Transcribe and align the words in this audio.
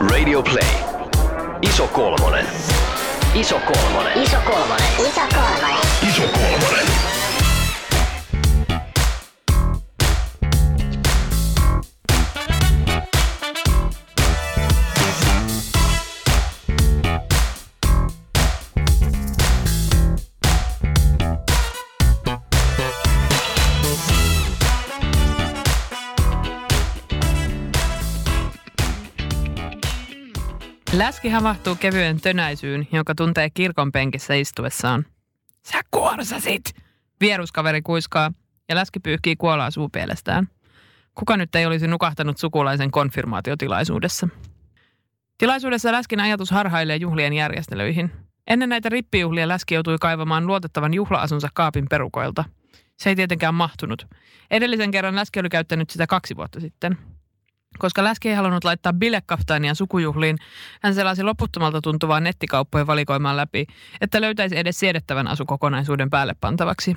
Radio 0.00 0.42
Play. 0.42 0.84
Iso 1.62 1.86
kolmonen. 1.86 2.46
Iso 3.34 3.56
kolmonen. 3.66 4.22
Iso 4.22 4.36
kolmonen. 4.44 4.82
Iso 4.98 5.20
kolmonen. 5.34 5.78
Iso 6.08 6.22
kolmonen. 6.22 6.95
Läski 30.96 31.28
havahtuu 31.28 31.74
kevyen 31.74 32.20
tönäisyyn, 32.20 32.88
jonka 32.92 33.14
tuntee 33.14 33.50
kirkon 33.50 33.92
penkissä 33.92 34.34
istuessaan. 34.34 35.06
Sä 35.62 35.80
kuorsasit! 35.90 36.64
Vieruskaveri 37.20 37.82
kuiskaa 37.82 38.32
ja 38.68 38.74
läski 38.74 39.00
pyyhkii 39.00 39.36
kuolaa 39.36 39.70
suupielestään. 39.70 40.48
Kuka 41.14 41.36
nyt 41.36 41.54
ei 41.54 41.66
olisi 41.66 41.86
nukahtanut 41.86 42.38
sukulaisen 42.38 42.90
konfirmaatiotilaisuudessa? 42.90 44.28
Tilaisuudessa 45.38 45.92
läskin 45.92 46.20
ajatus 46.20 46.50
harhailee 46.50 46.96
juhlien 46.96 47.32
järjestelyihin. 47.32 48.10
Ennen 48.46 48.68
näitä 48.68 48.88
rippijuhlia 48.88 49.48
läski 49.48 49.74
joutui 49.74 49.96
kaivamaan 50.00 50.46
luotettavan 50.46 50.94
juhlaasunsa 50.94 51.48
kaapin 51.54 51.86
perukoilta. 51.90 52.44
Se 52.96 53.10
ei 53.10 53.16
tietenkään 53.16 53.54
mahtunut. 53.54 54.06
Edellisen 54.50 54.90
kerran 54.90 55.16
läski 55.16 55.40
oli 55.40 55.48
käyttänyt 55.48 55.90
sitä 55.90 56.06
kaksi 56.06 56.36
vuotta 56.36 56.60
sitten. 56.60 56.98
Koska 57.78 58.04
Läski 58.04 58.28
ei 58.28 58.34
halunnut 58.34 58.64
laittaa 58.64 58.92
bilekaftaania 58.92 59.74
sukujuhliin, 59.74 60.38
hän 60.82 60.94
selasi 60.94 61.22
loputtomalta 61.22 61.80
tuntuvaa 61.80 62.20
nettikauppojen 62.20 62.86
valikoimaan 62.86 63.36
läpi, 63.36 63.66
että 64.00 64.20
löytäisi 64.20 64.58
edes 64.58 64.78
siedettävän 64.78 65.28
asukokonaisuuden 65.28 66.10
päälle 66.10 66.34
pantavaksi. 66.40 66.96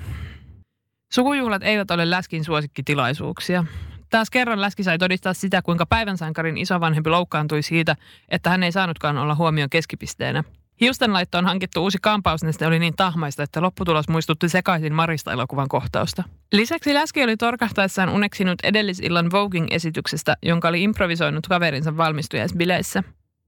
Sukujuhlat 1.12 1.62
eivät 1.62 1.90
ole 1.90 2.10
Läskin 2.10 2.44
suosikkitilaisuuksia. 2.44 3.64
Taas 4.10 4.30
kerran 4.30 4.60
Läski 4.60 4.82
sai 4.82 4.98
todistaa 4.98 5.34
sitä, 5.34 5.62
kuinka 5.62 5.86
päivänsankarin 5.86 6.58
isovanhempi 6.58 7.10
loukkaantui 7.10 7.62
siitä, 7.62 7.96
että 8.28 8.50
hän 8.50 8.62
ei 8.62 8.72
saanutkaan 8.72 9.18
olla 9.18 9.34
huomion 9.34 9.70
keskipisteenä. 9.70 10.44
Hiustenlaittoon 10.80 11.44
hankittu 11.44 11.82
uusi 11.82 11.98
kampausneste 12.02 12.66
oli 12.66 12.78
niin 12.78 12.96
tahmaista, 12.96 13.42
että 13.42 13.62
lopputulos 13.62 14.08
muistutti 14.08 14.48
sekaisin 14.48 14.94
Marista-elokuvan 14.94 15.68
kohtausta. 15.68 16.22
Lisäksi 16.52 16.94
Läski 16.94 17.24
oli 17.24 17.36
torkahtaessaan 17.36 18.08
uneksinut 18.08 18.58
edellisillan 18.62 19.30
Voging-esityksestä, 19.30 20.36
jonka 20.42 20.68
oli 20.68 20.82
improvisoinut 20.82 21.46
kaverinsa 21.46 21.96
valmistujaisbileissä. 21.96 23.02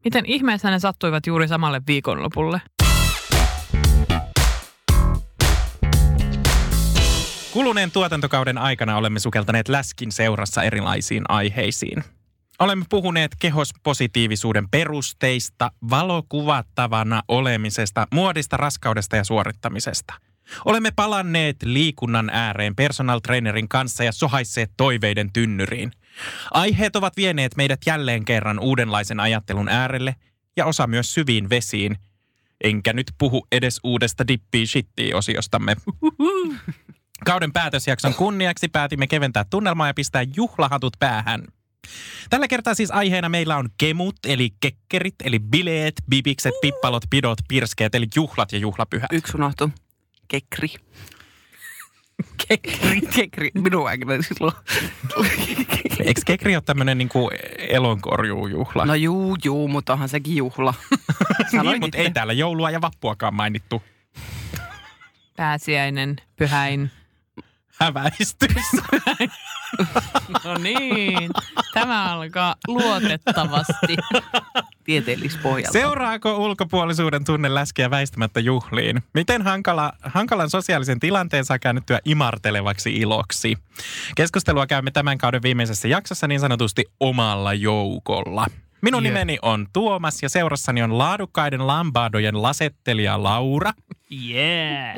Miten 0.04 0.26
ihmeessä 0.26 0.70
ne 0.70 0.78
sattuivat 0.78 1.26
juuri 1.26 1.48
samalle 1.48 1.82
viikonlopulle? 1.86 2.60
Kuluneen 7.52 7.90
tuotantokauden 7.90 8.58
aikana 8.58 8.96
olemme 8.96 9.18
sukeltaneet 9.18 9.68
läskin 9.68 10.12
seurassa 10.12 10.62
erilaisiin 10.62 11.24
aiheisiin. 11.28 12.04
Olemme 12.62 12.84
puhuneet 12.90 13.32
kehospositiivisuuden 13.40 14.68
perusteista, 14.70 15.70
valokuvattavana 15.90 17.22
olemisesta, 17.28 18.06
muodista, 18.12 18.56
raskaudesta 18.56 19.16
ja 19.16 19.24
suorittamisesta. 19.24 20.14
Olemme 20.64 20.90
palanneet 20.96 21.56
liikunnan 21.64 22.30
ääreen 22.30 22.76
personal 22.76 23.20
trainerin 23.20 23.68
kanssa 23.68 24.04
ja 24.04 24.12
sohaisseet 24.12 24.70
toiveiden 24.76 25.32
tynnyriin. 25.32 25.92
Aiheet 26.50 26.96
ovat 26.96 27.16
vieneet 27.16 27.56
meidät 27.56 27.80
jälleen 27.86 28.24
kerran 28.24 28.58
uudenlaisen 28.58 29.20
ajattelun 29.20 29.68
äärelle 29.68 30.16
ja 30.56 30.66
osa 30.66 30.86
myös 30.86 31.14
syviin 31.14 31.50
vesiin. 31.50 31.98
Enkä 32.64 32.92
nyt 32.92 33.12
puhu 33.18 33.46
edes 33.52 33.80
uudesta 33.84 34.28
dippi 34.28 34.66
shittii 34.66 35.14
osiostamme. 35.14 35.76
Kauden 37.24 37.52
päätösjakson 37.52 38.14
kunniaksi 38.14 38.68
päätimme 38.68 39.06
keventää 39.06 39.44
tunnelmaa 39.50 39.86
ja 39.86 39.94
pistää 39.94 40.24
juhlahatut 40.36 40.92
päähän. 40.98 41.42
Tällä 42.30 42.48
kertaa 42.48 42.74
siis 42.74 42.90
aiheena 42.90 43.28
meillä 43.28 43.56
on 43.56 43.68
kemut, 43.78 44.16
eli 44.26 44.50
kekkerit, 44.60 45.14
eli 45.24 45.38
bileet, 45.38 45.94
bibikset, 46.10 46.54
pippalot, 46.60 47.02
pidot, 47.10 47.38
pirskeet, 47.48 47.94
eli 47.94 48.06
juhlat 48.16 48.52
ja 48.52 48.58
juhlapyhät. 48.58 49.12
Yksi 49.12 49.32
unohtu. 49.36 49.70
Kekri. 50.28 50.68
Kekri, 52.48 53.00
kekri. 53.00 53.50
Minun 53.54 53.88
aikana 53.88 54.22
silloin. 54.22 54.54
Eikö 56.06 56.20
kekri 56.26 56.56
ole 56.56 56.62
tämmöinen 56.66 56.98
niinku 56.98 57.30
elonkorjuujuhla? 57.58 58.84
No 58.86 58.94
juu, 58.94 59.36
juu, 59.44 59.68
mutta 59.68 59.92
onhan 59.92 60.08
sekin 60.08 60.36
juhla. 60.36 60.74
niin, 61.62 61.80
mutta 61.80 61.98
ei 61.98 62.10
täällä 62.10 62.32
joulua 62.32 62.70
ja 62.70 62.80
vappuakaan 62.80 63.34
mainittu. 63.34 63.82
Pääsiäinen, 65.36 66.16
pyhäin. 66.36 66.90
Häväistys. 67.82 68.66
No 70.44 70.54
niin, 70.58 71.30
tämä 71.74 72.12
alkaa 72.12 72.54
luotettavasti. 72.68 73.96
Tieteellispohjalta. 74.84 75.72
Seuraako 75.72 76.36
ulkopuolisuuden 76.36 77.24
tunne 77.24 77.54
läskiä 77.54 77.90
väistämättä 77.90 78.40
juhliin? 78.40 79.02
Miten 79.14 79.42
hankala, 79.42 79.92
hankalan 80.02 80.50
sosiaalisen 80.50 81.00
tilanteen 81.00 81.44
saa 81.44 81.58
käännettyä 81.58 82.00
imartelevaksi 82.04 82.96
iloksi? 82.96 83.58
Keskustelua 84.16 84.66
käymme 84.66 84.90
tämän 84.90 85.18
kauden 85.18 85.42
viimeisessä 85.42 85.88
jaksossa 85.88 86.26
niin 86.26 86.40
sanotusti 86.40 86.84
omalla 87.00 87.54
joukolla. 87.54 88.46
Minun 88.82 89.04
Jep. 89.04 89.12
nimeni 89.12 89.38
on 89.42 89.66
Tuomas 89.72 90.22
ja 90.22 90.28
seurassani 90.28 90.82
on 90.82 90.98
laadukkaiden 90.98 91.66
lambadojen 91.66 92.42
lasettelija 92.42 93.22
Laura 93.22 93.72
Yeah. 94.12 94.96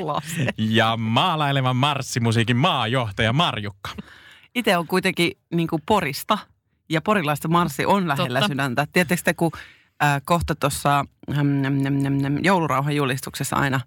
Ja 0.58 0.96
maalailevan 0.96 1.76
marssimusiikin 1.76 2.56
maajohtaja 2.56 3.32
Marjukka. 3.32 3.90
Itse 4.54 4.76
on 4.76 4.86
kuitenkin 4.86 5.32
niin 5.54 5.68
kuin 5.68 5.82
Porista 5.86 6.38
ja 6.88 7.00
porilaista 7.00 7.48
marssi 7.48 7.86
on 7.86 8.08
lähellä 8.08 8.40
Totta. 8.40 8.52
sydäntä. 8.52 8.86
Tiedättekö 8.92 9.22
te, 9.24 9.34
kun 9.34 9.50
äh, 10.02 10.22
kohta 10.24 10.54
tuossa 10.54 11.04
joulurauhan 12.42 12.96
julistuksessa 12.96 13.56
aina 13.56 13.80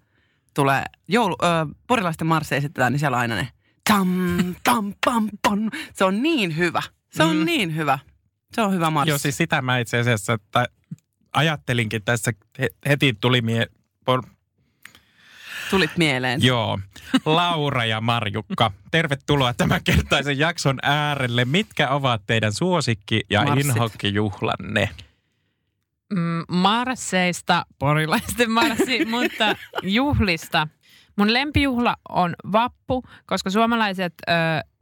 tulee, 0.54 0.84
joulu, 1.08 1.36
äh, 1.44 1.68
porilaisten 1.88 2.28
marssi 2.28 2.56
esitetään, 2.56 2.92
niin 2.92 3.00
siellä 3.00 3.16
on 3.18 3.22
aina 3.22 3.36
ne 3.36 3.48
tam, 3.90 4.56
tam, 4.64 4.94
pam, 5.06 5.30
pam. 5.42 5.70
Se 5.94 6.06
on 6.06 6.24
niin 6.24 6.58
hyvä. 6.58 6.82
Se 7.10 7.24
on 7.24 7.36
mm. 7.36 7.46
niin 7.46 7.76
hyvä. 7.76 8.00
Se 8.58 8.62
on 8.62 8.74
hyvä 8.74 8.90
marssi. 8.90 9.10
Joo, 9.10 9.18
siis 9.18 9.38
sitä 9.38 9.62
mä 9.62 9.78
itse 9.78 9.98
asiassa 10.00 10.34
että 10.34 10.66
ajattelinkin 11.34 12.04
tässä, 12.04 12.32
he- 12.60 12.70
heti 12.90 13.18
tuli 13.22 13.42
mie, 13.42 13.68
por, 14.06 14.24
Tulit 15.70 15.98
mieleen. 15.98 16.44
Joo, 16.44 16.80
Laura 17.26 17.86
ja 17.86 18.02
Marjukka, 18.02 18.72
tervetuloa 18.92 19.54
tämän 19.54 19.84
kertaisen 19.84 20.38
jakson 20.40 20.80
äärelle. 20.84 21.46
Mitkä 21.46 21.90
ovat 21.90 22.22
teidän 22.28 22.54
suosikki- 22.54 23.22
ja 23.30 23.44
Marssit. 23.44 23.66
inhokkijuhlanne? 23.76 24.90
Mm, 26.14 26.44
marsseista, 26.50 27.66
porilaisten 27.80 28.52
marssi, 28.52 29.06
mutta 29.06 29.56
juhlista. 29.84 30.68
Mun 31.18 31.34
lempijuhla 31.34 31.96
on 32.10 32.36
vappu, 32.52 33.04
koska 33.26 33.50
suomalaiset 33.50 34.14
ö, 34.30 34.34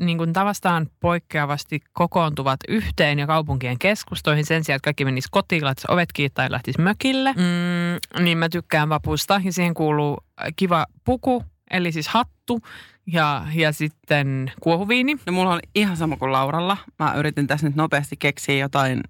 niin 0.01 0.17
kuin 0.17 0.33
tavastaan 0.33 0.87
poikkeavasti 0.99 1.79
kokoontuvat 1.93 2.59
yhteen 2.67 3.19
ja 3.19 3.27
kaupunkien 3.27 3.79
keskustoihin 3.79 4.45
sen 4.45 4.63
sijaan, 4.63 4.75
että 4.75 4.87
kaikki 4.87 5.05
menis 5.05 5.27
kotiin, 5.31 5.65
laittaisi 5.65 5.93
ovet 5.93 6.09
kiinni 6.13 6.33
tai 6.33 6.51
lähtisi 6.51 6.81
mökille. 6.81 7.33
Mm, 7.33 8.23
niin 8.23 8.37
mä 8.37 8.49
tykkään 8.49 8.89
vapusta 8.89 9.41
ja 9.43 9.53
siihen 9.53 9.73
kuuluu 9.73 10.17
äh, 10.41 10.47
kiva 10.55 10.85
puku, 11.03 11.43
eli 11.71 11.91
siis 11.91 12.07
hattu 12.07 12.61
ja, 13.07 13.45
ja 13.53 13.71
sitten 13.71 14.51
kuohuviini. 14.59 15.17
No 15.25 15.33
mulla 15.33 15.53
on 15.53 15.59
ihan 15.75 15.97
sama 15.97 16.17
kuin 16.17 16.31
Lauralla. 16.31 16.77
Mä 16.99 17.13
yritin 17.13 17.47
tässä 17.47 17.67
nyt 17.67 17.75
nopeasti 17.75 18.17
keksiä 18.17 18.55
jotain 18.55 19.01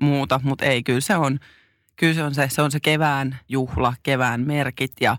muuta, 0.00 0.40
mutta 0.44 0.64
ei, 0.64 0.82
kyllä 0.82 1.00
se 1.00 1.16
on, 1.16 1.38
kyllä 1.96 2.14
se 2.14 2.22
on 2.22 2.34
se, 2.34 2.48
se 2.48 2.62
on 2.62 2.70
se 2.70 2.80
kevään 2.80 3.38
juhla, 3.48 3.94
kevään 4.02 4.40
merkit 4.40 4.92
ja 5.00 5.16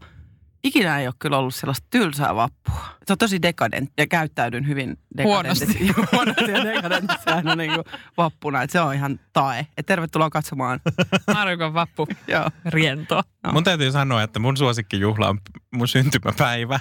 ikinä 0.64 1.00
ei 1.00 1.08
ole 1.08 1.14
kyllä 1.20 1.38
ollut 1.38 1.56
sellaista 1.56 1.88
tylsää 1.90 2.36
vappua. 2.36 2.86
Se 3.06 3.14
on 3.14 3.18
tosi 3.18 3.42
dekadent 3.42 3.92
ja 3.98 4.08
käyttäydyn 4.08 4.68
hyvin 4.68 4.98
dekadentisesti. 5.18 5.88
Huonosti 6.12 6.52
ja 6.52 6.64
dekadentisesti 6.64 7.30
aina 7.32 7.56
niin 7.56 7.72
kuin 7.74 7.84
vappuna. 8.18 8.62
Että 8.62 8.72
se 8.72 8.80
on 8.82 8.94
ihan 8.94 9.20
tae. 9.34 9.68
Et 9.78 9.86
tervetuloa 9.86 10.30
katsomaan. 10.30 10.80
Marjukon 11.34 11.74
vappu. 11.74 12.08
Joo. 12.28 12.50
Riento. 12.66 13.22
No. 13.44 13.52
Mun 13.52 13.64
täytyy 13.64 13.92
sanoa, 13.92 14.24
että 14.24 14.40
mun 14.40 14.58
suosikkijuhla 14.58 15.30
on 15.30 15.40
mun 15.72 15.88
syntymäpäivä. 15.88 16.80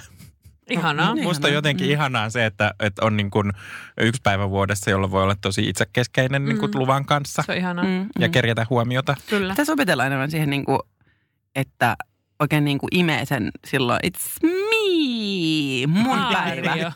Ihanaa. 0.69 1.13
Niin. 1.13 1.23
Musta 1.23 1.47
on 1.47 1.53
jotenkin 1.53 1.87
Mm. 1.87 1.91
ihanaa 1.91 2.29
se, 2.29 2.45
että, 2.45 2.73
että 2.79 3.05
on 3.05 3.17
niin 3.17 3.31
kuin 3.31 3.51
yksi 3.97 4.21
päivä 4.23 4.49
vuodessa, 4.49 4.89
jolloin 4.91 5.11
voi 5.11 5.23
olla 5.23 5.35
tosi 5.41 5.69
itsekeskeinen 5.69 6.45
niin 6.45 6.57
kuin 6.57 6.71
Mm. 6.71 6.79
luvan 6.79 7.05
kanssa 7.05 7.41
Se 7.45 7.51
on 7.51 7.57
ihanaa. 7.57 7.85
Mm, 7.85 8.09
ja 8.19 8.27
mm. 8.27 8.31
kerjätä 8.31 8.65
huomiota. 8.69 9.15
Kyllä. 9.29 9.53
Pitäisi 9.53 9.71
opetella 9.71 10.05
enemmän 10.05 10.31
siihen, 10.31 10.49
niin 10.49 10.65
kuin, 10.65 10.79
että 11.55 11.95
oikein 12.41 12.65
niin 12.65 12.77
kuin 12.77 12.89
imee 12.95 13.25
sen 13.25 13.51
silloin. 13.65 13.99
It's 14.07 14.47
me, 14.47 15.87
mun 15.87 16.19
päivä. 16.33 16.75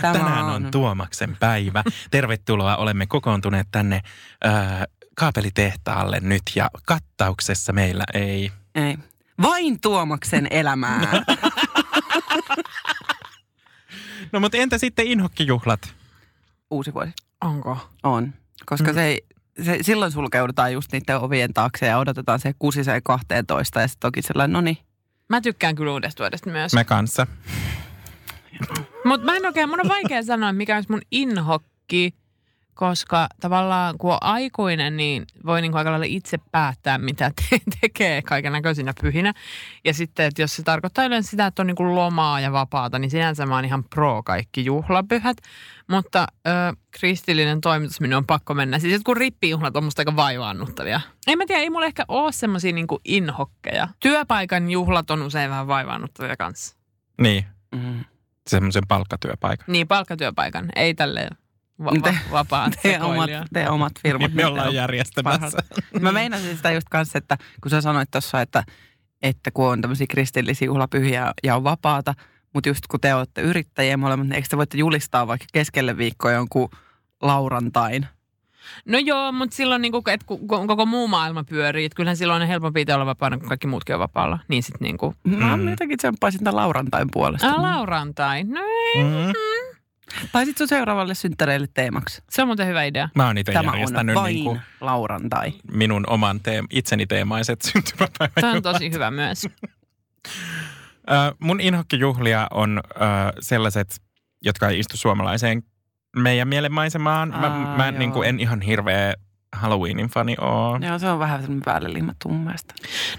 Tämä 0.00 0.12
Tänään 0.12 0.44
on 0.44 0.68
Tuomaksen 0.70 1.36
päivä. 1.40 1.84
Tervetuloa, 2.10 2.76
olemme 2.76 3.06
kokoontuneet 3.06 3.66
tänne 3.70 4.00
äh, 4.46 4.82
kaapelitehtaalle 5.14 6.18
nyt 6.20 6.42
ja 6.54 6.70
kattauksessa 6.86 7.72
meillä 7.72 8.04
ei... 8.14 8.52
Ei. 8.74 8.98
Vain 9.42 9.80
Tuomaksen 9.80 10.46
elämää. 10.50 11.00
No 14.32 14.40
mutta 14.40 14.56
entä 14.56 14.78
sitten 14.78 15.06
inhokkijuhlat? 15.06 15.94
Uusi 16.70 16.94
vuosi. 16.94 17.12
Onko? 17.40 17.90
On. 18.02 18.34
Koska 18.66 18.88
Mm. 18.90 18.94
se, 18.94 19.04
ei, 19.04 19.26
se, 19.62 19.78
silloin 19.82 20.12
sulkeudutaan 20.12 20.72
just 20.72 20.92
niiden 20.92 21.18
ovien 21.18 21.54
taakse 21.54 21.86
ja 21.86 21.98
odotetaan 21.98 22.40
se 22.40 22.54
kusiseen 22.58 23.02
12 23.02 23.80
ja 23.80 23.88
sitten 23.88 24.00
toki 24.00 24.22
sellainen, 24.22 24.52
no 24.52 24.60
niin. 24.60 24.78
Mä 25.28 25.40
tykkään 25.40 25.74
kyllä 25.74 25.92
uudesta 25.92 26.22
vuodesta 26.24 26.50
myös. 26.50 26.74
Me 26.74 26.84
kanssa. 26.84 27.26
Mutta 29.04 29.26
mä 29.26 29.36
en 29.36 29.46
oikein, 29.46 29.68
mun 29.68 29.80
on 29.80 29.88
vaikea 29.88 30.22
sanoa, 30.22 30.52
mikä 30.52 30.74
olisi 30.74 30.90
mun 30.92 31.02
inhokki, 31.10 32.14
koska 32.76 33.26
tavallaan 33.40 33.98
kun 33.98 34.12
on 34.12 34.18
aikuinen, 34.20 34.96
niin 34.96 35.24
voi 35.46 35.60
niinku 35.62 35.78
aika 35.78 35.90
lailla 35.90 36.06
itse 36.08 36.38
päättää, 36.52 36.98
mitä 36.98 37.30
te- 37.50 37.60
tekee 37.80 38.22
kaiken 38.22 38.52
näköisinä 38.52 38.92
pyhinä. 39.00 39.32
Ja 39.84 39.94
sitten, 39.94 40.26
että 40.26 40.42
jos 40.42 40.56
se 40.56 40.62
tarkoittaa 40.62 41.04
yleensä 41.04 41.30
sitä, 41.30 41.46
että 41.46 41.62
on 41.62 41.66
niinku 41.66 41.94
lomaa 41.94 42.40
ja 42.40 42.52
vapaata, 42.52 42.98
niin 42.98 43.10
sinänsä 43.10 43.46
mä 43.46 43.54
oon 43.54 43.64
ihan 43.64 43.84
pro 43.84 44.22
kaikki 44.22 44.64
juhlapyhät. 44.64 45.36
Mutta 45.90 46.26
ö, 46.46 46.50
kristillinen 46.90 47.60
toimitus 47.60 48.00
minun 48.00 48.16
on 48.16 48.26
pakko 48.26 48.54
mennä. 48.54 48.78
Siis 48.78 49.02
kun 49.04 49.16
rippijuhlat 49.16 49.76
on 49.76 49.84
musta 49.84 50.00
aika 50.00 50.16
vaivaannuttavia. 50.16 51.00
En 51.26 51.38
mä 51.38 51.44
tiedä, 51.46 51.60
ei 51.62 51.70
mulla 51.70 51.86
ehkä 51.86 52.04
ole 52.08 52.32
semmosia 52.32 52.72
niinku 52.72 53.00
inhokkeja. 53.04 53.88
Työpaikan 54.00 54.70
juhlat 54.70 55.10
on 55.10 55.22
usein 55.22 55.50
vähän 55.50 55.66
vaivaannuttavia 55.66 56.36
kanssa. 56.36 56.76
Niin, 57.20 57.44
Mm. 57.74 58.04
semmoisen 58.46 58.82
palkkatyöpaikan. 58.88 59.64
Niin, 59.68 59.88
palkkatyöpaikan, 59.88 60.68
ei 60.76 60.94
tälleen 60.94 61.36
va- 61.84 61.90
Te- 62.02 62.10
va- 62.10 62.16
vapaat 62.32 62.72
Tee 62.82 62.96
omat, 63.00 63.10
sekoilija. 63.12 63.44
tee 63.52 63.70
omat 63.70 63.92
firmat. 64.02 64.32
Me 64.32 64.36
niin 64.42 64.46
ollaan 64.46 64.68
te- 64.68 64.74
järjestämässä. 64.76 65.58
Mä 66.00 66.12
meinasin 66.12 66.56
sitä 66.56 66.70
just 66.72 66.88
kanssa, 66.90 67.18
että 67.18 67.36
kun 67.62 67.70
sä 67.70 67.80
sanoit 67.80 68.10
tuossa, 68.10 68.40
että, 68.40 68.64
että 69.22 69.50
kun 69.50 69.68
on 69.68 69.80
tämmöisiä 69.80 70.06
kristillisiä 70.10 70.66
juhlapyhiä 70.66 71.32
ja 71.44 71.56
on 71.56 71.64
vapaata, 71.64 72.14
mutta 72.54 72.68
just 72.68 72.86
kun 72.90 73.00
te 73.00 73.14
olette 73.14 73.40
yrittäjiä 73.40 73.96
molemmat, 73.96 74.26
niin 74.26 74.34
eikö 74.36 74.48
te 74.50 74.56
voitte 74.56 74.78
julistaa 74.78 75.26
vaikka 75.26 75.46
keskelle 75.52 75.96
viikkoa 75.96 76.32
jonkun 76.32 76.68
laurantain? 77.22 78.06
No 78.86 78.98
joo, 78.98 79.32
mutta 79.32 79.56
silloin 79.56 79.82
niinku, 79.82 80.02
et 80.06 80.24
kun 80.24 80.48
kun 80.48 80.66
koko 80.66 80.86
muu 80.86 81.08
maailma 81.08 81.44
pyörii, 81.44 81.84
että 81.84 81.96
kyllähän 81.96 82.16
silloin 82.16 82.42
on 82.42 82.48
helpompi 82.48 82.80
itse 82.80 82.94
olla 82.94 83.06
vapaana, 83.06 83.38
kun 83.38 83.48
kaikki 83.48 83.66
muutkin 83.66 83.94
on 83.94 83.98
vapaalla. 84.00 84.38
Niin 84.48 84.62
sitten 84.62 84.84
niinku, 84.86 85.14
Mä 85.24 85.56
Mm. 85.56 85.68
jotenkin 85.68 85.98
tsemppaisin 85.98 86.44
tämän 86.44 86.56
laurantain 86.56 87.08
puolesta. 87.12 87.46
ää, 87.46 87.62
laurantain. 87.62 88.50
No 88.50 88.60
ei, 88.62 89.04
Mm. 89.04 89.32
Tai 90.32 90.44
sitten 90.46 90.58
sun 90.58 90.68
seuraavalle 90.68 91.14
synttäreille 91.14 91.66
teemaksi. 91.74 92.22
se 92.30 92.42
on 92.42 92.48
muuten 92.48 92.66
hyvä 92.66 92.84
idea. 92.84 93.08
Mä 93.14 93.26
oon 93.26 93.38
itse 93.38 93.52
Tämä 93.52 93.70
on 93.70 93.74
järjestänyt 93.76 94.14
vain 94.14 94.34
niin 94.34 94.44
kuin 94.44 94.60
laurantai. 94.80 95.52
minun 95.72 96.04
oman 96.08 96.40
teem, 96.40 96.66
itseni 96.70 97.06
teemaiset 97.06 97.62
syntymäpäivät. 97.72 98.32
Se 98.40 98.46
on 98.46 98.62
tosi 98.62 98.90
hyvä 98.92 99.10
myös. 99.10 99.46
Mun 101.40 101.60
inhokkijuhlia 101.60 102.46
on 102.50 102.80
sellaiset, 103.40 104.02
jotka 104.42 104.68
ei 104.68 104.78
istu 104.78 104.96
suomalaiseen 104.96 105.62
meidän 106.16 106.48
mielenmaisemaan. 106.48 107.28
Mä, 107.28 107.46
Aa, 107.46 107.76
mä 107.76 107.88
joo. 107.88 107.98
niin 107.98 108.12
kuin 108.12 108.28
en 108.28 108.40
ihan 108.40 108.60
hirveä 108.60 109.14
Halloweenin 109.56 110.08
fani 110.08 110.36
oo. 110.40 110.78
Joo, 110.88 110.98
se 110.98 111.10
on 111.10 111.18
vähän 111.18 111.40
sellainen 111.40 111.62
päälle 111.64 111.92
liimattu 111.92 112.28
mun 112.28 112.40
mielestä. 112.40 112.74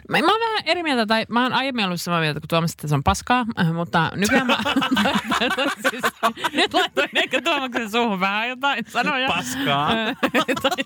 Mä, 0.10 0.18
mä 0.22 0.32
oon 0.32 0.40
vähän 0.42 0.64
eri 0.66 0.84
mieltä, 0.84 1.06
tai 1.06 1.26
mä 1.30 1.44
oon 1.44 1.54
aiemmin 1.54 1.86
ollut 1.86 2.02
samaa 2.02 2.20
mieltä, 2.20 2.40
kun 2.40 2.48
Tuomas, 2.48 2.72
että 2.72 2.88
se 2.88 2.96
on 2.96 3.04
paskaa, 3.04 3.46
äh, 3.60 3.74
mutta 3.74 4.12
nykyään 4.16 4.48
mä... 4.48 4.58
siis, 5.90 6.04
nyt 6.54 6.74
laitoin 6.74 7.10
ehkä 7.16 7.42
Tuomaksen 7.42 7.92
suuhun 7.92 8.20
vähän 8.20 8.50
jotain 8.50 8.84
sanoja. 8.88 9.28
Paskaa. 9.28 9.90
Tai- 10.62 10.84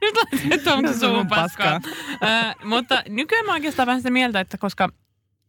Nyt 0.00 0.14
laitoin 0.16 0.60
Tuomaksen 0.64 1.00
suuhun 1.00 1.26
paskaa. 1.26 1.80
Ö, 2.22 2.54
mutta 2.64 3.02
nykyään 3.08 3.44
mä 3.46 3.52
oon 3.52 3.56
oikeastaan 3.56 3.86
vähän 3.86 4.00
sitä 4.00 4.10
mieltä, 4.10 4.40
että 4.40 4.58
koska 4.58 4.88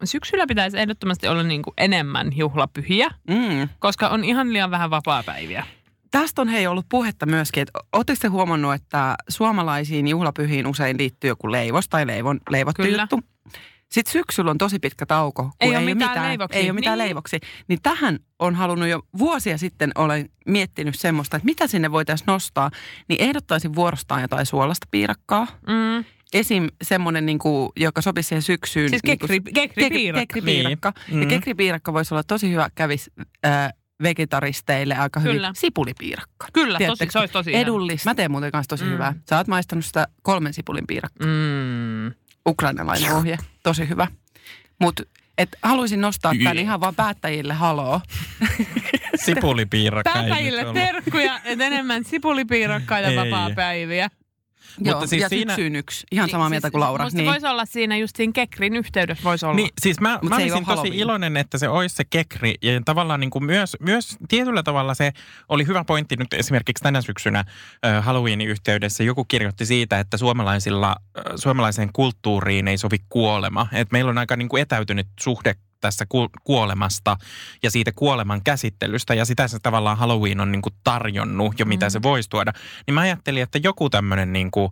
syksyllä 0.03 0.47
pitäisi 0.47 0.79
ehdottomasti 0.79 1.27
olla 1.27 1.43
niin 1.43 1.61
kuin 1.61 1.73
enemmän 1.77 2.37
juhlapyhiä, 2.37 3.09
Mm. 3.29 3.69
koska 3.79 4.07
on 4.07 4.23
ihan 4.23 4.53
liian 4.53 4.71
vähän 4.71 4.89
vapaa-päiviä. 4.89 5.65
Tästä 6.13 6.41
on 6.41 6.47
hei 6.47 6.67
ollut 6.67 6.85
puhetta 6.89 7.25
myöskin, 7.25 7.61
että 7.61 7.79
oletteko 7.93 8.17
te 8.21 8.27
huomannut, 8.27 8.73
että 8.73 9.15
suomalaisiin 9.29 10.07
juhlapyhiin 10.07 10.67
usein 10.67 10.97
liittyy 10.97 11.27
joku 11.27 11.51
leivos 11.51 11.89
tai 11.89 12.07
leivon, 12.07 12.39
leivottu 12.49 12.81
Kyllä. 12.83 13.01
juttu? 13.03 13.19
Sitten 13.91 14.11
syksyllä 14.11 14.51
on 14.51 14.57
tosi 14.57 14.79
pitkä 14.79 15.05
tauko, 15.05 15.43
kun 15.43 15.51
Ei 15.59 15.69
ole 15.69 15.81
mitään 15.93 16.27
leivoksia. 16.29 16.61
Ei 16.61 16.69
ole 16.69 16.73
mitään 16.73 16.97
Niin. 16.97 17.07
leivoksi. 17.07 17.39
Niin 17.67 17.79
tähän 17.83 18.19
on 18.39 18.55
halunnut 18.55 18.87
jo 18.89 19.01
vuosia 19.17 19.57
sitten, 19.57 19.91
olen 19.95 20.29
miettinyt 20.47 20.95
semmoista, 20.99 21.37
että 21.37 21.45
mitä 21.45 21.67
sinne 21.67 21.91
voitaisiin 21.91 22.25
nostaa. 22.27 22.71
Niin 23.09 23.21
ehdottaisin 23.21 23.75
vuorostaan 23.75 24.21
jotain 24.21 24.45
suolasta 24.45 24.87
piirakkaa. 24.91 25.47
Mm. 25.67 26.05
Esim. 26.33 26.67
semmoinen, 26.83 27.25
niin 27.25 27.39
kuin, 27.39 27.69
joka 27.75 28.01
sopisi 28.01 28.27
siihen 28.29 28.41
syksyyn. 28.41 28.89
Siis 28.89 29.03
niin 29.03 29.19
kuin- 29.19 29.27
kekri, 29.29 29.53
kekripiirakka. 29.53 30.19
Kekripiirakka. 30.21 30.93
Niin. 31.07 31.19
Ja 31.19 31.25
Mm. 31.25 31.29
kekripiirakka 31.29 31.93
voisi 31.93 32.13
olla 32.13 32.23
tosi 32.23 32.51
hyvä, 32.51 32.69
kävis 32.75 33.11
äh, 33.45 33.69
vegetaristeille 34.03 34.95
aika 34.95 35.19
hyvin. 35.19 35.35
Kyllä. 35.35 35.51
Sipulipiirakka. 35.55 36.47
Kyllä, 36.53 36.79
tosi, 36.87 37.07
se 37.09 37.19
olisi 37.19 37.33
tosi. 37.33 37.55
Edullista. 37.55 38.09
Mä 38.09 38.15
teen 38.15 38.31
muuten 38.31 38.51
kanssa 38.51 38.69
tosi 38.69 38.83
Mm. 38.85 38.91
hyvää. 38.91 39.13
Sä 39.29 39.37
oot 39.37 39.47
maistanut 39.47 39.85
sitä 39.85 40.07
kolmen 40.21 40.53
sipulin 40.53 40.87
piirakkaa. 40.87 41.27
Mm. 41.27 42.11
Ukrainalainen 42.47 43.13
ohje. 43.13 43.37
Tosi 43.63 43.89
hyvä. 43.89 44.07
Mutta 44.79 45.03
et 45.37 45.49
haluaisin 45.63 46.01
nostaa 46.01 46.33
tämän 46.43 46.57
ihan 46.57 46.79
vaan 46.81 46.95
päättäjille 46.95 47.53
haloo. 47.53 48.01
Sipulipiirakka. 49.25 50.13
Päättäjille 50.13 50.65
terkkuja, 50.73 51.39
että 51.43 51.65
enemmän 51.65 52.03
sipulipiirakkaa 52.03 52.99
ja 52.99 53.07
Ei. 53.07 53.15
vapaa-päiviä. 53.17 54.09
Joo, 54.79 55.07
siis 55.07 55.21
ja 55.21 55.29
siinä- 55.29 55.51
syksyyn 55.55 55.75
yksi. 55.75 56.07
Ihan 56.11 56.29
samaa 56.29 56.49
mieltä 56.49 56.71
kuin 56.71 56.81
Laura. 56.81 57.03
Musta 57.05 57.17
Niin. 57.17 57.31
voisi 57.31 57.47
olla 57.47 57.65
siinä 57.65 57.97
just 57.97 58.15
siinä 58.15 58.31
kekrin 58.33 58.75
yhteydessä 58.75 59.23
voisi 59.23 59.45
olla. 59.45 59.55
Niin, 59.55 59.69
siis 59.81 59.99
mä, 59.99 60.19
Mut 60.21 60.29
mä 60.29 60.35
olisin 60.35 60.53
ole 60.53 60.59
tosi 60.61 60.67
Halloween. 60.67 60.93
iloinen, 60.93 61.37
että 61.37 61.57
se 61.57 61.69
olisi 61.69 61.95
se 61.95 62.03
kekri. 62.03 62.55
Ja 62.61 62.81
tavallaan 62.85 63.19
niin 63.19 63.29
kuin 63.29 63.45
myös, 63.45 63.77
myös 63.79 64.17
tietyllä 64.27 64.63
tavalla 64.63 64.93
se 64.93 65.11
oli 65.49 65.67
hyvä 65.67 65.83
pointti 65.83 66.15
nyt 66.15 66.33
esimerkiksi 66.33 66.83
tänä 66.83 67.01
syksynä 67.01 67.39
äh, 67.85 68.03
Halloweenin 68.05 68.47
yhteydessä. 68.47 69.03
Joku 69.03 69.25
kirjoitti 69.25 69.65
siitä, 69.65 69.99
että 69.99 70.17
suomalaisilla, 70.17 70.89
äh, 71.17 71.23
suomalaiseen 71.35 71.89
kulttuuriin 71.93 72.67
ei 72.67 72.77
sovi 72.77 72.97
kuolema. 73.09 73.67
Et 73.71 73.91
meillä 73.91 74.09
on 74.09 74.17
aika 74.17 74.35
niin 74.35 74.49
kuin 74.49 74.61
etäytynyt 74.61 75.07
suhde 75.19 75.55
tässä 75.83 76.05
ku- 76.09 76.29
kuolemasta 76.43 77.17
ja 77.63 77.71
siitä 77.71 77.91
kuoleman 77.95 78.43
käsittelystä 78.43 79.13
ja 79.13 79.25
sitä 79.25 79.47
se 79.47 79.57
tavallaan 79.59 79.97
Halloween 79.97 80.39
on 80.41 80.51
niin 80.51 80.61
kuin 80.61 80.73
tarjonnut 80.83 81.59
jo 81.59 81.65
mitä 81.65 81.85
Mm. 81.85 81.89
se 81.91 82.01
voisi 82.01 82.29
tuoda. 82.29 82.51
Niin 82.87 82.93
mä 82.93 83.01
ajattelin, 83.01 83.43
että 83.43 83.59
joku 83.63 83.89
tämmöinen 83.89 84.33
niin 84.33 84.51
kuin, 84.51 84.69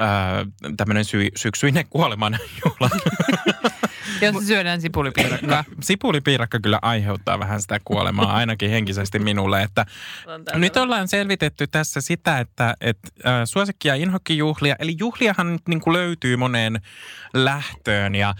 äh, 0.00 0.46
tämmöinen 0.76 1.04
sy- 1.04 1.30
syksyinen 1.36 1.86
kuoleman 1.90 2.38
juhla 2.64 2.90
Jos 4.22 4.46
syödään 4.46 4.80
sipulipiirakkaa. 4.80 5.64
sipulipiirakka 5.80 6.60
kyllä 6.60 6.78
aiheuttaa 6.82 7.38
vähän 7.38 7.60
sitä 7.62 7.78
kuolemaa, 7.84 8.32
ainakin 8.32 8.70
henkisesti 8.70 9.18
minulle. 9.18 9.62
Että 9.62 9.86
nyt 10.54 10.76
ollaan 10.76 11.08
selvitetty 11.08 11.66
tässä 11.66 12.00
sitä, 12.00 12.38
että, 12.38 12.74
että 12.80 13.08
äh, 13.26 13.32
suosikki- 13.44 13.88
ja 13.88 13.94
inhokkijuhlia, 13.94 14.76
eli 14.78 14.96
juhliahan 14.98 15.52
nyt 15.52 15.68
niin 15.68 15.80
kuin 15.80 15.94
löytyy 15.94 16.36
moneen 16.36 16.80
lähtöön 17.34 18.14
ja 18.14 18.34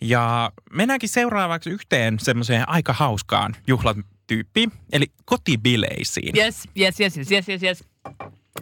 ja 0.00 0.52
mennäänkin 0.72 1.08
seuraavaksi 1.08 1.70
yhteen 1.70 2.18
semmoiseen 2.18 2.68
aika 2.68 2.92
hauskaan 2.92 3.56
juhlatyyppiin, 3.66 4.72
eli 4.92 5.06
kotibileisiin. 5.24 6.36
Yes, 6.36 6.68
yes, 6.78 7.00
yes, 7.00 7.16
yes, 7.16 7.32
yes, 7.32 7.48
yes, 7.48 7.62
yes. 7.62 7.84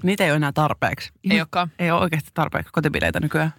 Niitä 0.03 0.25
ei 0.25 0.31
ole 0.31 0.37
enää 0.37 0.53
tarpeeksi. 0.53 1.11
Ei 1.31 1.41
olekaan. 1.41 1.73
Ei 1.79 1.91
ole 1.91 2.01
oikeasti 2.01 2.31
tarpeeksi 2.35 2.73
kotibileitä 2.73 3.21
nykyään. 3.21 3.55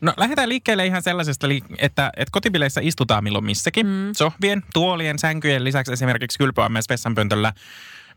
No 0.00 0.14
lähdetään 0.16 0.48
liikkeelle 0.48 0.86
ihan 0.86 1.02
sellaisesta, 1.02 1.46
että, 1.78 2.12
että 2.16 2.32
kotibileissä 2.32 2.80
istutaan 2.84 3.24
milloin 3.24 3.44
missäkin. 3.44 3.86
Mm. 3.86 4.10
Sohvien, 4.16 4.62
tuolien, 4.72 5.18
sänkyjen 5.18 5.64
lisäksi 5.64 5.92
esimerkiksi 5.92 6.38
kylpyamies 6.38 6.88
vessanpöntöllä 6.88 7.52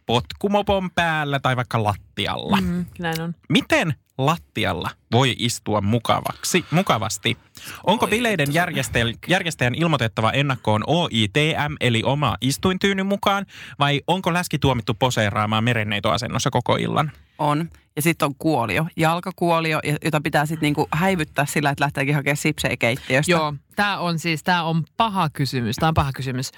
potkumopon 0.06 0.92
päällä 0.92 1.40
tai 1.40 1.56
vaikka 1.56 1.84
lattialla. 1.84 2.58
Mm, 2.62 2.86
näin 3.00 3.22
on. 3.22 3.36
Miten 3.50 3.94
lattialla 4.18 4.90
voi 5.12 5.36
istua 5.38 5.82
mukavaksi, 5.82 6.66
mukavasti? 6.72 7.38
Onko 7.84 8.08
bileiden 8.08 8.54
järjestäjän, 8.54 9.14
järjestäjän 9.28 9.76
ilmoitettava 9.76 10.32
ennakkoon 10.32 10.84
OITM 10.88 11.76
eli 11.82 12.02
oma 12.06 12.38
istuintyyny 12.42 13.04
mukaan 13.04 13.46
vai 13.80 14.02
onko 14.08 14.34
läski 14.34 14.60
tuomittu 14.60 14.94
poseeraamaan 14.94 15.64
merenneitoasennossa 15.64 16.50
koko 16.50 16.76
illan? 16.76 17.12
On. 17.38 17.70
Ja 17.96 18.02
sitten 18.02 18.26
on 18.26 18.36
kuolio, 18.40 18.88
jalkakuolio, 18.98 19.80
ja- 19.84 19.98
jota 20.06 20.22
pitää 20.22 20.46
sitten 20.46 20.68
niinku 20.68 20.88
häivyttää 20.94 21.46
sillä, 21.46 21.70
että 21.70 21.84
lähteekin 21.84 22.16
hakemaan 22.16 22.38
sipsejä 22.38 22.78
keittiöstä. 22.78 23.32
Joo, 23.32 23.54
tämä 23.76 23.98
on 23.98 24.20
siis, 24.20 24.44
tämä 24.44 24.64
on 24.64 24.84
paha 24.98 25.30
kysymys, 25.30 25.76
tämä 25.76 25.88
on 25.88 25.94
paha 25.94 26.12
kysymys. 26.14 26.52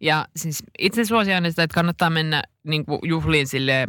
Ja 0.00 0.26
siis 0.36 0.62
itse 0.78 1.04
suosiaan 1.04 1.44
sitä, 1.50 1.62
että 1.62 1.74
kannattaa 1.74 2.10
mennä 2.10 2.42
niin 2.64 2.84
kuin 2.86 2.98
juhliin 3.02 3.46
sille 3.46 3.86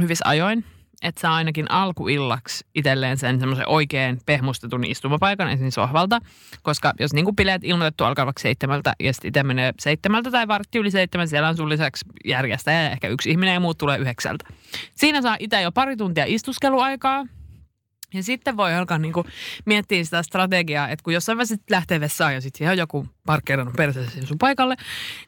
hyvissä 0.00 0.28
ajoin, 0.28 0.64
että 1.02 1.20
saa 1.20 1.34
ainakin 1.34 1.70
alkuillaksi 1.70 2.66
itselleen 2.74 3.16
sen 3.16 3.40
semmoisen 3.40 3.68
oikein 3.68 4.20
pehmustetun 4.26 4.84
istumapaikan 4.84 5.50
ensin 5.50 5.72
sohvalta, 5.72 6.20
koska 6.62 6.92
jos 7.00 7.12
niin 7.12 7.24
kuin 7.24 7.36
bileet 7.36 7.64
ilmoitettu 7.64 8.04
alkaa 8.04 8.26
vaikka 8.26 8.42
seitsemältä 8.42 8.92
ja 9.00 9.12
sitten 9.12 9.28
itse 9.28 9.42
menee 9.42 9.72
seitsemältä 9.78 10.30
tai 10.30 10.48
vartti 10.48 10.78
yli 10.78 10.90
seitsemän, 10.90 11.28
siellä 11.28 11.48
on 11.48 11.56
sun 11.56 11.68
lisäksi 11.68 12.04
järjestäjä 12.24 12.82
ja 12.82 12.90
ehkä 12.90 13.08
yksi 13.08 13.30
ihminen 13.30 13.54
ja 13.54 13.60
muut 13.60 13.78
tulee 13.78 13.98
yhdeksältä. 13.98 14.44
Siinä 14.94 15.22
saa 15.22 15.36
itse 15.38 15.62
jo 15.62 15.72
pari 15.72 15.96
tuntia 15.96 16.24
istuskeluaikaa, 16.26 17.26
ja 18.16 18.22
sitten 18.22 18.56
voi 18.56 18.74
alkaa 18.74 18.98
niinku 18.98 19.26
miettiä 19.64 20.04
sitä 20.04 20.22
strategiaa, 20.22 20.88
että 20.88 21.02
kun 21.02 21.12
jossain 21.12 21.38
vaiheessa 21.38 21.56
lähtee 21.70 22.00
vessaan 22.00 22.34
ja 22.34 22.40
sitten 22.40 22.64
ihan 22.64 22.78
joku 22.78 23.06
parkkeerannut 23.26 23.76
perseessä 23.76 24.26
sun 24.26 24.38
paikalle, 24.38 24.76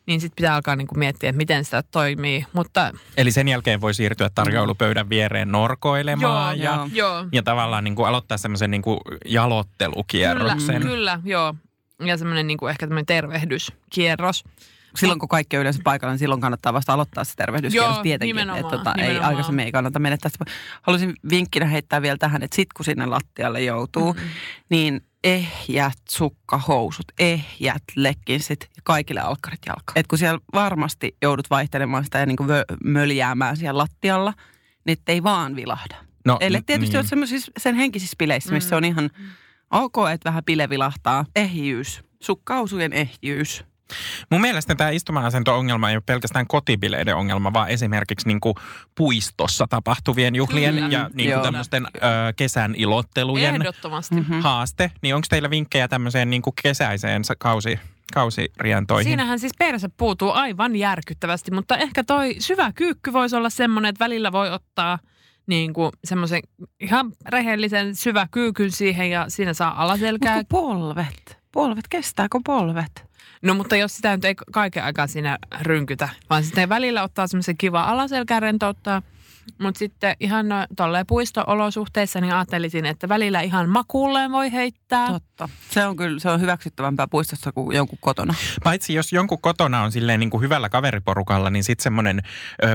niin 0.07 0.21
sitten 0.21 0.37
pitää 0.37 0.55
alkaa 0.55 0.77
niinku 0.77 0.95
miettiä, 0.95 1.31
että 1.31 1.37
miten 1.37 1.65
sitä 1.65 1.83
toimii. 1.83 2.45
Mutta 2.53 2.93
Eli 3.17 3.31
sen 3.31 3.49
jälkeen 3.49 3.81
voi 3.81 3.95
siirtyä 3.95 4.31
tarjoilupöydän 4.35 5.09
viereen 5.09 5.53
norkoilemaan 5.53 6.61
joo, 6.61 6.65
ja, 6.65 6.89
joo, 6.93 7.15
joo. 7.15 7.27
ja 7.33 7.43
tavallaan 7.43 7.85
niin 7.85 7.95
kuin 7.95 8.09
aloittaa 8.09 8.39
semmoisen 8.39 8.71
niin 8.71 8.83
kuin 8.83 9.01
Kyllä, 9.09 9.19
jalottelukierroksen. 9.25 10.83
kyllä, 10.83 11.21
joo. 11.25 11.55
Ja 12.05 12.17
semmoinen 12.17 12.47
niinku 12.47 12.67
ehkä 12.67 12.87
tämmöinen 12.87 13.07
tervehdyskierros. 13.07 14.45
Silloin 14.97 15.19
kun 15.19 15.29
kaikki 15.29 15.57
on 15.57 15.61
yleensä 15.61 15.81
paikalla, 15.85 16.13
niin 16.13 16.19
silloin 16.19 16.41
kannattaa 16.41 16.73
vasta 16.73 16.93
aloittaa 16.93 17.25
se 17.25 17.33
tervehdyskierros 17.37 17.95
Joo, 17.97 18.03
tietenkin. 18.03 18.37
nimenomaan, 18.37 18.61
Että 18.61 18.77
tota, 18.79 18.93
ei, 18.99 19.03
nimenomaan. 19.03 19.29
aikaisemmin 19.29 19.65
ei 19.65 19.73
kannata 19.73 19.99
menettää 19.99 20.29
sitä. 20.31 20.45
Haluaisin 20.83 21.15
vinkkinä 21.31 21.67
heittää 21.67 22.03
vielä 22.03 22.17
tähän, 22.19 22.43
että 22.43 22.55
sit 22.57 22.73
kun 22.73 22.85
sinne 22.85 23.07
lattialle 23.07 23.63
joutuu, 23.63 24.13
Mm-hmm. 24.13 24.29
niin 24.71 25.01
ehjät 25.25 25.99
sukkahousut, 26.09 27.05
ehjät 27.19 27.83
lekkinsit 27.97 28.61
ja 28.77 28.83
kaikille 28.85 29.21
alkkarit 29.21 29.61
jalkaan. 29.67 29.99
Et 29.99 30.07
kun 30.07 30.19
siellä 30.19 30.39
varmasti 30.55 31.17
joudut 31.23 31.51
vaihtelemaan 31.51 32.05
sitä 32.05 32.19
ja 32.19 32.27
niin 32.27 32.37
kuin 32.37 32.49
vö- 32.49 32.77
möljäämään 32.85 33.57
siellä 33.57 33.79
lattialla, 33.79 34.35
niin 34.87 34.99
ei 35.09 35.23
vaan 35.23 35.57
vilahda. 35.57 35.97
No, 36.25 36.37
Eli 36.41 36.63
tietysti 36.67 36.97
niin. 36.97 37.09
semmoisissa 37.09 37.53
sen 37.59 37.75
henkisissä 37.75 38.15
bileissä, 38.19 38.53
missä 38.55 38.77
on 38.77 38.85
ihan 38.85 39.11
ok, 39.71 39.95
että 40.13 40.29
vähän 40.29 40.45
pile 40.45 40.69
vilahtaa. 40.69 41.25
Ehjyys, 41.37 42.01
sukkausujen 42.23 42.93
ehjyys. 42.93 43.65
Mun 44.31 44.41
mielestä 44.41 44.75
tämä 44.75 44.91
istuma-asento-ongelma 44.91 45.91
ei 45.91 45.97
ole 45.97 46.03
pelkästään 46.07 46.47
kotibileiden 46.47 47.17
ongelma, 47.17 47.53
vaan 47.53 47.69
esimerkiksi 47.69 48.29
niin 48.29 48.41
kuin 48.41 48.55
puistossa 48.95 49.67
tapahtuvien 49.71 50.35
juhlien 50.35 50.75
Kyllä. 50.75 50.89
ja 50.89 51.11
niin 51.15 51.33
kuin 51.33 51.43
tämmöisten 51.43 51.87
ö, 51.97 51.99
kesän 52.37 52.75
ilottelujen 52.77 53.55
Ehdottomasti. 53.55 54.15
Mhm. 54.15 54.41
haaste. 54.41 54.91
Niin 55.03 55.15
onko 55.15 55.27
teillä 55.31 55.51
vinkkejä 55.51 55.89
tämmöiseen 55.89 56.31
niin 56.31 56.43
kuin 56.43 56.55
kesäiseen 56.63 57.23
kausi, 57.39 57.79
kausirientoihin? 58.15 59.05
Siinähän 59.11 59.39
siis 59.39 59.53
perse 59.59 59.89
puutuu 59.97 60.31
aivan 60.31 60.77
järkyttävästi, 60.77 61.51
mutta 61.51 61.77
ehkä 61.77 62.05
toi 62.05 62.37
syvä 62.39 62.73
kyykky 62.73 63.13
voisi 63.13 63.37
olla 63.37 63.51
semmoinen, 63.51 63.89
että 63.89 64.05
välillä 64.05 64.33
voi 64.33 64.51
ottaa 64.51 64.99
niin 65.47 65.73
kuin 65.73 65.93
semmoisen 66.05 66.41
ihan 66.81 67.13
rehellisen 67.29 67.97
syvä 67.97 68.29
kyykyn 68.31 68.71
siihen 68.71 69.11
ja 69.11 69.25
siinä 69.29 69.55
saa 69.55 69.71
Mutta 69.71 69.83
alaselkää. 69.83 70.35
kun 70.35 70.47
polvet, 70.49 71.39
polvet, 71.53 71.89
kestääkö 71.89 72.39
polvet? 72.47 73.08
No 73.43 73.55
mutta 73.55 73.77
jos 73.77 73.97
sitä 73.97 74.17
nyt 74.17 74.25
ei 74.25 74.35
kaiken 74.53 74.85
aikaa 74.85 75.07
siinä 75.07 75.39
rynkytä, 75.61 76.09
vaan 76.31 76.45
sitten 76.45 76.69
välillä 76.69 77.03
ottaa 77.03 77.27
semmoisen 77.27 77.57
kiva 77.57 77.83
alaselkää 77.83 78.41
rentouttaa. 78.41 79.03
Mutta 79.59 79.79
sitten 79.79 80.17
ihan 80.21 80.49
no, 80.49 80.57
tolleen 80.77 81.07
puisto-olosuhteissa 81.07 82.21
niin 82.21 82.33
ajattelisin, 82.35 82.87
että 82.87 83.09
välillä 83.09 83.41
ihan 83.41 83.69
makuulleen 83.69 84.33
voi 84.33 84.53
heittää. 84.53 85.07
Totta. 85.09 85.49
Se 85.71 85.87
on 85.87 85.97
kyllä, 85.97 86.21
se 86.21 86.31
on 86.31 86.41
hyväksyttävämpää 86.41 87.09
puistossa 87.09 87.53
kuin 87.53 87.77
jonkun 87.77 87.99
kotona. 88.01 88.35
Paitsi 88.65 88.95
jos 88.95 89.13
jonkun 89.13 89.41
kotona 89.41 89.83
on 89.83 89.93
silleen 89.93 90.21
niin 90.21 90.31
kuin 90.31 90.41
hyvällä 90.43 90.69
kaveriporukalla, 90.69 91.51
niin 91.51 91.65
sitten 91.65 91.83
semmoinen 91.83 92.23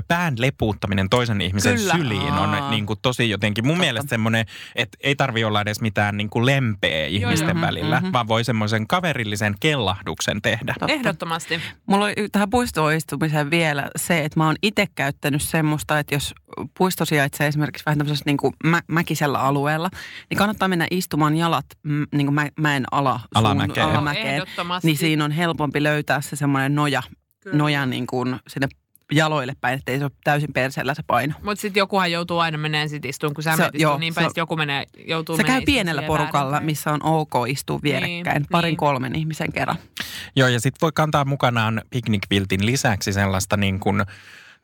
pään 0.08 0.34
lepuuttaminen 0.38 1.10
toisen 1.10 1.42
ihmisen 1.42 1.76
Kyllä. 1.76 1.94
syliin 1.96 2.34
on 2.34 2.70
niin 2.70 2.86
kuin 2.86 3.00
tosi 3.02 3.30
jotenkin, 3.30 3.66
mun 3.66 3.74
Totta. 3.76 3.84
mielestä 3.84 4.10
semmoinen, 4.10 4.46
että 4.76 4.98
ei 5.02 5.16
tarvi 5.16 5.44
olla 5.44 5.62
edes 5.62 5.82
mitään 5.82 6.18
niin 6.18 6.30
kuin 6.30 6.46
lempeä 6.46 7.06
ihmisten 7.06 7.58
joo. 7.58 7.62
välillä, 7.62 8.00
Mhm. 8.00 8.14
vaan 8.14 8.28
voi 8.28 8.44
semmoisen 8.44 8.88
kaverillisen 8.88 9.56
kellahduksen 9.60 10.42
tehdä. 10.42 10.74
Totta. 10.80 10.94
Ehdottomasti. 10.94 11.62
Mulla 11.86 12.06
oli 12.06 12.14
tähän 12.32 12.50
puistoon 12.50 12.94
istumiseen 12.94 13.50
vielä 13.52 13.90
se, 13.96 14.26
että 14.26 14.40
mä 14.40 14.46
oon 14.46 14.56
itse 14.62 14.88
käyttänyt 14.96 15.42
semmoista, 15.42 16.00
että 16.00 16.16
jos 16.16 16.34
puisto 16.78 17.06
sijaitsee 17.06 17.48
esimerkiksi 17.48 17.86
vähän 17.86 17.98
tämmöisessä 17.98 18.24
niin 18.26 18.38
kuin 18.38 18.54
mä, 18.64 18.82
mäkisellä 18.88 19.40
alueella, 19.40 19.90
niin 20.30 20.38
kannattaa 20.38 20.68
mennä 20.68 20.88
istumaan 20.92 21.38
jalat 21.38 21.66
niin 22.16 22.28
kuin 22.28 22.34
mä, 22.36 22.48
mäen 22.60 22.84
ala, 22.92 23.20
suun- 23.20 23.28
Alamäkeen. 23.46 23.86
alamäkeen. 23.88 24.42
Niin 24.84 24.98
siinä 24.98 25.26
on 25.26 25.32
helpompi 25.32 25.84
löytää 25.84 26.22
se 26.22 26.36
semmoinen 26.36 26.76
noja, 26.76 27.04
Kyllä. 27.44 27.58
noja 27.58 27.86
niin 27.86 28.08
kuin 28.08 28.36
sinne 28.48 28.68
jaloille 29.12 29.54
päin, 29.62 29.80
ettei 29.80 29.98
se 29.98 30.04
ole 30.06 30.12
täysin 30.24 30.54
perseellä 30.54 30.94
se 30.94 31.04
paino. 31.08 31.34
Mutta 31.44 31.62
sitten 31.62 31.82
jokuhan 31.82 32.12
joutuu 32.12 32.40
aina 32.40 32.58
meneen 32.58 32.90
sit 32.90 33.06
istuun, 33.06 33.34
kun 33.34 33.44
sä 33.44 33.56
Se- 33.56 33.70
joo, 33.74 33.98
niin 33.98 34.14
se 34.14 34.16
päin, 34.16 34.30
sit 34.30 34.38
joku 34.38 34.56
menee, 34.56 34.86
joutuu 35.08 35.38
Se 35.38 35.44
käy 35.44 35.62
pienellä 35.66 36.02
porukalla, 36.02 36.52
väärinpäin. 36.52 36.66
missä 36.66 36.92
on 36.92 37.04
ok 37.04 37.34
istua 37.48 37.80
vierekkäin, 37.84 38.24
Niin, 38.42 38.46
parin 38.52 38.70
niin. 38.70 38.78
kolmen 38.78 39.16
ihmisen 39.16 39.54
kerran. 39.54 39.76
Joo, 40.36 40.48
ja 40.48 40.60
sitten 40.60 40.80
voi 40.82 40.92
kantaa 40.94 41.26
mukanaan 41.26 41.82
piknikviltin 41.90 42.66
lisäksi 42.66 43.14
sellaista 43.14 43.58
niin 43.58 43.80
kuin, 43.80 44.04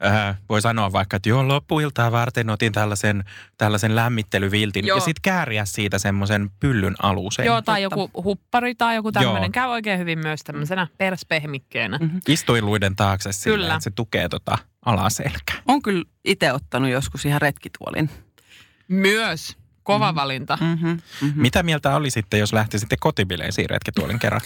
äh, 0.06 0.38
voi 0.50 0.62
sanoa 0.62 0.92
vaikka, 0.92 1.18
että 1.18 1.30
joo, 1.30 1.48
loppuiltaa 1.48 2.12
varten 2.12 2.50
otin 2.50 2.72
tällaisen, 2.74 3.24
tällaisen 3.58 3.96
lämmittelyviltin. 3.96 4.88
Joo. 4.88 4.98
Ja 4.98 5.02
sitten 5.02 5.22
kääriä 5.22 5.66
siitä 5.66 6.00
semmoisen 6.00 6.50
pyllyn 6.60 6.96
aluseen. 7.04 7.46
Joo, 7.46 7.62
tai 7.62 7.82
Totta. 7.84 8.02
joku 8.02 8.24
huppari 8.24 8.76
tai 8.76 8.96
joku 8.96 9.12
tämmöinen. 9.12 9.42
Joo. 9.42 9.50
Käy 9.52 9.68
oikein 9.68 10.00
hyvin 10.00 10.20
myös 10.20 10.44
tämmöisenä 10.44 10.88
perspehmikkeenä. 10.98 11.98
Mhm. 11.98 12.18
Istuiluiden 12.28 12.96
taakse 12.96 13.32
sillä, 13.32 13.58
Kyllä. 13.58 13.74
että 13.74 13.84
se 13.84 13.92
tukee 13.92 14.30
tota 14.30 14.58
alaselkää. 14.86 15.56
On 15.68 15.82
kyllä 15.82 16.04
itse 16.26 16.54
ottanut 16.54 16.90
joskus 16.90 17.26
ihan 17.26 17.42
retkituolin. 17.42 18.10
Myös 18.88 19.58
kova 19.84 20.16
valinta. 20.16 20.58
Mm-hmm. 20.62 21.00
Mm-hmm. 21.22 21.42
Mitä 21.42 21.64
mieltä 21.64 21.96
oli 21.96 22.10
sitten, 22.10 22.40
jos 22.40 22.54
lähtisitte 22.54 22.96
kotibileisiin 23.00 23.70
retketuolin 23.70 24.20
kerran? 24.20 24.42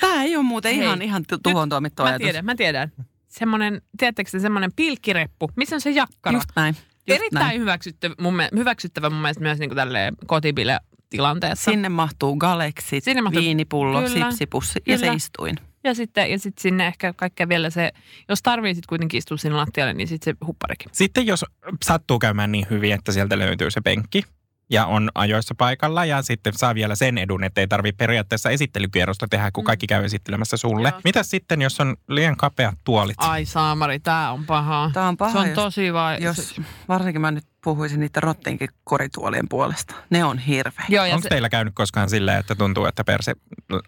Tämä 0.00 0.22
ei 0.22 0.36
ole 0.36 0.44
muuten 0.44 0.74
Hei, 0.74 0.84
ihan, 0.84 1.02
ihan 1.02 1.22
tu- 1.28 1.38
tuhoon 1.42 1.68
tuomittu 1.68 2.02
Mä 2.02 2.08
ajatus. 2.08 2.24
tiedän, 2.24 2.44
mä 2.44 2.54
tiedän. 2.54 2.92
Semmoinen, 3.38 3.82
tiedättekö 3.98 4.30
se 4.30 4.40
semmoinen 4.40 4.70
pilkkireppu, 4.76 5.50
missä 5.56 5.76
on 5.76 5.80
se 5.80 5.90
jakkara? 5.90 6.36
Just 6.36 6.48
näin. 6.56 6.74
Just 7.08 7.20
Erittäin 7.20 7.46
näin. 7.46 7.60
hyväksyttävä 7.60 8.14
mun, 8.20 8.34
hyväksyttävä 8.56 9.10
mun 9.10 9.20
mielestä 9.22 9.42
myös 9.42 9.58
niin 9.58 9.68
kuin 9.70 9.76
tälleen 9.76 10.14
kotibile-tilanteessa. 10.26 11.70
Sinne 11.70 11.88
mahtuu 11.88 12.36
galeksit, 12.36 13.04
Sinne 13.04 13.22
mahtuu- 13.22 13.42
viinipullo, 13.42 14.02
Kyllä. 14.02 14.30
sipsipussi 14.30 14.80
ja 14.86 14.98
se 14.98 15.04
Kyllä. 15.04 15.16
istuin. 15.16 15.56
Ja 15.84 15.94
sitten 15.94 16.30
ja 16.30 16.38
sit 16.38 16.58
sinne 16.58 16.86
ehkä 16.86 17.12
kaikkea 17.12 17.48
vielä 17.48 17.70
se, 17.70 17.92
jos 18.28 18.42
tarvii 18.42 18.74
sitten 18.74 18.88
kuitenkin 18.88 19.18
istua 19.18 19.36
sinne 19.36 19.56
lattialle, 19.56 19.94
niin 19.94 20.08
sitten 20.08 20.34
se 20.40 20.46
hupparikin. 20.46 20.88
Sitten 20.92 21.26
jos 21.26 21.44
sattuu 21.84 22.18
käymään 22.18 22.52
niin 22.52 22.66
hyvin, 22.70 22.92
että 22.92 23.12
sieltä 23.12 23.38
löytyy 23.38 23.70
se 23.70 23.80
penkki 23.80 24.22
ja 24.70 24.86
on 24.86 25.10
ajoissa 25.14 25.54
paikalla 25.58 26.04
ja 26.04 26.22
sitten 26.22 26.52
saa 26.56 26.74
vielä 26.74 26.94
sen 26.94 27.18
edun, 27.18 27.44
että 27.44 27.60
ei 27.60 27.68
tarvitse 27.68 27.96
periaatteessa 27.96 28.50
esittelykierrosta 28.50 29.26
tehdä, 29.30 29.50
kun 29.50 29.64
kaikki 29.64 29.86
käy 29.86 30.04
esittelemässä 30.04 30.56
sulle. 30.56 30.88
Joo. 30.88 31.00
Mitäs 31.04 31.30
sitten, 31.30 31.62
jos 31.62 31.80
on 31.80 31.96
liian 32.08 32.36
kapeat 32.36 32.74
tuolit? 32.84 33.16
Ai 33.18 33.44
saamari, 33.44 34.00
tää 34.00 34.32
on 34.32 34.46
paha. 34.46 34.90
Tämä 34.94 35.08
on 35.08 35.16
paha, 35.16 35.32
se 35.32 35.38
on 35.38 35.46
jos, 35.46 35.54
tosi 35.54 35.92
vai... 35.92 36.22
jos 36.22 36.60
varsinkin 36.88 37.20
mä 37.20 37.30
nyt 37.30 37.44
puhuisin 37.64 38.00
niiden 38.00 38.22
rottinkin 38.22 38.68
korituolien 38.84 39.48
puolesta. 39.48 39.94
Ne 40.10 40.24
on 40.24 40.38
hirveä. 40.38 40.84
Joo, 40.88 41.04
Onko 41.04 41.22
se, 41.22 41.28
teillä 41.28 41.48
käynyt 41.48 41.74
koskaan 41.74 42.10
silleen, 42.10 42.38
että 42.38 42.54
tuntuu, 42.54 42.86
että 42.86 43.04
perse 43.04 43.34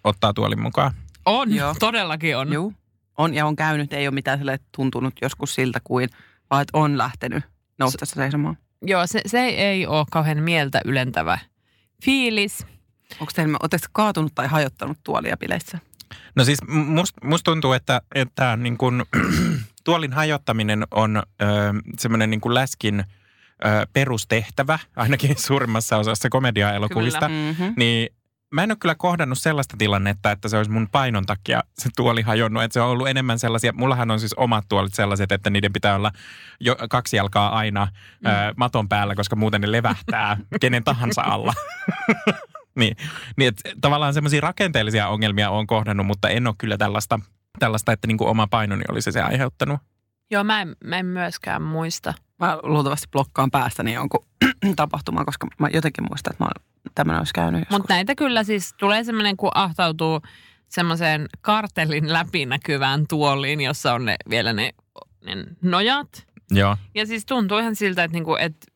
ottaa 0.04 0.34
tuolin 0.34 0.62
mukaan? 0.62 0.92
on, 1.26 1.54
Joo. 1.54 1.74
todellakin 1.78 2.36
on. 2.36 2.52
Joo. 2.52 2.72
On 3.18 3.34
ja 3.34 3.46
on 3.46 3.56
käynyt, 3.56 3.92
ei 3.92 4.08
ole 4.08 4.14
mitään 4.14 4.38
sille 4.38 4.58
tuntunut 4.76 5.14
joskus 5.22 5.54
siltä 5.54 5.80
kuin, 5.84 6.08
vaan 6.50 6.62
että 6.62 6.78
on 6.78 6.98
lähtenyt 6.98 7.44
noustessa 7.78 8.14
seisomaan. 8.16 8.56
Joo, 8.82 9.06
se, 9.06 9.20
se 9.26 9.40
ei 9.40 9.86
ole 9.86 10.06
kauhean 10.10 10.42
mieltä 10.42 10.80
ylentävä 10.84 11.38
fiilis. 12.04 12.66
Onko 13.20 13.32
teillä, 13.34 13.58
oletteko 13.62 13.90
kaatunut 13.92 14.34
tai 14.34 14.46
hajottanut 14.46 14.98
tuolia 15.04 15.36
bileissä? 15.36 15.78
No 16.36 16.44
siis 16.44 16.58
musta 16.68 17.26
must 17.26 17.44
tuntuu, 17.44 17.72
että, 17.72 18.02
että 18.14 18.56
niin 18.56 18.78
kun, 18.78 19.06
tuolin 19.84 20.12
hajottaminen 20.12 20.84
on 20.90 21.16
ö, 21.16 21.22
semmoinen 21.98 22.30
niin 22.30 22.40
kuin 22.40 22.54
läskin 22.54 23.00
ö, 23.00 23.86
perustehtävä, 23.92 24.78
ainakin 24.96 25.36
suurimmassa 25.46 25.96
osassa 25.96 26.28
komediaelokuvista. 26.28 27.28
Mm-hmm. 27.28 27.74
Niin 27.76 28.08
mä 28.54 28.62
en 28.62 28.70
ole 28.70 28.76
kyllä 28.80 28.94
kohdannut 28.94 29.38
sellaista 29.38 29.76
tilannetta, 29.76 30.30
että 30.30 30.48
se 30.48 30.56
olisi 30.56 30.70
mun 30.70 30.88
painon 30.92 31.26
takia 31.26 31.62
se 31.78 31.88
tuoli 31.96 32.22
hajonnut. 32.22 32.62
Että 32.62 32.72
se 32.72 32.80
on 32.80 32.88
ollut 32.88 33.08
enemmän 33.08 33.38
sellaisia, 33.38 33.72
mullahan 33.72 34.10
on 34.10 34.20
siis 34.20 34.34
omat 34.34 34.64
tuolit 34.68 34.94
sellaiset, 34.94 35.32
että 35.32 35.50
niiden 35.50 35.72
pitää 35.72 35.94
olla 35.94 36.12
jo 36.60 36.76
kaksi 36.90 37.16
jalkaa 37.16 37.56
aina 37.56 37.84
mm. 37.84 38.30
ö, 38.30 38.54
maton 38.56 38.88
päällä, 38.88 39.14
koska 39.14 39.36
muuten 39.36 39.60
ne 39.60 39.72
levähtää 39.72 40.36
kenen 40.60 40.84
tahansa 40.84 41.22
alla. 41.22 41.54
niin, 42.80 42.96
niin 43.36 43.48
että 43.48 43.70
tavallaan 43.80 44.14
semmoisia 44.14 44.40
rakenteellisia 44.40 45.08
ongelmia 45.08 45.50
on 45.50 45.66
kohdannut, 45.66 46.06
mutta 46.06 46.28
en 46.28 46.46
ole 46.46 46.54
kyllä 46.58 46.76
tällaista, 46.76 47.20
tällaista 47.58 47.92
että 47.92 48.06
niin 48.06 48.18
kuin 48.18 48.30
oma 48.30 48.46
painoni 48.46 48.84
olisi 48.88 49.12
se 49.12 49.22
aiheuttanut. 49.22 49.80
Joo, 50.30 50.44
mä 50.44 50.60
en, 50.60 50.76
mä 50.84 50.96
en 50.96 51.06
myöskään 51.06 51.62
muista. 51.62 52.14
Mä 52.38 52.58
luultavasti 52.62 53.08
blokkaan 53.12 53.50
päästäni 53.50 53.92
jonkun 53.92 54.26
tapahtuman, 54.76 55.26
koska 55.26 55.46
mä 55.58 55.68
jotenkin 55.72 56.04
muistan, 56.10 56.32
että 56.32 56.44
mä 56.44 56.50
tämmöinen 56.94 57.20
olisi 57.20 57.34
käynyt 57.34 57.60
joskus. 57.60 57.78
Mutta 57.78 57.94
näitä 57.94 58.14
kyllä 58.14 58.44
siis 58.44 58.74
tulee 58.78 59.04
semmoinen, 59.04 59.36
kun 59.36 59.50
ahtautuu 59.54 60.20
semmoiseen 60.68 61.26
kartellin 61.40 62.12
läpinäkyvään 62.12 63.06
tuoliin, 63.08 63.60
jossa 63.60 63.94
on 63.94 64.04
ne, 64.04 64.16
vielä 64.30 64.52
ne, 64.52 64.74
ne 65.24 65.44
nojat. 65.62 66.26
Joo. 66.50 66.76
Ja 66.94 67.06
siis 67.06 67.26
tuntuu 67.26 67.58
ihan 67.58 67.76
siltä, 67.76 68.04
että, 68.04 68.12
niinku, 68.12 68.36
että, 68.36 68.66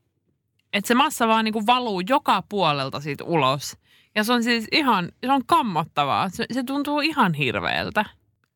että 0.72 0.88
se 0.88 0.94
massa 0.94 1.28
vaan 1.28 1.44
niinku 1.44 1.66
valuu 1.66 2.00
joka 2.08 2.42
puolelta 2.48 3.00
siitä 3.00 3.24
ulos. 3.24 3.76
Ja 4.14 4.24
se 4.24 4.32
on 4.32 4.42
siis 4.42 4.66
ihan, 4.72 5.08
se 5.26 5.32
on 5.32 5.46
kammottavaa. 5.46 6.28
Se, 6.28 6.46
se 6.52 6.62
tuntuu 6.64 7.00
ihan 7.00 7.34
hirveältä. 7.34 8.04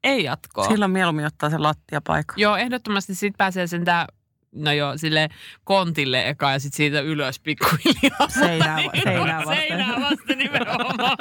Ei 0.04 0.24
jatkoa. 0.24 0.68
Silloin 0.68 0.90
mieluummin 0.90 1.26
ottaa 1.26 1.50
se 1.50 1.58
lattiapaikka. 1.58 2.34
Joo, 2.36 2.56
ehdottomasti 2.56 3.14
siitä 3.14 3.36
pääsee 3.38 3.66
sen 3.66 3.84
tää, 3.84 4.06
no 4.52 4.72
joo, 4.72 4.98
sille 4.98 5.28
kontille 5.64 6.28
eka 6.28 6.52
ja 6.52 6.58
sitten 6.58 6.76
siitä 6.76 7.00
ylös 7.00 7.40
pikkuhiljaa. 7.40 8.28
Seinää, 8.28 8.78
seinää 9.04 9.38
vasten. 9.46 9.68
Seinää 9.68 10.00
vasten 10.00 10.38
nimenomaan. 10.38 11.16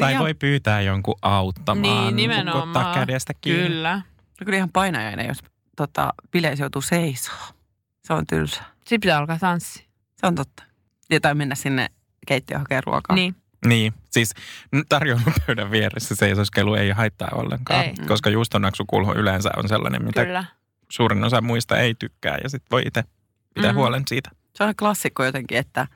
Tai 0.00 0.18
voi 0.18 0.34
pyytää 0.34 0.80
jonkun 0.80 1.18
auttamaan. 1.22 2.04
niin, 2.04 2.16
nimenomaan. 2.16 2.68
Ottaa 2.68 2.94
kädestä 2.94 3.32
kiinni. 3.40 3.68
Kyllä. 3.68 3.96
no 4.40 4.44
kyllä 4.44 4.56
ihan 4.56 4.72
painajainen, 4.72 5.26
jos 5.26 5.38
tota, 5.76 6.12
bileissä 6.30 6.64
joutuu 6.64 6.82
seisoo. 6.82 7.36
Se 8.04 8.12
on 8.12 8.26
tylsä. 8.26 8.62
Sitten 8.78 9.00
pitää 9.00 9.18
alkaa 9.18 9.38
tanssia. 9.38 9.86
Se 10.16 10.26
on 10.26 10.34
totta. 10.34 10.62
Ja 11.10 11.20
tai 11.20 11.34
mennä 11.34 11.54
sinne 11.54 11.88
keittiöön 12.26 12.60
hakemaan 12.60 12.82
ruokaa. 12.86 13.16
Niin. 13.16 13.36
Niin, 13.66 13.92
siis 14.10 14.34
tarjoilupöydän 14.88 15.70
vieressä 15.70 16.14
seisoskelu 16.14 16.74
ei 16.74 16.90
haittaa 16.90 17.28
ollenkaan, 17.32 17.84
Ei. 17.84 17.94
koska 18.08 18.30
juustonaksukulho 18.30 19.14
yleensä 19.14 19.50
on 19.56 19.68
sellainen, 19.68 20.04
mitä 20.04 20.24
Kyllä. 20.24 20.44
Suurin 20.92 21.24
osa 21.24 21.40
muista 21.40 21.78
ei 21.78 21.94
tykkää 21.94 22.38
ja 22.42 22.48
sitten 22.48 22.70
voi 22.70 22.82
itse 22.86 23.02
pitää 23.54 23.70
Mhm. 23.72 23.78
huolen 23.78 24.02
siitä. 24.08 24.30
Se 24.54 24.64
on 24.64 24.76
klassikko 24.76 25.24
jotenkin, 25.24 25.58
että 25.58 25.86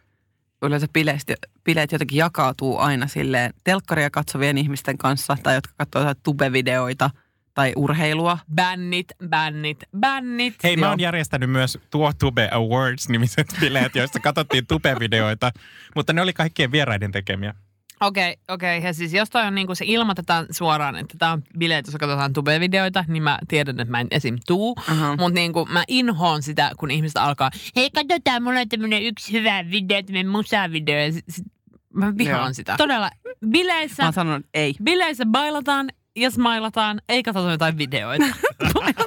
yleensä 0.63 0.87
bileet, 0.93 1.23
bileet 1.65 1.93
jotenkin 1.93 2.17
jakautuu 2.19 2.79
aina 2.79 3.07
silleen 3.07 3.55
telkkaria 3.65 4.11
katsovien 4.11 4.59
ihmisten 4.59 4.99
kanssa 4.99 5.37
tai 5.43 5.55
jotka 5.55 5.73
katsoo 5.77 6.01
jotain 6.03 6.17
tube-videoita 6.23 7.11
tai 7.55 7.73
urheilua. 7.77 8.39
Bännit, 8.55 9.07
bännit, 9.29 9.79
bännit. 10.01 10.55
Hei, 10.65 10.77
mä 10.77 10.87
Joo. 10.87 10.91
oon 10.91 11.01
järjestänyt 11.01 11.51
myös 11.51 11.79
Tuo 11.91 12.13
Tube 12.19 12.49
Awards-nimiset 12.53 13.47
bileet, 13.61 13.95
joissa 13.95 14.21
katsottiin 14.21 14.67
Tube-videoita, 14.67 15.51
mutta 15.95 16.13
ne 16.13 16.23
oli 16.23 16.33
kaikkien 16.33 16.73
vieraiden 16.73 17.13
tekemiä. 17.13 17.55
Okei, 18.01 18.33
okay, 18.33 18.55
okei. 18.55 18.79
Okay. 18.79 18.89
Ja 18.89 18.95
siis 18.95 19.13
jos 19.15 19.31
toi 19.31 19.47
on 19.47 19.55
niin 19.55 19.67
kuin 19.67 19.77
se 19.77 19.85
ilmoitetaan 19.89 20.47
suoraan, 20.51 20.97
että 20.97 21.15
tämä 21.19 21.33
on 21.33 21.43
bileet, 21.59 21.87
jossa 21.87 21.99
katsotaan 21.99 22.33
tube-videoita, 22.33 23.05
niin 23.09 23.23
mä 23.23 23.39
tiedän, 23.49 23.81
että 23.81 23.91
mä 23.91 24.01
en 24.01 24.07
esim. 24.11 24.39
tuu. 24.47 24.77
Aha. 24.89 25.17
Mutta 25.17 25.35
niin 25.35 25.53
kuin 25.53 25.73
mä 25.73 25.85
inhoon 25.89 26.43
sitä, 26.43 26.71
kun 26.79 26.91
ihmiset 26.91 27.17
alkaa, 27.17 27.51
hei 27.77 27.91
katsotaan, 27.91 28.43
mulla 28.43 28.61
on 28.61 28.69
tämmönen 28.69 29.03
yksi 29.03 29.33
hyvä 29.33 29.65
video, 29.71 30.03
tämmönen 30.03 30.29
musavideo. 30.29 30.99
Ja 30.99 31.13
sit, 31.13 31.25
sit, 31.29 31.47
mä 31.95 32.13
vihaan 32.19 32.43
Joo. 32.43 32.53
sitä. 32.53 32.75
Todella, 32.79 33.11
bileissä, 33.51 34.03
Mä 34.03 34.09
että 34.09 34.49
ei. 34.55 34.75
bileissä 34.83 35.27
bailataan 35.27 35.89
ja 36.17 36.31
smailataan, 36.31 37.01
ei 37.09 37.23
katsota 37.23 37.51
jotain 37.51 37.79
videoita. 37.79 38.25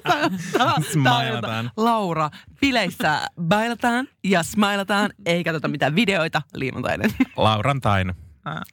Smailataan. 0.93 1.71
Laura, 1.77 2.29
bileissä 2.61 3.21
bailataan 3.41 4.07
ja 4.23 4.43
smailataan, 4.43 5.09
ei 5.25 5.43
katsota 5.43 5.67
mitään 5.67 5.95
videoita, 5.95 6.41
liimontainen. 6.53 7.11
Laurantain. 7.37 8.13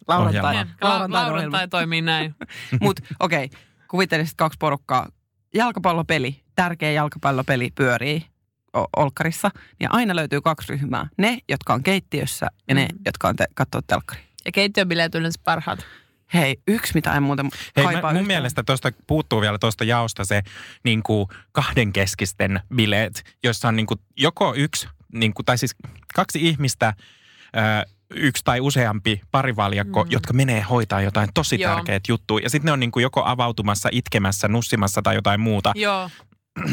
Laurantai. 0.09 0.55
Ohjelma. 0.55 0.71
La- 0.81 0.89
Laurantain 0.89 1.23
ohjelma. 1.25 1.33
Laurantai 1.37 1.69
toimii 1.69 2.03
näin. 2.03 2.35
Mutta 2.81 3.03
okei, 3.21 3.45
okay, 3.45 3.59
kuvittelisit 3.89 4.35
kaksi 4.37 4.57
porukkaa. 4.59 5.09
Jalkapallopeli, 5.55 6.43
tärkeä 6.55 6.91
jalkapallopeli 6.93 7.71
pyörii 7.75 8.27
Olkkarissa. 8.97 9.51
Ja 9.81 9.89
aina 9.93 10.17
löytyy 10.17 10.41
kaksi 10.41 10.69
ryhmää. 10.73 11.09
Ne, 11.19 11.39
jotka 11.49 11.75
on 11.75 11.83
keittiössä 11.83 12.47
ja 12.69 12.75
ne, 12.75 12.89
Mm. 12.93 12.99
jotka 13.07 13.29
on 13.29 13.37
te- 13.37 13.47
katsoo 13.55 13.81
telkkari. 13.87 14.21
Ja 14.45 14.53
keittiöbileet 14.53 15.15
yleensä 15.15 15.41
parhaat. 15.45 15.79
Hei, 16.35 16.57
yksi 16.69 16.95
mitä 16.95 17.13
en 17.15 17.23
muuten 17.23 17.51
Hei, 17.77 17.85
kaipaa 17.85 18.03
mä, 18.03 18.09
mun 18.09 18.11
yhtään. 18.11 18.27
mielestä 18.27 18.63
tuosta 18.63 18.93
puuttuu 19.07 19.41
vielä 19.41 19.59
tuosta 19.59 19.85
jaosta 19.85 20.25
se 20.25 20.43
niin 20.85 21.03
kuin 21.03 21.29
kahdenkeskisten 21.53 22.61
bileet, 22.75 23.37
jossa 23.45 23.69
on 23.69 23.77
niin 23.77 23.87
kuin 23.87 24.01
joko 24.17 24.55
yksi, 24.55 24.89
niin 25.13 25.35
kuin, 25.35 25.47
tai 25.47 25.59
siis 25.59 25.77
kaksi 26.15 26.49
ihmistä, 26.49 26.95
ö, 27.57 27.91
yksi 28.15 28.45
tai 28.45 28.61
useampi 28.61 29.21
parivaljakko, 29.31 30.05
mm. 30.05 30.11
jotka 30.11 30.33
menee 30.33 30.61
hoitaa 30.61 31.03
jotain 31.03 31.29
tosi 31.35 31.61
Joo. 31.61 31.75
tärkeät 31.75 32.03
juttuja. 32.09 32.45
Ja 32.45 32.51
sitten 32.51 32.67
ne 32.67 32.73
on 32.73 32.81
niin 32.81 32.91
kuin 32.91 33.03
joko 33.03 33.23
avautumassa, 33.25 33.89
itkemässä, 33.93 34.49
nussimassa 34.49 35.03
tai 35.03 35.15
jotain 35.15 35.41
muuta. 35.41 35.73
Joo. 35.75 36.11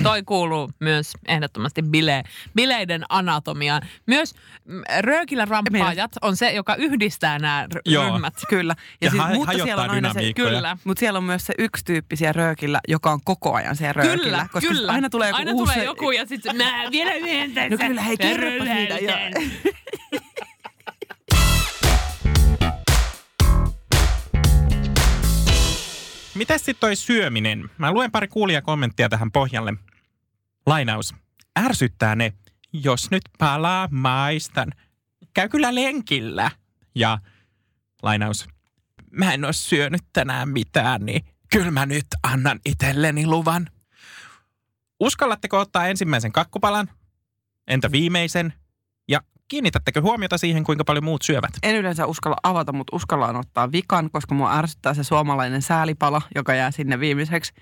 Toi 0.03 0.23
kuuluu 0.23 0.71
myös 0.79 1.11
ehdottomasti 1.27 1.81
bile, 1.81 2.23
bileiden 2.55 3.03
anatomiaan. 3.09 3.81
Myös 4.07 4.35
mm, 4.65 4.81
röökillä 4.99 5.45
rampaajat 5.45 6.11
on 6.21 6.35
se, 6.37 6.51
joka 6.51 6.75
yhdistää 6.75 7.39
nämä 7.39 7.67
r- 7.75 7.79
Joo. 7.85 8.05
ryhmät. 8.05 8.33
Kyllä. 8.49 8.75
Ja 9.01 9.11
ha- 9.11 9.33
mutta 9.33 9.53
siellä 9.63 9.83
on 9.83 9.89
aina 9.89 10.13
se. 10.13 10.33
Kyllä. 10.35 10.77
mutta 10.83 10.99
siellä 10.99 11.17
on 11.17 11.23
myös 11.23 11.45
se 11.45 11.53
yksi 11.57 11.85
tyyppi 11.85 12.15
siellä 12.15 12.33
röökillä, 12.33 12.79
joka 12.87 13.11
on 13.11 13.19
koko 13.23 13.53
ajan 13.53 13.75
siellä 13.75 13.93
röökillä. 13.93 14.23
Kyllä, 14.23 14.47
koska 14.51 14.73
kyllä. 14.73 14.91
aina 14.91 15.09
tulee 15.09 15.29
joku 15.29 15.39
aina 15.39 15.51
uusi... 15.51 15.73
tulee 15.73 15.85
joku 15.85 16.11
ja 16.11 16.25
sitten 16.25 16.57
mä 16.57 16.83
vielä 16.91 17.13
yhden 17.13 17.53
tässä. 17.53 17.69
No 17.69 17.77
kyllä, 17.77 18.01
hei, 18.01 18.17
kerropa 18.17 18.65
siitä. 18.65 18.95
Miten 26.35 26.59
sitten 26.59 26.75
toi 26.79 26.95
syöminen? 26.95 27.69
Mä 27.77 27.91
luen 27.91 28.11
pari 28.11 28.27
kuulijakommenttia 28.27 29.09
tähän 29.09 29.31
pohjalle. 29.31 29.73
Lainaus. 30.65 31.15
Ärsyttää 31.59 32.15
ne, 32.15 32.33
jos 32.73 33.11
nyt 33.11 33.21
palaa 33.37 33.87
maistan. 33.91 34.71
Käy 35.33 35.49
kyllä 35.49 35.75
lenkillä. 35.75 36.51
Ja 36.95 37.17
lainaus. 38.03 38.47
Mä 39.11 39.33
en 39.33 39.45
oo 39.45 39.53
syönyt 39.53 40.01
tänään 40.13 40.49
mitään, 40.49 41.05
niin 41.05 41.25
kyllä 41.51 41.71
mä 41.71 41.85
nyt 41.85 42.07
annan 42.23 42.59
itselleni 42.65 43.27
luvan. 43.27 43.69
Uskallatteko 44.99 45.59
ottaa 45.59 45.87
ensimmäisen 45.87 46.31
kakkupalan? 46.31 46.89
Entä 47.67 47.91
viimeisen? 47.91 48.53
Kiinnitättekö 49.47 50.01
huomiota 50.01 50.37
siihen, 50.37 50.63
kuinka 50.63 50.83
paljon 50.83 51.03
muut 51.03 51.21
syövät? 51.21 51.51
En 51.63 51.75
yleensä 51.75 52.05
uskalla 52.05 52.37
avata, 52.43 52.73
mutta 52.73 52.95
uskallaan 52.95 53.35
ottaa 53.35 53.71
vikan, 53.71 54.09
koska 54.11 54.35
mua 54.35 54.57
ärsyttää 54.57 54.93
se 54.93 55.03
suomalainen 55.03 55.61
säälipala, 55.61 56.21
joka 56.35 56.53
jää 56.53 56.71
sinne 56.71 56.99
viimeiseksi. 56.99 57.53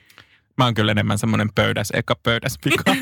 Mä 0.58 0.66
oon 0.66 0.74
kyllä 0.74 0.92
enemmän 0.92 1.18
semmoinen 1.18 1.50
pöydäs, 1.56 1.92
eka 1.94 2.16
pöydäs 2.24 2.58
pika. 2.64 2.96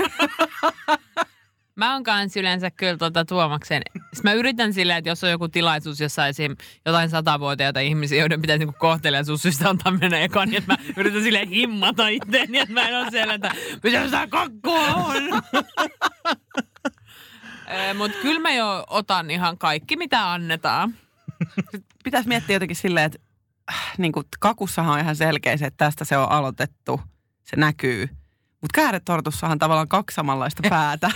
Mä 1.80 1.94
oon 1.94 2.04
kans 2.04 2.38
yleensä 2.38 2.72
kyllä 2.72 2.98
tuota 2.98 3.26
Tuomaksen. 3.26 3.82
Siis 4.14 4.24
mä 4.24 4.34
yritän 4.34 4.74
silleen, 4.74 4.98
että 4.98 5.10
jos 5.10 5.24
on 5.24 5.30
joku 5.30 5.48
tilaisuus, 5.48 6.00
jossa 6.00 6.28
esim. 6.28 6.56
jotain 6.86 7.10
satavuotiaita 7.10 7.80
ihmisiä, 7.80 8.20
joiden 8.20 8.42
pitäisi 8.42 8.60
niinku 8.60 8.76
kohteliaisuussyistä 8.80 9.70
antaa 9.70 9.92
mennä 9.92 10.20
ekaan, 10.20 10.50
niin 10.50 10.58
että 10.58 10.74
mä 10.74 10.78
yritän 10.98 11.24
silleen 11.24 11.50
himmata 11.50 12.08
itteeni, 12.08 12.60
että 12.60 12.74
mä 12.74 12.88
en 12.88 12.98
ole 13.00 13.12
siellä, 13.12 13.34
että 13.34 13.52
mitä 13.84 14.06
sitä 14.06 14.28
kakkua 14.28 14.86
on. 14.86 15.24
Mutta 17.98 18.18
kyllä 18.22 18.40
mä 18.40 18.52
jo 18.52 18.84
otan 18.90 19.32
ihan 19.32 19.58
kaikki, 19.58 19.96
mitä 19.98 20.32
annetaan. 20.32 20.94
Pitäisi 22.04 22.28
miettiä 22.28 22.56
jotenkin 22.56 22.76
silleen, 22.76 23.06
että 23.06 23.20
äh, 23.72 23.92
niin 23.98 24.12
kuin 24.12 24.26
kakussahan 24.40 24.94
on 24.94 25.00
ihan 25.00 25.16
selkeä 25.16 25.58
se, 25.58 25.66
että 25.66 25.86
tästä 25.86 26.06
se 26.06 26.18
on 26.18 26.32
aloitettu. 26.32 27.02
Se 27.44 27.56
näkyy. 27.56 28.10
Mutta 28.62 28.76
kääretortussahan 28.76 29.52
on 29.56 29.60
tavallaan 29.60 29.88
kaksi 29.88 30.16
samanlaista 30.16 30.64
päätä. 30.70 31.12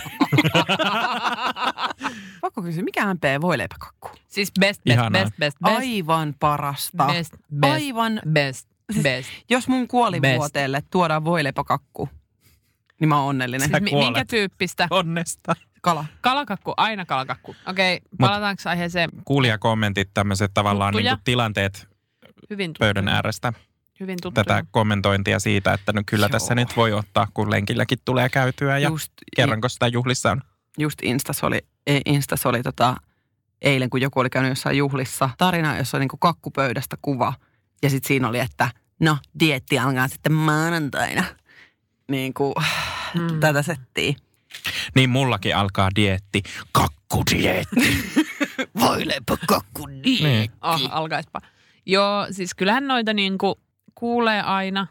Pakko 2.41 2.61
kysyä, 2.61 2.83
mikä 2.83 3.13
MP 3.13 3.23
voileipäkakku? 3.41 4.09
Siis 4.27 4.51
best, 4.59 4.81
best, 4.83 4.97
Ihanaa. 4.99 5.21
best, 5.23 5.33
best, 5.39 5.57
best. 5.63 5.77
Aivan 5.77 6.35
parasta. 6.39 7.05
Best, 7.05 7.33
best, 7.59 7.73
Aivan. 7.73 8.21
best, 8.31 8.67
Siis 8.91 9.03
best. 9.03 9.29
Jos 9.49 9.67
mun 9.67 9.87
kuolivuoteelle 9.87 10.83
tuodaan 10.89 11.25
voileipäkakku, 11.25 12.09
niin 12.99 13.09
mä 13.09 13.19
oon 13.19 13.29
onnellinen. 13.29 13.69
Sä 13.69 13.79
Mi- 13.79 13.91
minkä 13.95 14.25
tyyppistä? 14.25 14.87
Onnesta. 14.89 15.55
Kala. 15.83 16.05
Kalakakku, 16.21 16.73
aina 16.77 17.05
kalakakku. 17.05 17.55
Okei, 17.67 18.01
palataanko 18.19 18.61
aiheeseen 18.65 19.09
Kuulijakommentit, 19.25 20.09
tämmöiset 20.13 20.51
tavallaan 20.53 20.91
Tuttuja. 20.91 21.11
niin 21.11 21.17
kuin 21.17 21.23
tilanteet 21.23 21.87
hyvin 22.49 22.69
tuttuja? 22.73 22.87
pöydän 22.87 23.07
äärestä. 23.07 23.53
Hyvin 23.99 24.17
tuttuja. 24.21 24.43
Tätä 24.43 24.65
kommentointia 24.71 25.39
siitä, 25.39 25.73
että 25.73 25.93
no 25.93 26.01
kyllä 26.05 26.23
Joo. 26.23 26.29
tässä 26.29 26.55
nyt 26.55 26.77
voi 26.77 26.93
ottaa, 26.93 27.27
kun 27.33 27.51
lenkilläkin 27.51 27.97
tulee 28.05 28.29
käytyä 28.29 28.77
ja 28.77 28.89
Just, 28.89 29.11
kerranko 29.35 29.69
sitä 29.69 29.87
juhlissa 29.87 30.31
on. 30.31 30.41
just 30.77 30.99
Instas 31.01 31.43
oli, 31.43 31.65
ei, 31.87 32.01
Instas 32.05 32.45
oli 32.45 32.63
tota, 32.63 32.95
eilen, 33.61 33.89
kun 33.89 34.01
joku 34.01 34.19
oli 34.19 34.29
käynyt 34.29 34.51
jossain 34.51 34.77
juhlissa. 34.77 35.29
Tarina, 35.37 35.77
jossa 35.77 35.97
on 35.97 35.99
niin 36.01 36.09
kuin 36.09 36.19
kakkupöydästä 36.19 36.97
kuva. 37.01 37.33
Ja 37.81 37.89
sitten 37.89 38.07
siinä 38.07 38.27
oli, 38.27 38.39
että 38.39 38.71
no, 38.99 39.17
dietti 39.39 39.79
alkaa 39.79 40.07
sitten 40.07 40.33
maanantaina. 40.33 41.23
Niin 42.07 42.33
kuin, 42.33 42.53
mm. 43.19 43.39
tätä 43.39 43.61
settiä. 43.61 44.13
Niin 44.95 45.09
mullakin 45.09 45.55
alkaa 45.55 45.89
dietti. 45.95 46.43
Kakkudietti. 46.71 48.13
Voileipä 48.79 49.37
kakkudietti. 49.47 50.23
Niin. 50.23 50.51
Oh, 50.61 50.81
alkaispa. 50.91 51.39
Joo, 51.85 52.27
siis 52.31 52.53
kyllähän 52.55 52.87
noita 52.87 53.13
niin 53.13 53.37
kuin 53.37 53.55
kuulee 53.95 54.41
aina 54.41 54.87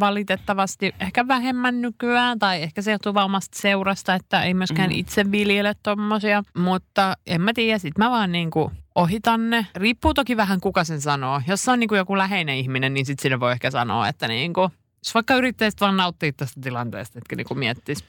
valitettavasti 0.00 0.94
ehkä 1.00 1.28
vähemmän 1.28 1.82
nykyään, 1.82 2.38
tai 2.38 2.62
ehkä 2.62 2.82
se 2.82 2.90
johtuu 2.92 3.14
vaan 3.14 3.24
omasta 3.24 3.58
seurasta, 3.60 4.14
että 4.14 4.42
ei 4.42 4.54
myöskään 4.54 4.90
Mm. 4.90 4.96
itse 4.96 5.30
viljele 5.32 5.74
tommosia, 5.82 6.42
mutta 6.56 7.14
en 7.26 7.40
mä 7.40 7.52
tiedä, 7.54 7.78
sit 7.78 7.98
mä 7.98 8.10
vaan 8.10 8.32
niinku 8.32 8.72
ohitan 8.94 9.50
ne. 9.50 9.66
Riippuu 9.76 10.14
toki 10.14 10.36
vähän 10.36 10.60
kuka 10.60 10.84
sen 10.84 11.00
sanoo. 11.00 11.42
Jos 11.48 11.62
se 11.64 11.70
on 11.70 11.80
niinku 11.80 11.94
joku 11.94 12.18
läheinen 12.18 12.56
ihminen, 12.56 12.94
niin 12.94 13.06
sit 13.06 13.18
sinne 13.18 13.40
voi 13.40 13.52
ehkä 13.52 13.70
sanoa, 13.70 14.08
että 14.08 14.28
niinku, 14.28 14.70
jos 15.04 15.14
vaikka 15.14 15.34
yrittäisit 15.36 15.80
vaan 15.80 15.96
nauttia 15.96 16.32
tästä 16.32 16.60
tilanteesta, 16.60 17.18
etkä 17.18 17.36
niinku 17.36 17.54
miettis. 17.54 18.04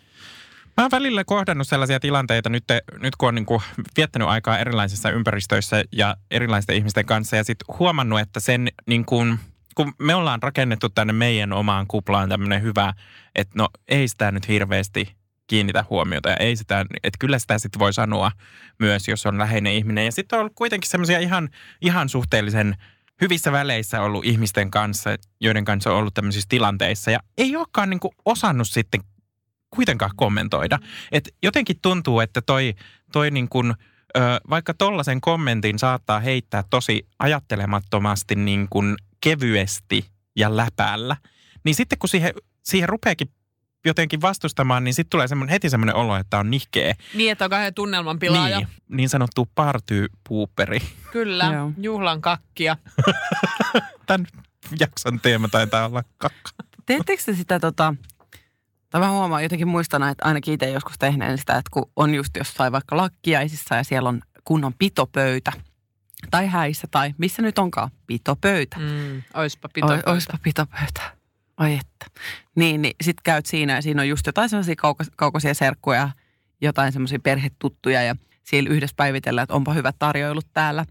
Mä 0.77 0.83
oon 0.83 0.91
välillä 0.91 1.23
kohdannut 1.23 1.67
sellaisia 1.67 1.99
tilanteita 1.99 2.49
nyt, 2.49 2.63
nyt 2.99 3.15
kun 3.15 3.29
on 3.29 3.35
niin 3.35 3.45
kuin 3.45 3.61
viettänyt 3.97 4.27
aikaa 4.27 4.59
erilaisissa 4.59 5.11
ympäristöissä 5.11 5.83
ja 5.91 6.17
erilaisten 6.31 6.75
ihmisten 6.75 7.05
kanssa 7.05 7.35
ja 7.35 7.43
sitten 7.43 7.75
huomannut, 7.79 8.19
että 8.19 8.39
sen 8.39 8.67
niin 8.87 9.05
kuin, 9.05 9.39
kun 9.75 9.93
me 9.99 10.15
ollaan 10.15 10.43
rakennettu 10.43 10.89
tänne 10.89 11.13
meidän 11.13 11.53
omaan 11.53 11.87
kuplaan 11.87 12.29
tämmöinen 12.29 12.61
hyvä, 12.61 12.93
että 13.35 13.53
no 13.57 13.69
ei 13.87 14.07
sitä 14.07 14.31
nyt 14.31 14.47
hirveästi 14.47 15.15
kiinnitä 15.47 15.85
huomiota 15.89 16.29
ja 16.29 16.37
ei 16.37 16.55
sitä, 16.55 16.85
että 17.03 17.17
kyllä 17.19 17.39
sitä 17.39 17.59
sitten 17.59 17.79
voi 17.79 17.93
sanoa 17.93 18.31
myös, 18.79 19.07
jos 19.07 19.25
on 19.25 19.37
läheinen 19.37 19.73
ihminen. 19.73 20.05
Ja 20.05 20.11
sitten 20.11 20.37
on 20.37 20.41
ollut 20.41 20.55
kuitenkin 20.55 20.89
semmoisia 20.89 21.19
ihan, 21.19 21.49
ihan 21.81 22.09
suhteellisen 22.09 22.75
hyvissä 23.21 23.51
väleissä 23.51 24.01
ollut 24.01 24.25
ihmisten 24.25 24.71
kanssa, 24.71 25.09
joiden 25.41 25.65
kanssa 25.65 25.91
on 25.91 25.97
ollut 25.97 26.13
tämmöisissä 26.13 26.49
tilanteissa 26.49 27.11
ja 27.11 27.19
ei 27.37 27.55
olekaan 27.55 27.89
niin 27.89 27.99
kuin 27.99 28.15
osannut 28.25 28.67
sitten 28.67 29.01
kuitenkaan 29.69 30.11
kommentoida. 30.15 30.79
Et 31.11 31.35
jotenkin 31.43 31.79
tuntuu, 31.81 32.19
että 32.19 32.41
toi, 32.41 32.75
toi 33.11 33.31
niin 33.31 33.49
kuin, 33.49 33.73
ö, 34.17 34.21
vaikka 34.49 34.73
tollaisen 34.73 35.21
kommentin 35.21 35.79
saattaa 35.79 36.19
heittää 36.19 36.63
tosi 36.69 37.07
ajattelemattomasti 37.19 38.35
niin 38.35 38.67
kuin 38.69 38.95
kevyesti 39.21 40.05
ja 40.35 40.57
läpällä, 40.57 41.15
niin 41.63 41.75
sitten 41.75 41.99
kun 41.99 42.09
siihen, 42.09 42.33
siihen 42.63 42.89
rupeekin 42.89 43.29
jotenkin 43.85 44.21
vastustamaan, 44.21 44.83
niin 44.83 44.93
sitten 44.93 45.09
tulee 45.09 45.27
semmoinen, 45.27 45.51
heti 45.51 45.69
semmoinen 45.69 45.95
olo, 45.95 46.15
että 46.15 46.39
on 46.39 46.49
nihkeä. 46.49 46.95
Niin, 47.13 47.31
että 47.31 47.45
on 47.45 47.49
kahden 47.49 47.73
tunnelman 47.73 48.19
pilaaja. 48.19 48.57
Niin, 48.57 48.67
niin 48.87 49.09
sanottu 49.09 49.49
partypuuperi. 49.55 50.79
Kyllä, 51.11 51.45
Joo. 51.53 51.71
juhlan 51.77 52.21
kakkia. 52.21 52.77
Tämän 54.07 54.27
jakson 54.79 55.19
teema 55.19 55.47
taitaa 55.47 55.85
olla 55.85 56.03
kakka. 56.17 56.51
Teettekö 56.85 57.23
te 57.25 57.33
sitä 57.35 57.59
tota, 57.59 57.95
mä 58.99 59.11
huomaan 59.11 59.43
jotenkin 59.43 59.67
muistana, 59.67 60.09
että 60.09 60.25
ainakin 60.25 60.53
itse 60.53 60.69
joskus 60.69 60.95
tehneen 60.99 61.37
sitä, 61.37 61.53
että 61.53 61.69
kun 61.71 61.91
on 61.95 62.15
just 62.15 62.37
jossain 62.37 62.71
vaikka 62.71 62.97
lakkiaisissa 62.97 63.75
ja 63.75 63.83
siellä 63.83 64.09
on 64.09 64.21
kunnon 64.45 64.73
pitopöytä. 64.73 65.51
Tai 66.31 66.47
häissä 66.47 66.87
tai 66.91 67.13
missä 67.17 67.41
nyt 67.41 67.59
onkaan, 67.59 67.91
pitopöytä. 68.07 68.77
Mm, 68.79 69.21
oispa 69.33 69.67
Oi, 69.67 69.71
pitopöytä. 69.73 70.11
oispa 70.11 70.37
pitopöytä. 70.43 71.01
Oi 71.59 71.73
että. 71.73 72.21
Niin, 72.55 72.81
niin 72.81 72.95
sit 73.03 73.21
käyt 73.21 73.45
siinä 73.45 73.73
ja 73.73 73.81
siinä 73.81 74.01
on 74.01 74.09
just 74.09 74.25
jotain 74.25 74.49
sellaisia 74.49 74.75
kaukas, 74.75 75.11
kaukaisia 75.15 75.53
serkkuja, 75.53 76.09
jotain 76.61 76.91
semmoisia 76.91 77.19
perhetuttuja 77.19 78.03
ja 78.03 78.15
siellä 78.43 78.69
yhdessä 78.69 78.93
päivitellään, 78.97 79.43
että 79.43 79.55
onpa 79.55 79.73
hyvät 79.73 79.95
tarjoilut 79.99 80.47
täällä. 80.53 80.85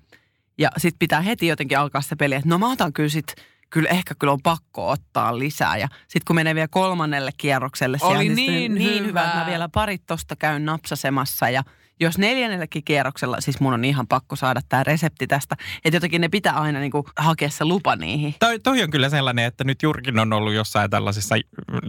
Ja 0.59 0.71
sit 0.77 0.95
pitää 0.99 1.21
heti 1.21 1.47
jotenkin 1.47 1.79
alkaa 1.79 2.01
se 2.01 2.17
peli, 2.17 2.35
että 2.35 2.49
no 2.49 2.59
mä 2.59 2.73
otan 2.73 2.93
kyllä 2.93 3.09
sit, 3.09 3.35
kyllä 3.75 3.89
ehkä 3.89 4.15
kyllä 4.19 4.33
on 4.33 4.43
pakko 4.43 4.91
ottaa 4.91 5.39
lisää. 5.39 5.77
Ja 5.77 5.89
sit 6.09 6.25
kun 6.25 6.37
menee 6.37 6.55
vielä 6.55 6.69
kolmannelle 6.69 7.31
kierrokselle, 7.37 7.99
Oli 8.01 8.25
siellä, 8.25 8.35
niin 8.35 8.61
sitten 8.61 8.75
niin 8.75 9.07
hyvä, 9.07 9.21
että 9.21 9.35
mä 9.35 9.41
hyvä. 9.41 9.51
vielä 9.51 9.69
parit 9.69 10.03
tosta 10.07 10.37
käyn 10.37 10.65
napsasemassa 10.65 11.51
ja 11.51 11.63
jos 12.01 12.19
neljännellekin 12.19 12.85
kierroksella, 12.85 13.41
siis 13.41 13.61
mun 13.61 13.75
on 13.75 13.85
ihan 13.85 14.07
pakko 14.07 14.37
saada 14.37 14.61
tämä 14.69 14.85
resepti 14.85 15.27
tästä, 15.27 15.57
että 15.85 15.97
jotenkin 15.97 16.21
ne 16.21 16.29
pitää 16.29 16.53
aina 16.53 16.81
niinku 16.81 17.07
hakea 17.17 17.51
se 17.51 17.65
lupa 17.65 17.97
niihin. 17.97 18.35
Toi, 18.41 18.59
toi 18.59 18.83
on 18.83 18.91
kyllä 18.91 19.09
sellainen, 19.09 19.45
että 19.45 19.65
nyt 19.65 19.83
Jurkin 19.83 20.19
on 20.19 20.33
ollut 20.33 20.55
jossain 20.55 20.91
tällaisissa, 20.91 21.35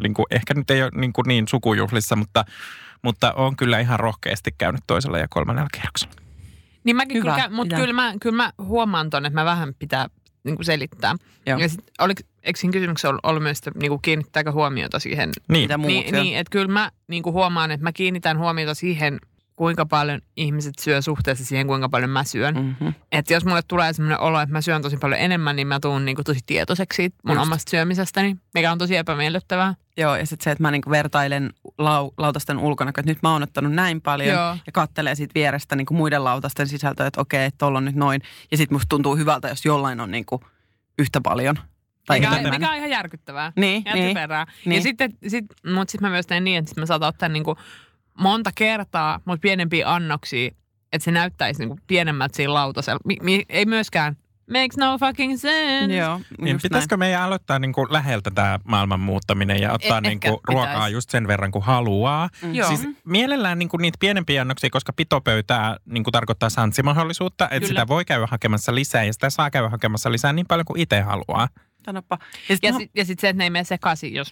niin 0.02 0.14
kuin, 0.14 0.26
ehkä 0.30 0.54
nyt 0.54 0.72
ei 0.72 0.84
ole 0.84 0.92
niin, 0.96 1.14
kuin 1.14 1.26
niin 1.28 1.48
sukujuhlissa, 1.48 2.16
mutta, 2.16 2.46
mutta 3.02 3.34
on 3.34 3.56
kyllä 3.56 3.80
ihan 3.80 4.00
rohkeasti 4.00 4.52
käynyt 4.58 4.82
toisella 4.88 5.20
ja 5.20 5.28
kolmannella 5.30 5.70
kierroksella. 5.74 6.16
Niin 6.84 6.96
mäkin 6.96 7.18
Hyvä, 7.18 7.36
kyllä, 7.36 7.50
mutta 7.50 7.76
kyllä 7.76 7.94
mä, 7.94 8.14
kyllä 8.22 8.36
mä 8.36 8.52
huomaan 8.58 9.10
ton, 9.10 9.26
että 9.26 9.40
mä 9.40 9.46
vähän 9.46 9.74
pitää 9.80 10.10
niin 10.46 10.56
kuin 10.56 10.66
selittää. 10.66 11.16
Joo. 11.46 11.60
Ja 11.60 11.70
sit, 11.70 11.80
oliko, 12.00 12.22
eikö 12.44 12.60
siinä 12.60 12.74
kysymyksessä 12.74 13.10
ollut, 13.10 13.26
ollut 13.26 13.44
myös, 13.44 13.58
että 13.58 13.72
niin 13.80 13.90
kuin 13.90 14.02
kiinnittääkö 14.02 14.52
huomiota 14.52 15.00
siihen? 15.00 15.32
Niin, 15.48 15.64
Mitä 15.64 15.78
muut 15.78 15.92
Niin, 15.92 16.14
niin 16.14 16.38
että 16.38 16.52
kyllä 16.52 16.68
mä 16.68 16.92
niin 17.08 17.24
kuin 17.24 17.34
huomaan, 17.34 17.72
että 17.72 17.84
mä 17.84 17.94
kiinnitän 17.94 18.38
huomiota 18.38 18.74
siihen, 18.74 19.20
kuinka 19.56 19.86
paljon 19.86 20.22
ihmiset 20.38 20.80
syö 20.80 21.02
suhteessa 21.02 21.46
siihen, 21.46 21.68
kuinka 21.68 21.90
paljon 21.90 22.10
mä 22.10 22.24
syön. 22.24 22.56
Mm. 22.56 22.62
Mm-hmm. 22.62 22.94
Että 23.12 23.34
jos 23.34 23.46
mulle 23.46 23.62
tulee 23.68 23.94
sellainen 23.94 24.20
olo, 24.20 24.42
että 24.42 24.54
mä 24.54 24.62
syön 24.62 24.82
tosi 24.82 24.98
paljon 24.98 25.22
enemmän, 25.22 25.56
niin 25.56 25.68
mä 25.68 25.80
tuun 25.80 26.06
niin 26.06 26.16
kuin 26.16 26.26
tosi 26.26 26.40
tietoiseksi 26.46 26.96
siitä 26.96 27.18
mun 27.28 27.36
Just. 27.36 27.46
omasta 27.48 27.70
syömisestäni, 27.72 28.38
mikä 28.54 28.72
on 28.72 28.78
tosi 28.78 28.96
epämiellyttävää. 28.96 29.74
Joo, 29.98 30.16
ja 30.16 30.26
sitten 30.26 30.44
se, 30.44 30.52
että 30.52 30.62
mä 30.62 30.72
niinku 30.72 30.90
vertailen 30.90 31.54
lau, 31.78 32.12
lautasten 32.18 32.58
ulkona, 32.58 32.90
että 32.90 33.02
nyt 33.06 33.18
mä 33.24 33.32
oon 33.32 33.44
ottanut 33.44 33.74
näin 33.74 34.02
paljon 34.02 34.36
Joo. 34.36 34.58
ja 34.66 34.72
kattelee 34.72 35.16
siitä 35.16 35.32
vierestä 35.36 35.76
niinku 35.76 35.94
muiden 35.94 36.24
lautasten 36.24 36.68
sisältöä, 36.68 37.08
että 37.08 37.22
okei, 37.22 37.46
että 37.46 37.58
tuolla 37.58 37.78
on 37.78 37.86
nyt 37.86 37.96
noin. 37.96 38.22
Ja 38.52 38.58
sitten 38.58 38.76
musta 38.76 38.90
tuntuu 38.90 39.16
hyvältä, 39.16 39.48
jos 39.48 39.66
jollain 39.66 40.00
on 40.00 40.12
niinku 40.12 40.44
yhtä 41.00 41.22
paljon. 41.22 41.56
Tai 42.06 42.20
Mikä, 42.20 42.32
enemmän. 42.32 42.62
mikä 42.62 42.72
on 42.72 42.78
ihan 42.78 42.90
järkyttävää. 42.90 43.52
Niin, 43.56 43.84
ja 43.86 43.94
niin. 43.94 44.08
typerää. 44.08 44.46
niin. 44.66 44.76
Ja 44.76 44.82
sitten, 44.82 45.14
sit, 45.28 45.46
mutta 45.74 45.92
sitten 45.92 46.08
mä 46.08 46.12
myös 46.12 46.28
teen 46.28 46.44
niin, 46.44 46.58
että 46.58 46.70
sit 46.70 46.78
mä 46.78 46.86
saatan 46.86 47.10
ottaa 47.10 47.30
niinku 47.30 47.58
monta 48.20 48.52
kertaa, 48.56 49.20
mutta 49.26 49.42
pienempiä 49.42 49.94
annoksia, 49.94 50.52
että 50.94 51.04
se 51.04 51.12
näyttäisi 51.12 51.60
niinku 51.60 51.80
pienemmältä 51.88 52.36
siinä 52.36 52.54
lautasella. 52.54 53.00
Mi, 53.06 53.18
mi, 53.22 53.44
ei 53.50 53.66
myöskään 53.66 54.18
makes 54.54 54.78
no 54.78 54.98
fucking 54.98 55.38
sense. 55.38 55.96
Joo, 55.96 56.22
niin 56.42 56.60
pitäisikö 56.64 56.98
meidän 56.98 57.22
aloittaa 57.22 57.60
niin 57.60 57.74
kuin 57.74 57.88
läheltä 57.90 58.32
tämä 58.32 58.60
maailman 58.64 59.00
muuttaminen 59.00 59.62
ja 59.62 59.74
ottaa 59.74 60.00
Eh- 60.00 60.02
niin 60.02 60.20
kuin 60.20 60.38
ruokaa 60.48 60.74
pitäisi. 60.74 60.94
just 60.94 61.10
sen 61.10 61.28
verran 61.28 61.52
kuin 61.52 61.64
haluaa? 61.64 62.30
näin. 62.42 62.56
Joo. 62.56 62.68
Siis 62.68 62.88
mielellään 63.06 63.60
niin 63.60 63.70
kuin 63.70 63.82
niitä 63.82 63.98
pienempiä 64.00 64.42
annoksia, 64.42 64.70
koska 64.70 64.94
pitopöytää 64.94 65.78
niin 65.86 66.04
kuin 66.04 66.12
tarkoittaa 66.12 66.50
santsimahdollisuutta, 66.50 67.46
että 67.46 67.60
Kyllä. 67.60 67.68
sitä 67.68 67.88
voi 67.88 68.06
käydä 68.06 68.28
hakemassa 68.32 68.76
lisää 68.76 69.04
ja 69.04 69.14
sitä 69.14 69.30
saa 69.30 69.52
käydä 69.52 69.70
hakemassa 69.70 70.12
lisää 70.12 70.34
niin 70.34 70.48
paljon 70.48 70.66
kuin 70.66 70.80
itse 70.82 71.02
haluaa. 71.02 71.48
Sanoppa. 71.86 72.18
Ja 72.50 72.56
sit 72.56 72.64
sitten 72.64 72.90
ja 72.96 73.06
sit 73.06 73.20
se, 73.20 73.30
että 73.30 73.38
ne 73.38 73.44
ei 73.44 73.50
mene 73.50 73.64
sekaisin, 73.64 74.14
jos, 74.14 74.32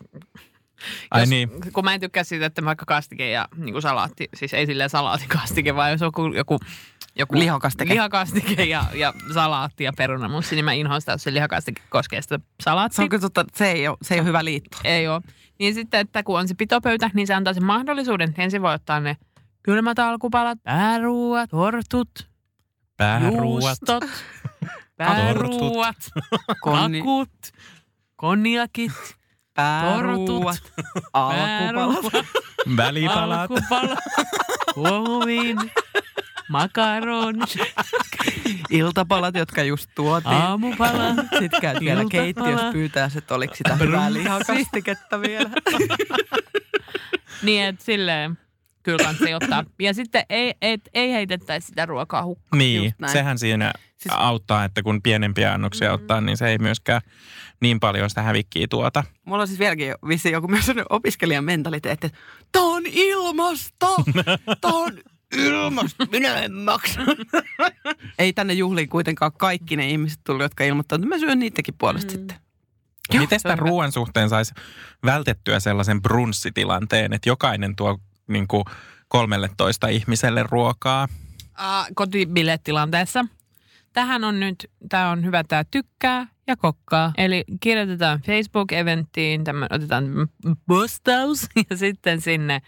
Ai 1.11 1.21
jos 1.21 1.29
niin. 1.29 1.49
kun 1.73 1.83
mä 1.85 1.93
en 1.93 1.99
tykkää 1.99 2.23
siitä, 2.23 2.45
että 2.45 2.65
vaikka 2.65 2.85
kastike 2.85 3.29
ja 3.29 3.47
niin 3.55 3.71
kuin 3.73 3.81
salaatti, 3.81 4.29
siis 4.33 4.53
ei 4.53 4.65
silleen 4.65 4.89
salaatikastike, 4.89 5.75
vaan 5.75 5.91
jos 5.91 6.01
on 6.01 6.05
joku, 6.07 6.33
joku, 6.33 6.59
joku 7.15 7.39
Lihakastike. 7.39 7.93
lihakastike 7.93 8.63
ja, 8.63 8.85
ja 8.93 9.13
salaatti 9.33 9.83
ja 9.83 9.93
perunamussi, 9.97 10.55
niin 10.55 10.65
mä 10.65 10.73
inhoan 10.73 11.01
sitä, 11.01 11.11
jos 11.11 11.23
se 11.23 11.33
lihakastike 11.33 11.81
koskee 11.89 12.21
sitä 12.21 12.39
salaattia. 12.63 12.95
se 12.95 13.01
on 13.01 13.09
kyllä 13.09 13.21
totta, 13.21 13.45
se 13.55 13.71
ei 13.71 13.87
ole, 13.87 13.97
se 14.01 14.13
ei 14.13 14.19
ole 14.19 14.27
hyvä 14.27 14.45
liitto. 14.45 14.77
Ei 14.83 15.07
ole. 15.07 15.21
Niin 15.59 15.73
sitten, 15.73 15.99
että 15.99 16.23
kun 16.23 16.39
on 16.39 16.47
se 16.47 16.53
pitopöytä, 16.55 17.09
niin 17.13 17.27
se 17.27 17.33
antaa 17.33 17.53
sen 17.53 17.65
mahdollisuuden, 17.65 18.29
että 18.29 18.41
ensin 18.43 18.61
voi 18.61 18.73
ottaa 18.73 18.99
ne 18.99 19.17
kylmät 19.63 19.99
alkupalat, 19.99 20.63
pääruuat, 20.63 21.49
tortut, 21.49 22.09
Pääruuat. 22.97 23.43
juustot, 23.43 24.03
pääruuat, 24.97 25.95
Konni, 26.61 26.99
kakut, 26.99 27.29
konjakit, 28.15 28.91
pääruuat, 29.55 30.73
alkupalat. 31.13 32.25
Välipalat. 32.77 33.39
alkupalat, 33.51 33.99
huomiin, 34.75 35.57
makaronit, 36.49 37.55
Iltapalat, 38.69 39.35
jotka 39.35 39.63
just 39.63 39.89
tuotiin. 39.95 40.33
aamupalat. 40.33 41.15
Sitten 41.39 41.61
käyt 41.61 41.79
vielä 41.79 42.01
Iltapala. 42.01 42.23
keittiössä 42.23 42.71
pyytää, 42.71 43.09
että 43.17 43.35
oliko 43.35 43.55
sitä 43.55 43.75
hyvää 43.75 44.13
lihakastiketta 44.13 45.21
vielä. 45.21 45.49
Niin, 47.41 47.63
että 47.63 47.85
silleen 47.85 48.37
kyllä 48.83 48.97
kannattaa 49.03 49.35
ottaa. 49.35 49.63
Ja 49.79 49.93
sitten 49.93 50.25
ei, 50.29 50.53
et, 50.61 50.89
ei 50.93 51.11
heitettäisi 51.13 51.67
sitä 51.67 51.85
ruokaa 51.85 52.23
hukkaan. 52.23 52.57
Niin, 52.57 52.83
Just 52.83 52.99
näin. 52.99 53.13
sehän 53.13 53.39
siinä 53.39 53.73
Siis- 54.03 54.15
auttaa, 54.17 54.63
että 54.63 54.83
kun 54.83 55.01
pienempiä 55.01 55.53
annoksia 55.53 55.89
Mm. 55.89 55.95
ottaa, 55.95 56.21
niin 56.21 56.37
se 56.37 56.47
ei 56.47 56.57
myöskään 56.57 57.01
niin 57.61 57.79
paljon 57.79 58.09
sitä 58.09 58.21
hävikkiä 58.21 58.67
tuota. 58.69 59.03
Mulla 59.25 59.41
on 59.41 59.47
siis 59.47 59.59
vieläkin 59.59 59.87
jo- 59.87 59.95
vissiin 60.07 60.33
joku 60.33 60.47
myös 60.47 60.71
opiskelijan 60.89 61.43
mentaliteetti, 61.43 62.07
että 62.07 62.19
tää 62.51 62.61
on 62.61 62.83
ilmasto, 62.85 63.95
tää 64.61 64.71
on 64.73 64.97
ilmasto, 65.37 66.05
minä 66.11 66.35
en 66.39 66.53
maksa. 66.53 66.99
Ei 68.19 68.33
tänne 68.33 68.53
juhliin 68.53 68.89
kuitenkaan 68.89 69.31
kaikki 69.37 69.75
ne 69.75 69.89
ihmiset 69.89 70.19
tullut, 70.23 70.41
jotka 70.43 70.63
ilmoittavat, 70.63 71.03
että 71.03 71.15
mä 71.15 71.19
syön 71.19 71.39
niidenkin 71.39 71.75
puolesta 71.77 72.11
Mm. 72.13 72.17
sitten. 72.17 72.37
Miten 73.19 73.39
sitä 73.39 73.55
ruoan 73.55 73.91
suhteen 73.91 74.29
saisi 74.29 74.53
vältettyä 75.05 75.59
sellaisen 75.59 76.01
brunssitilanteen, 76.01 77.13
että 77.13 77.29
jokainen 77.29 77.75
tuo 77.75 77.97
niin 78.27 78.47
kuin 78.47 78.63
13 79.07 79.87
ihmiselle 79.87 80.43
ruokaa? 80.43 81.07
uh, 81.59 81.87
kotibilettilanteessa. 81.95 83.25
Tähän 83.93 84.23
on 84.23 84.39
nyt, 84.39 84.71
tämä 84.89 85.09
on 85.09 85.25
hyvä 85.25 85.43
tämä 85.43 85.63
tykkää 85.71 86.27
ja 86.47 86.57
kokkaa. 86.57 87.13
Eli 87.17 87.43
kirjoitetaan 87.59 88.19
Facebook-eventtiin, 88.19 89.43
tämmö, 89.43 89.67
otetaan 89.69 90.05
postaus 90.67 91.47
ja 91.69 91.77
sitten 91.77 92.21
sinne 92.21 92.61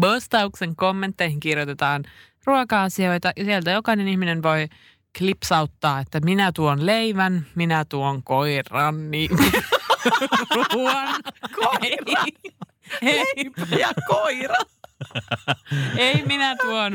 postauksen 0.00 0.76
kommentteihin 0.76 1.40
kirjoitetaan 1.40 2.04
ruoka-asioita 2.46 3.32
ja 3.36 3.44
sieltä 3.44 3.70
jokainen 3.70 4.08
ihminen 4.08 4.42
voi 4.42 4.68
klipsauttaa, 5.18 6.00
että 6.00 6.20
minä 6.20 6.52
tuon 6.54 6.86
leivän, 6.86 7.46
minä 7.54 7.84
tuon 7.88 8.22
koiran, 8.22 9.10
niin 9.10 9.30
ruoan. 10.72 11.14
Koira. 11.54 12.24
Ei, 13.02 13.24
Ja 13.78 13.92
koira. 14.06 14.56
Ei 15.96 16.22
minä 16.26 16.56
tuon 16.56 16.92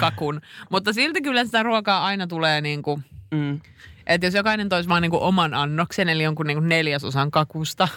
kakun. 0.00 0.40
Mutta 0.70 0.92
silti 0.92 1.22
kyllä 1.22 1.44
sitä 1.44 1.62
ruokaa 1.62 2.04
aina 2.04 2.26
tulee 2.26 2.60
niin 2.60 2.82
kuin, 2.82 3.04
Mm. 3.30 3.60
että 4.06 4.26
jos 4.26 4.34
jokainen 4.34 4.68
toisi 4.68 4.88
vaan 4.88 5.02
niin 5.02 5.10
kuin 5.10 5.22
oman 5.22 5.54
annoksen, 5.54 6.08
eli 6.08 6.22
jonkun 6.22 6.46
niin 6.46 6.56
kuin 6.58 6.68
neljäsosan 6.68 7.30
kakusta, 7.30 7.88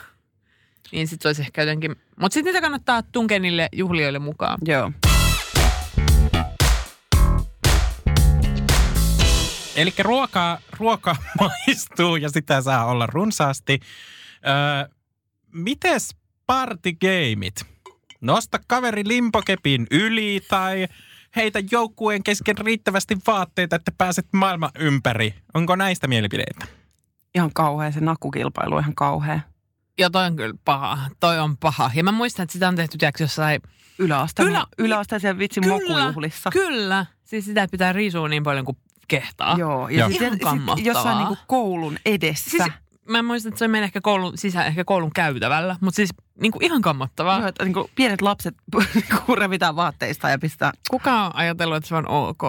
niin 0.91 1.07
sitten 1.07 1.23
se 1.23 1.29
olisi 1.29 1.41
ehkä 1.41 1.61
jotenkin... 1.61 1.95
Mutta 2.19 2.33
sitten 2.33 2.53
niitä 2.53 2.61
kannattaa 2.61 3.03
tunkea 3.03 3.39
niille 3.39 3.69
juhlioille 3.73 4.19
mukaan. 4.19 4.59
Joo. 4.65 4.91
Eli 9.75 9.93
ruokaa, 9.99 10.57
ruoka 10.79 11.15
maistuu 11.39 12.15
ja 12.15 12.29
sitä 12.29 12.61
saa 12.61 12.85
olla 12.85 13.05
runsaasti. 13.07 13.79
Öö, 14.47 14.95
mites 15.53 16.15
partigeimit? 16.47 17.74
Nosta 18.25 18.59
kaveri 18.67 19.07
limpokepin 19.07 19.87
yli 19.91 20.41
tai 20.49 20.87
heitä 21.35 21.59
joukkueen 21.71 22.23
kesken 22.23 22.57
riittävästi 22.57 23.17
vaatteita, 23.27 23.75
että 23.75 23.91
pääset 23.97 24.27
maailman 24.33 24.71
ympäri. 24.79 25.33
Onko 25.53 25.75
näistä 25.75 26.07
mielipideitä? 26.07 26.67
Ihan 27.35 27.51
kauhea 27.53 27.91
se 27.91 27.99
nakukilpailu, 27.99 28.79
ihan 28.79 28.95
kauhea. 28.95 29.39
Ja 29.97 30.09
toi 30.09 30.25
on 30.25 30.35
kyllä 30.35 30.55
paha. 30.65 30.97
Toi 31.19 31.39
on 31.39 31.57
paha. 31.57 31.91
Ja 31.93 32.03
mä 32.03 32.11
muistan, 32.11 32.43
että 32.43 32.53
sitä 32.53 32.67
on 32.67 32.75
tehty 32.75 32.97
tiedätkö, 32.97 33.23
jossain... 33.23 33.61
Yläasteen, 33.99 34.47
Ylä- 34.47 34.67
yläasteisen 34.77 35.39
vitsin 35.39 35.63
Kyllä, 35.63 35.75
mokujuhlissa. 35.75 36.49
Kyllä. 36.49 37.05
Siis 37.23 37.45
sitä 37.45 37.67
pitää 37.71 37.93
riisua 37.93 38.27
niin 38.27 38.43
paljon 38.43 38.65
kuin 38.65 38.77
kehtaa. 39.07 39.57
Joo, 39.57 39.89
ja 39.89 39.99
Joo. 39.99 40.09
sitten 40.09 40.31
sit 40.77 40.85
jossain 40.85 41.17
niinku 41.17 41.37
koulun 41.47 41.97
edessä. 42.05 42.49
Siis, 42.49 42.63
mä 43.09 43.23
muistan, 43.23 43.49
että 43.49 43.59
se 43.59 43.65
on 43.65 43.71
meillä 43.71 43.85
ehkä 43.85 44.01
koulun 44.01 44.37
sisään, 44.37 44.67
ehkä 44.67 44.83
koulun 44.83 45.11
käytävällä, 45.13 45.75
mutta 45.81 45.95
siis 45.95 46.09
niin 46.41 46.51
kuin 46.51 46.63
ihan 46.63 46.81
kammottavaa. 46.81 47.39
Joo, 47.39 47.47
että 47.47 47.63
niinku 47.63 47.89
pienet 47.95 48.21
lapset 48.21 48.55
niinku 48.95 49.35
revitään 49.35 49.75
vaatteista 49.75 50.29
ja 50.29 50.39
pistää. 50.39 50.71
Kuka 50.89 51.25
on 51.25 51.35
ajatellut, 51.35 51.77
että 51.77 51.87
se 51.87 51.95
on 51.95 52.07
ok? 52.07 52.43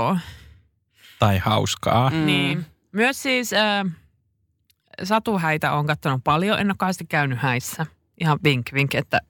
Tai 1.19 1.39
hauskaa? 1.39 2.11
Mm. 2.11 2.27
Niin. 2.27 2.67
Myös 2.93 3.23
siis 3.23 3.53
äh, 3.53 3.87
satuhäitä 5.03 5.73
on 5.73 5.87
katsonut 5.87 6.25
paljon. 6.25 6.61
En 6.61 6.67
ole 6.67 6.75
kauheasti 6.79 7.05
käynyt 7.05 7.39
häissä. 7.39 7.87
Ihan 8.21 8.39
vink, 8.45 8.67
vink, 8.75 8.95
että 8.95 9.21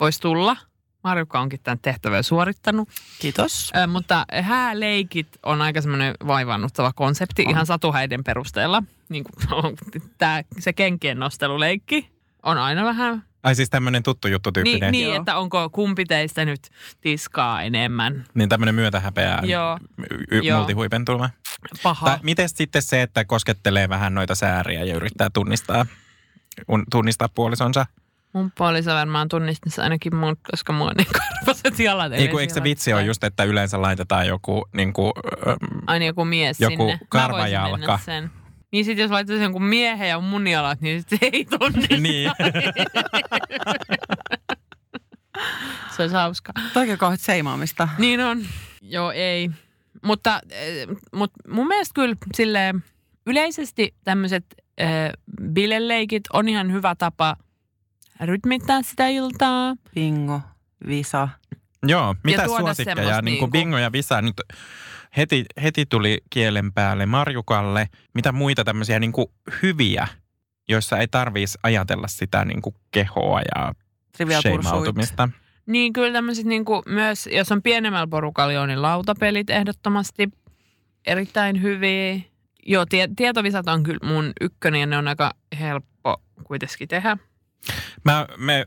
voisi 0.00 0.20
tulla. 0.20 0.56
Marjukka 1.04 1.40
onkin 1.40 1.60
tämän 1.62 1.78
tehtävän 1.78 2.24
suorittanut. 2.24 2.88
Kiitos. 3.18 3.72
Äh, 3.76 3.88
mutta 3.88 4.26
hääleikit 4.42 5.28
on 5.42 5.62
aika 5.62 5.80
semmoinen 5.80 6.14
vaivannuttava 6.26 6.92
konsepti 6.92 7.42
On. 7.46 7.50
ihan 7.50 7.66
satuhäiden 7.66 8.24
perusteella. 8.24 8.82
Niin 9.08 9.24
kuin 9.24 9.76
tää, 10.18 10.42
se 10.58 10.72
kenkien 10.72 11.18
nosteluleikki 11.18 12.10
on 12.42 12.58
aina 12.58 12.84
vähän 12.84 13.22
Ai 13.42 13.54
siis 13.54 13.70
tämmöinen 13.70 14.02
tuttu 14.02 14.28
juttu 14.28 14.52
tyyppinen. 14.52 14.92
niin, 14.92 15.08
niin 15.08 15.16
että 15.20 15.36
onko 15.36 15.70
kumpi 15.70 16.04
teistä 16.04 16.44
nyt 16.44 16.60
tiskaa 17.00 17.62
enemmän. 17.62 18.24
Niin 18.34 18.48
tämmöinen 18.48 18.74
myötähäpeä 18.74 19.38
Joo. 19.42 19.78
y- 20.10 20.24
y- 20.30 20.40
Joo. 20.42 20.58
multihuipentuma. 20.58 21.30
Paha. 21.82 22.06
Tai 22.06 22.18
miten 22.22 22.48
sitten 22.48 22.82
se, 22.82 23.02
että 23.02 23.24
koskettelee 23.24 23.88
vähän 23.88 24.14
noita 24.14 24.34
sääriä 24.34 24.84
ja 24.84 24.94
yrittää 24.94 25.30
tunnistaa, 25.30 25.86
un, 26.68 26.84
tunnistaa 26.90 27.28
puolisonsa? 27.28 27.86
Mun 28.32 28.52
puoliso 28.58 28.90
varmaan 28.90 29.28
tunnistaisi 29.28 29.80
ainakin 29.80 30.16
mun, 30.16 30.36
koska 30.50 30.72
mulla 30.72 30.90
on 30.90 30.96
niin 30.96 31.06
karvaset 31.44 31.78
jalat. 31.78 32.12
Ei 32.12 32.28
kun 32.28 32.40
eikö 32.40 32.54
se 32.54 32.62
vitsi 32.62 32.92
ole 32.92 33.02
just, 33.02 33.24
että 33.24 33.44
yleensä 33.44 33.82
laitetaan 33.82 34.26
joku 34.26 34.68
niin 34.76 34.92
kuin, 34.92 35.12
Aina 35.86 36.04
joku 36.04 36.24
mies 36.24 36.60
joku 36.60 36.72
sinne. 36.72 36.84
Voisin 36.84 37.06
karvajalka. 37.08 37.98
Sen. 38.04 38.30
Niin 38.72 38.84
sit 38.84 38.98
jos 38.98 39.10
laitaisi 39.10 39.42
jonkun 39.42 39.64
miehen 39.64 40.08
ja 40.08 40.20
mun 40.20 40.46
jalat, 40.46 40.80
niin 40.80 41.00
sit 41.00 41.10
se 41.10 41.18
ei 41.32 41.44
tunnista. 41.44 41.96
niin. 41.96 42.30
Se 45.96 46.02
olisi 46.02 46.14
hauska. 46.14 46.52
Toikin 46.72 46.98
kauheat 46.98 47.20
seimaamista. 47.20 47.88
Niin 47.98 48.20
on. 48.20 48.42
Joo, 48.82 49.10
ei. 49.10 49.50
Mutta, 50.02 50.40
eh, 50.50 50.88
mutta 51.12 51.40
mun 51.48 51.68
mielestä 51.68 51.92
kyllä 51.94 52.16
silleen, 52.34 52.84
yleisesti 53.26 53.94
tämmöiset 54.04 54.44
äh, 54.80 54.88
bileleikit 55.52 56.24
on 56.32 56.48
ihan 56.48 56.72
hyvä 56.72 56.94
tapa 56.94 57.36
rytmittää 58.22 58.82
sitä 58.82 59.08
iltaa. 59.08 59.74
Bingo, 59.94 60.40
visa. 60.86 61.28
Joo, 61.86 62.14
mitä 62.24 62.46
suosikkeja? 62.46 62.96
Niin 62.96 63.08
kuin 63.08 63.24
niinku- 63.24 63.48
Bingo 63.48 63.78
ja 63.78 63.92
Visa 63.92 64.22
nyt 64.22 64.34
heti, 65.16 65.44
heti 65.62 65.86
tuli 65.86 66.18
kielen 66.30 66.72
päälle 66.72 67.06
Marjukalle. 67.06 67.88
Mitä 68.14 68.32
muita 68.32 68.64
tämmöisiä 68.64 69.00
niin 69.00 69.12
kuin 69.12 69.26
hyviä, 69.62 70.08
joissa 70.68 70.98
ei 70.98 71.08
tarvitsisi 71.08 71.58
ajatella 71.62 72.08
sitä 72.08 72.44
niin 72.44 72.62
kuin 72.62 72.74
kehoa 72.90 73.40
ja 73.56 73.72
shameautumista? 74.42 75.28
Niin 75.66 75.92
kyllä 75.92 76.12
tämmöiset 76.12 76.44
niinku 76.44 76.82
myös, 76.86 77.28
jos 77.32 77.52
on 77.52 77.62
pienemmällä 77.62 78.06
porukalla, 78.06 78.66
niin 78.66 78.82
lautapelit 78.82 79.50
ehdottomasti 79.50 80.28
erittäin 81.06 81.62
hyviä. 81.62 82.20
Joo, 82.66 82.86
tie, 82.86 83.08
tietovisat 83.16 83.68
on 83.68 83.82
kyllä 83.82 84.08
mun 84.08 84.32
ykkönen 84.40 84.80
ja 84.80 84.86
ne 84.86 84.98
on 84.98 85.08
aika 85.08 85.30
helppo 85.60 86.22
kuitenkin 86.44 86.88
tehdä. 86.88 87.16
Mä, 88.04 88.26
me, 88.36 88.66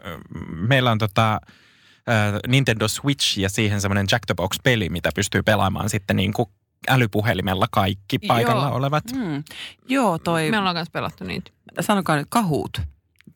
meillä 0.51 0.91
on 0.91 0.97
tota, 0.97 1.33
äh, 1.33 2.33
Nintendo 2.47 2.87
Switch 2.87 3.39
ja 3.39 3.49
siihen 3.49 3.81
semmoinen 3.81 4.07
Jack 4.11 4.25
the 4.25 4.33
Box-peli, 4.35 4.89
mitä 4.89 5.09
pystyy 5.15 5.43
pelaamaan 5.43 5.89
sitten 5.89 6.15
niin 6.15 6.33
kuin 6.33 6.49
älypuhelimella 6.87 7.67
kaikki 7.71 8.19
paikalla 8.19 8.65
Joo. 8.65 8.75
olevat. 8.75 9.03
Mm. 9.15 9.43
Joo, 9.87 10.19
toi, 10.19 10.51
Me 10.51 10.57
ollaan 10.57 10.75
kanssa 10.75 10.91
pelattu 10.91 11.23
niitä. 11.23 11.51
sanokaa 11.79 12.15
nyt 12.15 12.27
kahuut. 12.29 12.81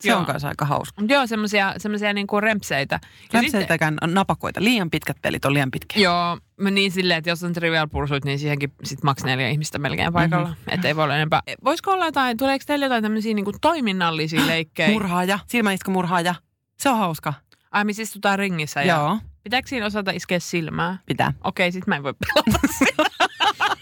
Se 0.00 0.08
Joo. 0.08 0.18
on 0.18 0.26
kanssa 0.26 0.48
aika 0.48 0.64
hauska. 0.64 1.02
Joo, 1.08 1.26
semmoisia 1.26 1.74
semmosia 1.78 2.12
niinku 2.12 2.40
rempseitä. 2.40 3.00
Ja 3.32 3.40
sitten- 3.42 3.96
on 4.02 4.14
napakoita. 4.14 4.62
Liian 4.64 4.90
pitkät 4.90 5.16
pelit 5.22 5.44
on 5.44 5.54
liian 5.54 5.70
pitkiä. 5.70 6.02
Joo, 6.02 6.38
mä 6.60 6.70
niin 6.70 6.92
silleen, 6.92 7.18
että 7.18 7.30
jos 7.30 7.42
on 7.42 7.52
Trivial 7.52 7.86
Pursuit, 7.88 8.24
niin 8.24 8.38
siihenkin 8.38 8.72
sit 8.84 9.02
maks 9.02 9.24
neljä 9.24 9.48
ihmistä 9.48 9.78
melkein 9.78 10.12
paikalla. 10.12 10.48
Mm-hmm. 10.48 10.74
Että 10.74 10.88
ei 10.88 10.96
voi 10.96 11.04
olla 11.04 11.16
enempää. 11.16 11.42
Voisiko 11.64 11.92
olla 11.92 12.04
jotain, 12.04 12.36
tuleeko 12.36 12.62
teille 12.66 12.84
jotain 12.84 13.02
tämmöisiä 13.02 13.34
niinku 13.34 13.52
toiminnallisia 13.60 14.46
leikkejä? 14.46 14.90
Murhaaja, 14.90 15.38
silmäisku 15.46 15.90
murhaaja. 15.90 16.34
Se 16.78 16.88
on 16.88 16.98
hauska. 16.98 17.34
Ai, 17.70 17.84
missä 17.84 18.02
istutaan 18.02 18.38
ringissä 18.38 18.82
ja 18.82 18.94
Joo, 18.94 19.18
pitääkö 19.44 19.68
siinä 19.68 19.86
osata 19.86 20.10
iskeä 20.10 20.38
silmää? 20.40 20.98
pitää. 21.06 21.32
Okei, 21.44 21.72
sit 21.72 21.86
mä 21.86 21.96
en 21.96 22.02
voi 22.02 22.14
pelata. 22.14 22.60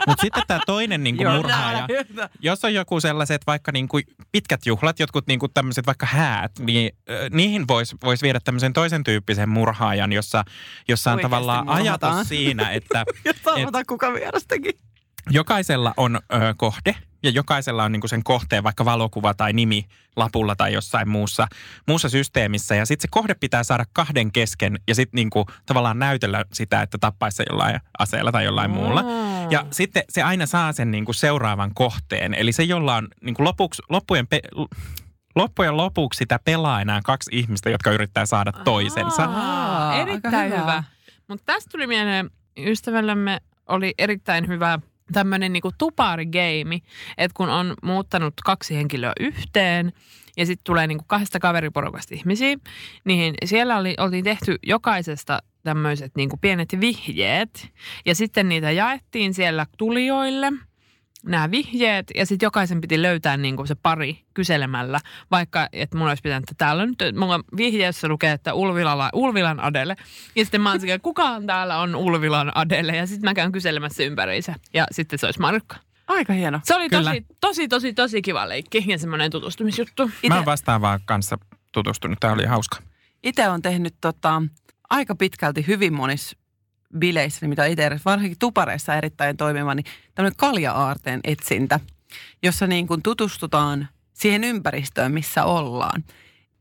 Mutta 0.06 0.20
sitten 0.20 0.42
tämä 0.46 0.60
toinen 0.66 1.04
niin 1.04 1.16
kuin 1.16 1.30
murhaaja, 1.32 1.86
jos 2.40 2.64
on 2.64 2.74
joku 2.74 3.00
sellaiset 3.00 3.42
vaikka 3.46 3.72
niin 3.72 3.88
kuin 3.88 4.04
pitkät 4.32 4.66
juhlat, 4.66 4.98
jotkut 5.00 5.26
niin 5.26 5.38
kuin 5.38 5.52
tämmöiset 5.54 5.86
vaikka 5.86 6.06
häät, 6.06 6.52
niin 6.58 6.92
äh, 7.10 7.16
niihin 7.30 7.68
voisi 7.68 7.96
vois 8.04 8.22
viedä 8.22 8.40
tämmöisen 8.44 8.72
toisen 8.72 9.04
tyyppisen 9.04 9.48
murhaajan, 9.48 10.12
jossa, 10.12 10.44
jossa 10.88 11.10
on 11.10 11.14
Oikeasti 11.14 11.30
tavallaan 11.30 11.66
murhataan. 11.66 12.12
ajatus 12.12 12.28
siinä, 12.28 12.70
että 12.70 13.04
Ja 13.24 13.32
sanotaan 13.44 13.84
kuka 13.88 14.12
vierastakin. 14.12 14.72
jokaisella 15.30 15.94
on 15.96 16.16
ö, 16.16 16.54
kohde 16.56 16.94
ja 17.22 17.30
jokaisella 17.30 17.84
on 17.84 17.92
niinku 17.92 18.08
sen 18.08 18.24
kohteen 18.24 18.64
vaikka 18.64 18.84
valokuva 18.84 19.34
tai 19.34 19.52
nimi 19.52 19.84
lapulla 20.16 20.56
tai 20.56 20.72
jossain 20.72 21.08
muussa, 21.08 21.46
muussa 21.86 22.08
systeemissä. 22.08 22.74
Ja 22.74 22.86
sitten 22.86 23.02
se 23.02 23.08
kohde 23.10 23.34
pitää 23.34 23.64
saada 23.64 23.84
kahden 23.92 24.32
kesken 24.32 24.78
ja 24.88 24.94
sitten 24.94 25.18
niinku 25.18 25.46
tavallaan 25.66 25.98
näytellä 25.98 26.44
sitä, 26.52 26.82
että 26.82 26.98
tappaisi 26.98 27.42
jollain 27.50 27.80
aseella 27.98 28.32
tai 28.32 28.44
jollain 28.44 28.70
muulla. 28.70 29.04
Ja 29.50 29.66
sitten 29.70 30.02
se 30.08 30.22
aina 30.22 30.46
saa 30.46 30.72
sen 30.72 30.90
niinku 30.90 31.12
seuraavan 31.12 31.70
kohteen. 31.74 32.34
Eli 32.34 32.52
se, 32.52 32.62
jolla 32.62 32.96
on 32.96 33.08
niinku 33.22 33.44
lopuksi, 33.44 33.82
loppujen, 33.88 34.26
pe, 34.26 34.40
loppujen 35.34 35.76
lopuksi 35.76 36.18
sitä 36.18 36.38
pelaa 36.44 36.80
enää 36.80 37.00
kaksi 37.04 37.30
ihmistä, 37.32 37.70
jotka 37.70 37.90
yrittää 37.90 38.26
saada 38.26 38.52
toisensa. 38.52 39.24
Aa, 39.24 39.96
erittäin 39.96 40.50
hyvä. 40.50 40.60
hyvä. 40.60 40.84
Mutta 41.28 41.52
tästä 41.52 41.70
tuli 41.70 41.86
mieleen, 41.86 42.30
ystävällämme 42.58 43.40
oli 43.68 43.94
erittäin 43.98 44.48
hyvä 44.48 44.78
tämmöinen 45.12 45.52
niinku 45.52 45.70
tuparigeimi, 45.78 46.82
että 47.18 47.34
kun 47.36 47.48
on 47.48 47.74
muuttanut 47.82 48.34
kaksi 48.44 48.76
henkilöä 48.76 49.12
yhteen 49.20 49.92
ja 50.38 50.46
sitten 50.46 50.64
tulee 50.64 50.86
niinku 50.86 51.04
kahdesta 51.06 51.38
kaveriporukasta 51.38 52.14
ihmisiä, 52.14 52.56
niin 53.04 53.34
siellä 53.44 53.76
oli, 53.76 53.94
oltiin 53.98 54.24
tehty 54.24 54.56
jokaisesta 54.62 55.38
tämmöiset 55.62 56.12
niinku 56.16 56.36
pienet 56.36 56.68
vihjeet 56.80 57.68
ja 58.06 58.14
sitten 58.14 58.48
niitä 58.48 58.70
jaettiin 58.70 59.34
siellä 59.34 59.66
tulijoille 59.78 60.52
nämä 61.24 61.50
vihjeet 61.50 62.06
ja 62.14 62.26
sitten 62.26 62.46
jokaisen 62.46 62.80
piti 62.80 63.02
löytää 63.02 63.36
niin 63.36 63.56
kuin 63.56 63.68
se 63.68 63.74
pari 63.74 64.24
kyselemällä. 64.34 65.00
Vaikka, 65.30 65.68
että 65.72 65.98
mulla 65.98 66.10
olisi 66.10 66.22
pitänyt, 66.22 66.50
että 66.50 66.64
täällä 66.64 66.82
on 66.82 66.94
nyt, 66.98 67.16
mulla 67.16 67.40
vihjeessä 67.56 68.08
lukee, 68.08 68.32
että 68.32 68.54
Ulvilala, 68.54 69.10
Ulvilan 69.12 69.60
Adele. 69.60 69.96
Ja 70.36 70.44
sitten 70.44 70.60
mä 70.60 70.70
oon 70.70 70.80
kukaan 71.02 71.46
täällä 71.46 71.78
on 71.78 71.96
Ulvilan 71.96 72.52
Adele. 72.54 72.96
Ja 72.96 73.06
sitten 73.06 73.30
mä 73.30 73.34
käyn 73.34 73.52
kyselemässä 73.52 74.02
ympäriinsä. 74.02 74.54
Ja 74.74 74.86
sitten 74.92 75.18
se 75.18 75.26
olisi 75.26 75.40
Markka. 75.40 75.76
Aika 76.08 76.32
hieno. 76.32 76.60
Se 76.64 76.74
oli 76.74 76.88
Kyllä. 76.88 77.10
tosi, 77.10 77.26
tosi, 77.40 77.68
tosi, 77.68 77.92
tosi 77.92 78.22
kiva 78.22 78.48
leikki 78.48 78.84
ja 78.86 78.98
semmoinen 78.98 79.30
tutustumisjuttu. 79.30 80.10
Mä 80.28 80.36
oon 80.36 80.44
vastaavaa 80.44 81.00
kanssa 81.04 81.38
tutustunut. 81.72 82.20
Tämä 82.20 82.32
oli 82.32 82.44
hauska. 82.44 82.78
Itse 83.22 83.48
on 83.48 83.62
tehnyt 83.62 83.94
tota, 84.00 84.42
aika 84.90 85.14
pitkälti 85.14 85.66
hyvin 85.66 85.92
monissa 85.92 86.36
bileissä, 86.98 87.38
niin 87.40 87.48
mitä 87.48 87.66
itse 87.66 87.86
edes, 87.86 88.04
varsinkin 88.04 88.38
tupareissa 88.38 88.94
erittäin 88.94 89.36
toimiva, 89.36 89.74
niin 89.74 89.86
tämmöinen 90.14 90.36
kalja-aarteen 90.36 91.20
etsintä, 91.24 91.80
jossa 92.42 92.66
niin 92.66 92.86
kuin 92.86 93.02
tutustutaan 93.02 93.88
siihen 94.12 94.44
ympäristöön, 94.44 95.12
missä 95.12 95.44
ollaan. 95.44 96.04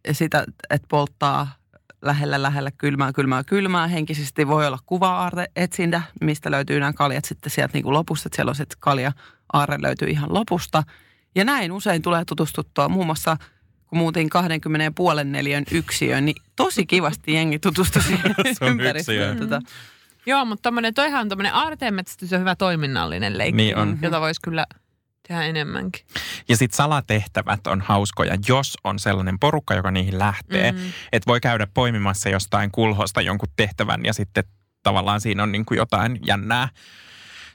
Ja 0.07 0.13
sitä, 0.13 0.45
että 0.69 0.87
polttaa 0.89 1.55
lähellä, 2.01 2.41
lähellä 2.41 2.71
kylmää, 2.71 3.13
kylmää, 3.13 3.43
kylmää. 3.43 3.87
Henkisesti 3.87 4.47
voi 4.47 4.67
olla 4.67 4.79
kuva-aarte 4.85 5.47
etsintä, 5.55 6.01
mistä 6.21 6.51
löytyy 6.51 6.79
nämä 6.79 6.93
kaljat 6.93 7.25
sitten 7.25 7.51
sieltä 7.51 7.73
niin 7.73 7.83
kuin 7.83 7.93
lopusta. 7.93 8.27
Että 8.27 8.35
siellä 8.35 8.49
on 8.49 8.61
että 8.61 8.75
kalja-aarre 8.79 9.77
löytyy 9.81 10.07
ihan 10.07 10.33
lopusta. 10.33 10.83
Ja 11.35 11.45
näin 11.45 11.71
usein 11.71 12.01
tulee 12.01 12.25
tutustuttua 12.25 12.89
muun 12.89 13.05
muassa 13.05 13.37
kun 13.87 13.97
muutin 13.97 14.29
20 14.29 14.83
ja 14.83 14.91
puolen 14.91 15.31
neliön 15.31 15.63
yksiöön, 15.71 16.25
niin 16.25 16.35
tosi 16.55 16.85
kivasti 16.85 17.33
jengi 17.33 17.59
tutustui 17.59 18.03
siihen 18.07 18.35
ympäristöön. 18.61 19.37
Tota, 19.37 19.61
Joo, 20.25 20.45
mutta 20.45 20.61
tommonen, 20.61 20.93
toihan 20.93 21.21
on 21.21 21.29
tommonen 21.29 21.53
aarteenmetsästys 21.53 22.33
on 22.33 22.39
hyvä 22.39 22.55
toiminnallinen 22.55 23.37
leikki. 23.37 23.57
Niin 23.57 23.77
on. 23.77 23.99
Jota 24.01 24.21
voisi 24.21 24.41
kyllä 24.41 24.65
tehdä 25.27 25.43
enemmänkin. 25.43 26.05
Ja 26.49 26.57
sitten 26.57 26.77
salatehtävät 26.77 27.67
on 27.67 27.81
hauskoja, 27.81 28.37
jos 28.47 28.77
on 28.83 28.99
sellainen 28.99 29.39
porukka, 29.39 29.75
joka 29.75 29.91
niihin 29.91 30.19
lähtee. 30.19 30.71
Mm. 30.71 30.79
Että 31.11 31.27
voi 31.27 31.39
käydä 31.39 31.67
poimimassa 31.73 32.29
jostain 32.29 32.71
kulhosta 32.71 33.21
jonkun 33.21 33.49
tehtävän 33.55 34.05
ja 34.05 34.13
sitten 34.13 34.43
tavallaan 34.83 35.21
siinä 35.21 35.43
on 35.43 35.51
niin 35.51 35.65
kuin 35.65 35.77
jotain 35.77 36.19
jännää. 36.25 36.69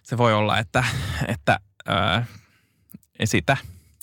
Se 0.03 0.19
voi 0.19 0.35
olla, 0.35 0.59
että, 0.59 0.85
että 1.29 1.61
öö, 1.89 2.23
esitä 3.19 3.57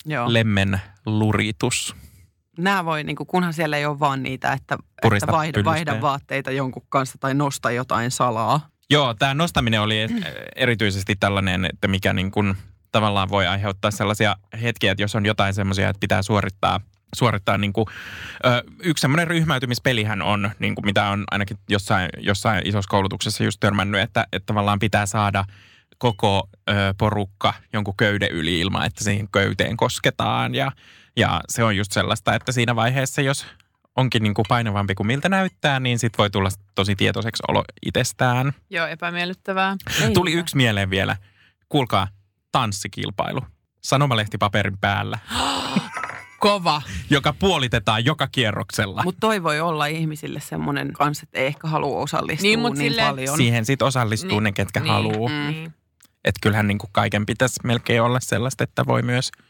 joo. 0.06 0.34
lemmen 0.34 0.82
luritus. 1.06 1.96
Nämä 2.58 2.86
voi, 2.86 3.04
niin 3.04 3.16
kuin, 3.16 3.28
kunhan 3.28 3.54
siellä 3.54 3.78
ei 3.78 3.86
ole 3.86 4.00
vaan 4.00 4.24
niitä, 4.24 4.54
että, 4.54 4.78
Purista 5.02 5.26
että 5.26 5.38
vaihda, 5.38 5.64
vaihda 5.64 6.02
vaatteita 6.02 6.52
jonkun 6.52 6.86
kanssa 6.90 7.18
tai 7.18 7.34
nosta 7.34 7.72
jotain 7.72 8.12
salaa. 8.12 8.68
Joo, 8.90 9.14
tämä 9.14 9.34
nostaminen 9.34 9.82
oli 9.82 10.00
e- 10.00 10.10
erityisesti 10.56 11.16
tällainen, 11.16 11.66
että 11.66 11.88
mikä 11.88 12.14
niin 12.14 12.32
kuin 12.32 12.58
tavallaan 12.92 13.30
voi 13.30 13.48
aiheuttaa 13.48 13.92
sellaisia 13.92 14.36
hetkiä, 14.62 14.92
että 14.92 15.04
jos 15.04 15.16
on 15.16 15.26
jotain 15.26 15.54
semmoisia, 15.54 15.90
että 15.90 16.00
pitää 16.00 16.22
suorittaa 16.22 16.80
suorittaa 17.16 17.58
niin 17.58 17.74
kuin, 17.74 17.86
ö, 18.46 18.64
yksi 18.84 19.02
semmoinen 19.02 19.28
ryhmäytymispelihän 19.28 20.22
on, 20.22 20.52
niin 20.60 20.76
kuin 20.76 20.86
mitä 20.86 21.06
on 21.08 21.24
ainakin 21.32 21.58
jossain, 21.70 22.10
jossain 22.18 22.68
isossa 22.68 22.90
koulutuksessa 22.90 23.44
just 23.44 23.60
törmännyt, 23.60 24.02
että, 24.02 24.26
että 24.34 24.46
tavallaan 24.46 24.80
pitää 24.80 25.06
saada 25.06 25.46
koko 25.98 26.50
ö, 26.70 26.74
porukka 26.98 27.54
jonkun 27.74 27.94
köyden 27.98 28.32
yli 28.32 28.60
ilman, 28.60 28.86
että 28.86 29.04
siihen 29.04 29.28
köyteen 29.32 29.78
kosketaan. 29.78 30.56
Ja, 30.56 30.72
ja 31.18 31.42
se 31.48 31.64
on 31.64 31.78
just 31.78 31.92
sellaista, 31.92 32.36
että 32.36 32.52
siinä 32.52 32.76
vaiheessa, 32.76 33.22
jos 33.22 33.46
onkin 33.96 34.24
niin 34.24 34.34
kuin 34.34 34.46
painavampi 34.50 34.96
kuin 34.96 35.08
miltä 35.08 35.30
näyttää, 35.30 35.80
niin 35.80 36.00
sit 36.00 36.18
voi 36.18 36.30
tulla 36.30 36.50
tosi 36.76 36.96
tietoiseksi 36.96 37.44
olo 37.48 37.64
itsestään. 37.86 38.54
Joo, 38.70 38.88
epämiellyttävää. 38.88 39.76
Ei 40.02 40.14
Tuli 40.14 40.32
hyvä. 40.32 40.40
yksi 40.42 40.58
mieleen 40.58 40.90
vielä. 40.90 41.18
Kuulkaa, 41.70 42.08
tanssikilpailu. 42.52 43.42
Sanomalehtipaperin 43.82 44.78
päällä, 44.78 45.20
Kova. 46.40 46.82
joka 47.10 47.34
puolitetaan 47.34 48.06
joka 48.06 48.28
kierroksella. 48.28 49.04
Mutta 49.04 49.20
toi 49.20 49.44
voi 49.44 49.60
olla 49.60 49.86
ihmisille 49.86 50.40
semmoinen 50.40 50.94
kanssa, 50.94 51.24
että 51.24 51.40
ei 51.40 51.46
ehkä 51.48 51.68
halua 51.68 52.00
osallistua 52.02 52.44
Niin, 52.44 52.58
niin, 52.58 52.60
mut 52.60 52.78
niin 52.78 52.92
silleen- 52.92 53.08
paljon. 53.08 53.38
Siihen 53.38 53.66
sitten 53.66 53.88
osallistuu 53.88 54.30
Niin, 54.40 54.44
ne, 54.44 54.52
ketkä 54.52 54.80
niin, 54.80 54.94
haluaa. 54.94 55.30
Mm. 55.30 55.48
Niin. 55.52 55.74
Että 56.26 56.40
kyllähän 56.42 56.68
niin 56.68 56.78
kuin 56.78 56.90
kaiken 56.94 57.26
pitäisi 57.26 57.60
melkein 57.64 58.02
olla 58.02 58.20
sellaista, 58.20 58.64
että 58.64 58.86
voi 58.86 59.02
myös 59.02 59.28
Saa 59.28 59.44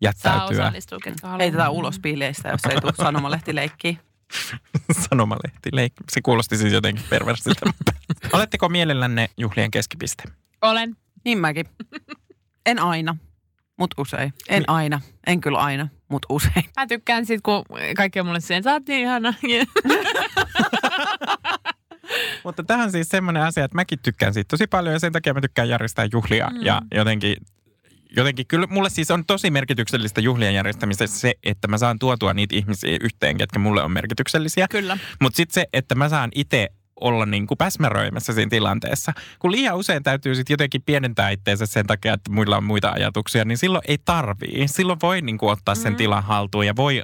jättäytyä 0.00 0.64
osallistua, 0.64 0.98
ketkä 1.02 1.26
haluaa. 1.26 1.38
Heitetään 1.42 1.72
ulos 1.72 1.98
bileistä, 2.00 2.48
jos 2.48 2.60
ei 2.74 2.80
tule 2.80 2.92
sanomalehtileikkiä. 3.06 3.94
sanomalehtileikki. 5.10 6.04
Se 6.12 6.20
kuulosti 6.22 6.56
siis 6.56 6.72
jotenkin 6.72 7.04
perversiltä. 7.10 7.66
Oletteko 8.32 8.68
mielellänne 8.68 9.30
juhlien 9.36 9.70
keskipiste? 9.70 10.22
Olen. 10.62 10.96
Niin 11.24 11.38
mäkin. 11.38 11.66
En 12.66 12.78
aina, 12.78 13.16
mutta 13.78 14.02
usein. 14.02 14.32
En 14.48 14.64
aina. 14.66 15.00
En 15.26 15.40
kyllä 15.40 15.58
aina, 15.58 15.88
mutta 16.08 16.26
usein. 16.30 16.64
Mä 16.76 16.86
tykkään 16.86 17.26
sit, 17.26 17.40
kun 17.42 17.64
kaikki 17.96 18.20
on 18.20 18.26
mulle 18.26 18.40
sen, 18.40 18.62
sä 18.62 18.72
oot 18.72 18.88
niin 18.88 19.00
ihana. 19.00 19.34
Mutta 22.44 22.64
tähän 22.64 22.84
on 22.84 22.92
siis 22.92 23.08
semmoinen 23.08 23.42
asia, 23.42 23.64
että 23.64 23.74
mäkin 23.74 23.98
tykkään 23.98 24.34
siitä 24.34 24.48
tosi 24.48 24.66
paljon 24.66 24.92
ja 24.92 24.98
sen 24.98 25.12
takia 25.12 25.34
mä 25.34 25.40
tykkään 25.40 25.68
järjestää 25.68 26.08
juhlia. 26.12 26.50
Mm. 26.50 26.62
Ja 26.62 26.82
jotenkin, 26.94 27.36
jotenkin 28.16 28.46
kyllä 28.46 28.66
mulle 28.66 28.90
siis 28.90 29.10
on 29.10 29.24
tosi 29.26 29.50
merkityksellistä 29.50 30.20
juhlien 30.20 30.54
järjestämisessä 30.54 31.18
se, 31.18 31.34
että 31.44 31.68
mä 31.68 31.78
saan 31.78 31.98
tuotua 31.98 32.34
niitä 32.34 32.56
ihmisiä 32.56 32.98
yhteen, 33.00 33.36
ketkä 33.36 33.58
mulle 33.58 33.82
on 33.82 33.92
merkityksellisiä. 33.92 34.66
Kyllä. 34.70 34.98
Mutta 35.20 35.36
sitten 35.36 35.54
se, 35.54 35.66
että 35.72 35.94
mä 35.94 36.08
saan 36.08 36.30
itse 36.34 36.68
olla 37.00 37.26
niin 37.26 37.46
kuin 37.46 37.58
päsmäröimässä 37.58 38.32
siinä 38.32 38.48
tilanteessa. 38.50 39.12
Kun 39.38 39.52
liian 39.52 39.76
usein 39.76 40.02
täytyy 40.02 40.34
sitten 40.34 40.54
jotenkin 40.54 40.82
pienentää 40.86 41.30
itseensä 41.30 41.66
sen 41.66 41.86
takia, 41.86 42.14
että 42.14 42.32
muilla 42.32 42.56
on 42.56 42.64
muita 42.64 42.90
ajatuksia, 42.90 43.44
niin 43.44 43.58
silloin 43.58 43.82
ei 43.88 43.98
tarvii. 44.04 44.68
Silloin 44.68 44.98
voi 45.02 45.20
niin 45.22 45.38
kuin 45.38 45.52
ottaa 45.52 45.74
sen 45.74 45.92
Mm. 45.92 45.96
tilan 45.96 46.22
haltuun 46.22 46.66
ja 46.66 46.76
voi 46.76 47.02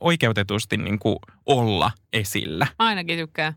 oikeutetusti 0.00 0.76
niin 0.76 0.98
kuin 0.98 1.16
olla 1.46 1.90
esillä. 2.12 2.66
Ainakin 2.78 3.18
tykkään. 3.18 3.52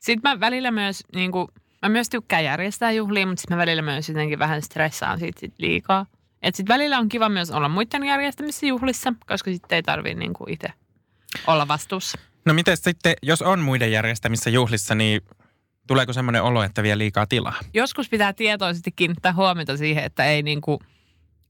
Sitten 0.00 0.30
mä 0.30 0.40
välillä 0.40 0.70
myös, 0.70 1.04
niin 1.14 1.32
kuin, 1.32 1.48
mä 1.82 1.88
myös 1.88 2.08
tykkään 2.08 2.44
järjestää 2.44 2.92
juhlia, 2.92 3.26
mutta 3.26 3.40
sitten 3.40 3.56
mä 3.56 3.60
välillä 3.60 3.82
myös 3.82 4.08
jotenkin 4.08 4.38
vähän 4.38 4.62
stressaan 4.62 5.18
siitä 5.18 5.40
sit 5.40 5.54
liikaa. 5.58 6.06
Et 6.42 6.54
sit 6.54 6.68
välillä 6.68 6.98
on 6.98 7.08
kiva 7.08 7.28
myös 7.28 7.50
olla 7.50 7.68
muiden 7.68 8.04
järjestämissä 8.04 8.66
juhlissa, 8.66 9.12
koska 9.26 9.50
sitten 9.50 9.76
ei 9.76 9.82
tarvii 9.82 10.14
niin 10.14 10.32
kuin 10.32 10.52
itse 10.52 10.68
olla 11.46 11.68
vastuussa. 11.68 12.18
No 12.46 12.54
miten 12.54 12.76
sitten, 12.76 13.14
jos 13.22 13.42
on 13.42 13.60
muiden 13.60 13.92
järjestämissä 13.92 14.50
juhlissa, 14.50 14.94
niin 14.94 15.20
tuleeko 15.86 16.12
semmoinen 16.12 16.42
olo, 16.42 16.62
että 16.62 16.82
vie 16.82 16.98
liikaa 16.98 17.26
tilaa? 17.26 17.60
Joskus 17.74 18.08
pitää 18.08 18.32
tietoisesti 18.32 18.92
kiinnittää 18.92 19.32
huomiota 19.32 19.76
siihen, 19.76 20.04
että 20.04 20.24
ei 20.24 20.42
niin 20.42 20.60
kuin, 20.60 20.78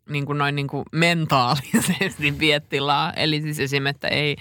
niin 0.09 0.26
kuin 0.26 0.38
noin 0.38 0.56
niin 0.56 0.68
kuin 0.68 0.85
mentaalisesti 0.92 2.38
vie 2.40 2.61
tilaa. 2.61 3.12
Eli 3.12 3.42
siis 3.42 3.61
esimerkiksi, 3.61 3.96
että 3.96 4.09
ei 4.09 4.37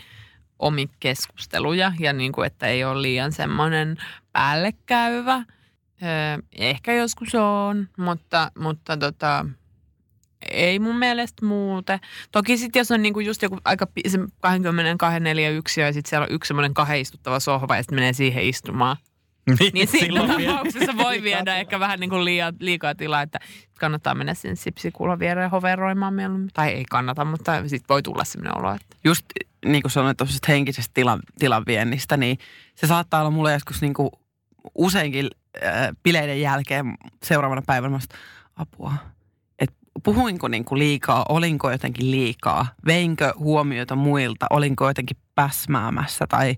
omi 0.60 0.90
keskusteluja 1.00 1.94
ja 2.00 2.14
niin 2.14 2.32
kuin, 2.32 2.48
että 2.48 2.68
ei 2.68 2.84
ole 2.84 3.02
liian 3.02 3.32
semmoinen 3.32 3.98
päällekäyvä. 4.32 5.36
Öö, 6.04 6.38
ehkä 6.52 6.94
joskus 6.94 7.36
on, 7.36 7.90
mutta, 7.98 8.52
mutta 8.60 8.98
tota, 8.98 9.46
ei 10.52 10.80
mun 10.80 10.96
mielestä 10.96 11.46
muuten. 11.46 12.00
Toki 12.32 12.58
sitten 12.58 12.80
jos 12.80 12.92
on 12.92 13.02
niinku 13.02 13.20
just 13.20 13.42
joku 13.42 13.58
aika 13.66 13.88
se 14.08 14.20
22 14.40 15.20
4 15.20 15.50
yksiö 15.50 15.86
ja 15.86 15.94
sitten 15.94 16.10
siellä 16.10 16.24
on 16.24 16.32
yksi 16.32 16.48
semmoinen 16.48 16.74
kahden 16.74 17.02
istuttava 17.02 17.40
sohva 17.40 17.76
ja 17.76 17.84
sitten 17.84 17.96
menee 17.96 18.14
siihen 18.14 18.44
istumaan. 18.44 18.98
Niin 19.74 19.88
siinä 19.88 20.06
silloin 20.06 20.38
vie- 20.38 20.48
tapauksessa 20.48 20.98
voi 20.98 21.12
liikaa 21.12 21.24
viedä 21.40 21.58
ehkä 21.58 21.80
vähän 21.80 22.00
niin 22.00 22.10
kuin 22.10 22.26
liikaa, 22.26 22.54
liikaa 22.60 22.96
tilaa, 22.96 23.22
että 23.22 23.40
kannattaa 23.80 24.16
mennä 24.16 24.34
sen 24.34 24.58
sipsikuulan 24.58 25.20
viereen 25.20 25.50
hoveroimaan 25.50 26.14
mieluummin. 26.14 26.50
Tai 26.54 26.70
ei 26.70 26.86
kannata, 26.90 27.26
mutta 27.26 27.62
sitten 27.62 27.90
voi 27.90 28.02
tulla 28.02 28.24
sellainen 28.24 28.58
olo, 28.58 28.74
että 28.74 28.98
Just 29.04 29.26
niin 29.66 29.82
kuin 29.82 29.92
sanoit 29.92 30.18
tuollaisesta 30.18 30.52
henkisestä 30.52 30.92
tilan, 30.94 31.20
tilanviennistä, 31.40 32.18
niin 32.18 32.38
se 32.76 32.88
saattaa 32.88 33.20
olla 33.20 33.32
mulle 33.32 33.54
joskus 33.54 33.82
niin 33.82 33.94
kuin 33.94 34.10
useinkin 34.76 35.30
äh, 35.64 35.90
bileiden 36.04 36.42
jälkeen 36.42 36.98
seuraavana 37.24 37.62
päivänä 37.66 38.00
apua. 38.56 38.94
Puhuinko 40.04 40.48
niin 40.48 40.66
kuin 40.66 40.80
liikaa, 40.80 41.26
olinko 41.30 41.72
jotenkin 41.72 42.12
liikaa, 42.12 42.68
veinkö 42.86 43.34
huomiota 43.38 43.96
muilta, 43.96 44.46
olinko 44.50 44.88
jotenkin 44.88 45.18
päsmäämässä 45.36 46.28
tai 46.28 46.56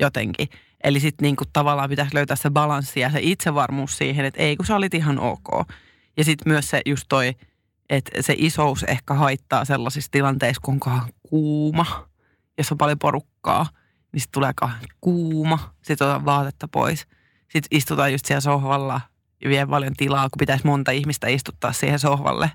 jotenkin. 0.00 0.48
Eli 0.84 1.00
sitten 1.00 1.24
niin 1.24 1.36
kuin 1.36 1.48
tavallaan 1.52 1.90
pitäisi 1.90 2.14
löytää 2.14 2.36
se 2.36 2.50
balanssi 2.50 3.00
ja 3.00 3.10
se 3.10 3.18
itsevarmuus 3.22 3.98
siihen, 3.98 4.24
että 4.24 4.42
ei 4.42 4.56
kun 4.56 4.66
sä 4.66 4.76
olit 4.76 4.94
ihan 4.94 5.18
ok. 5.18 5.48
Ja 6.16 6.24
sitten 6.24 6.52
myös 6.52 6.70
se 6.70 6.80
just 6.86 7.04
toi, 7.08 7.34
että 7.90 8.22
se 8.22 8.34
isous 8.38 8.82
ehkä 8.82 9.14
haittaa 9.14 9.64
sellaisissa 9.64 10.10
tilanteissa, 10.10 10.60
kun 10.64 10.74
onkaan 10.74 11.08
kuuma, 11.22 12.08
jos 12.58 12.72
on 12.72 12.78
paljon 12.78 12.98
porukkaa, 12.98 13.66
niin 14.12 14.20
sitten 14.20 14.32
tulee 14.32 14.52
kuuma, 15.00 15.74
sitten 15.82 16.06
otetaan 16.06 16.24
vaatetta 16.24 16.68
pois. 16.68 17.06
Sitten 17.40 17.78
istutaan 17.78 18.12
just 18.12 18.26
siellä 18.26 18.40
sohvalla 18.40 19.00
ja 19.44 19.50
vie 19.50 19.66
paljon 19.66 19.94
tilaa, 19.96 20.30
kun 20.30 20.38
pitäisi 20.38 20.66
monta 20.66 20.90
ihmistä 20.90 21.28
istuttaa 21.28 21.72
siihen 21.72 21.98
sohvalle. 21.98 22.50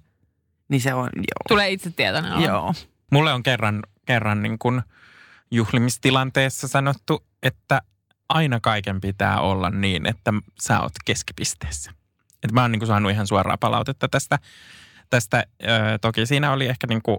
Niin 0.70 0.82
se 0.82 0.94
on, 0.94 1.10
joo. 1.16 1.46
tulee 1.48 1.72
itse 1.72 1.92
tietoinen 1.92 2.34
olo. 2.34 2.46
Joo. 2.46 2.74
Mulle 3.12 3.34
on 3.34 3.44
kerran, 3.44 3.84
kerran 4.06 4.42
niin 4.42 4.60
kuin 4.60 4.82
juhlimistilanteessa 5.52 6.68
sanottu, 6.68 7.26
että 7.44 7.82
aina 8.30 8.60
kaiken 8.60 9.02
pitää 9.02 9.40
olla 9.40 9.70
niin, 9.70 10.08
että 10.08 10.34
sä 10.62 10.80
oot 10.80 10.94
keskipisteessä. 11.06 11.92
Et 12.44 12.52
mä 12.52 12.62
oon 12.62 12.72
niin 12.72 12.80
kuin 12.80 12.88
saanut 12.88 13.12
ihan 13.12 13.28
suoraa 13.28 13.58
palautetta 13.58 14.08
tästä, 14.08 14.40
tästä, 15.10 15.44
ö, 15.64 15.68
toki 16.02 16.26
siinä 16.26 16.52
oli 16.52 16.66
ehkä 16.68 16.88
niin 16.88 17.02
kuin 17.02 17.18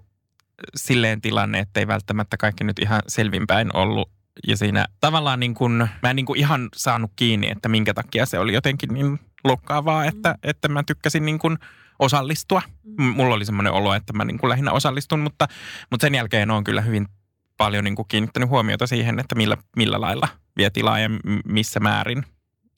silleen 0.77 1.21
tilanne, 1.21 1.59
että 1.59 1.81
ei 1.81 1.87
välttämättä 1.87 2.37
kaikki 2.37 2.65
nyt 2.65 2.79
ihan 2.79 3.03
selvinpäin 3.09 3.77
ollut. 3.77 4.11
Ja 4.47 4.57
siinä 4.57 4.87
tavallaan 5.01 5.41
niin 5.41 5.55
kuin, 5.55 5.89
mä 6.03 6.11
en 6.11 6.17
niin 6.17 6.27
kuin 6.27 6.39
ihan 6.39 6.69
saanut 6.77 7.11
kiinni, 7.17 7.51
että 7.51 7.69
minkä 7.69 7.95
takia 7.95 8.27
se 8.27 8.39
oli 8.39 8.55
jotenkin 8.55 8.95
niin 8.95 9.21
loukkaavaa, 9.45 10.05
että, 10.05 10.35
että 10.43 10.69
mä 10.69 10.83
tykkäsin 10.83 11.27
niin 11.27 11.39
kuin 11.39 11.59
osallistua. 11.99 12.63
M- 12.99 13.03
Mulla 13.03 13.35
oli 13.35 13.45
semmoinen 13.45 13.73
olo, 13.73 13.95
että 13.95 14.13
mä 14.13 14.25
niin 14.25 14.39
kuin 14.39 14.49
lähinnä 14.49 14.73
osallistun, 14.73 15.21
mutta, 15.21 15.49
mutta 15.91 16.05
sen 16.07 16.15
jälkeen 16.15 16.51
on 16.51 16.65
kyllä 16.65 16.81
hyvin 16.81 17.09
paljon 17.57 17.85
niin 17.85 17.95
kuin 17.97 18.09
kiinnittänyt 18.09 18.49
huomiota 18.49 18.87
siihen, 18.87 19.19
että 19.19 19.35
millä, 19.35 19.57
millä 19.77 20.01
lailla 20.01 20.29
vie 20.57 20.71
tilaa 20.71 20.99
ja 20.99 21.09
missä 21.45 21.81
määrin. 21.81 22.25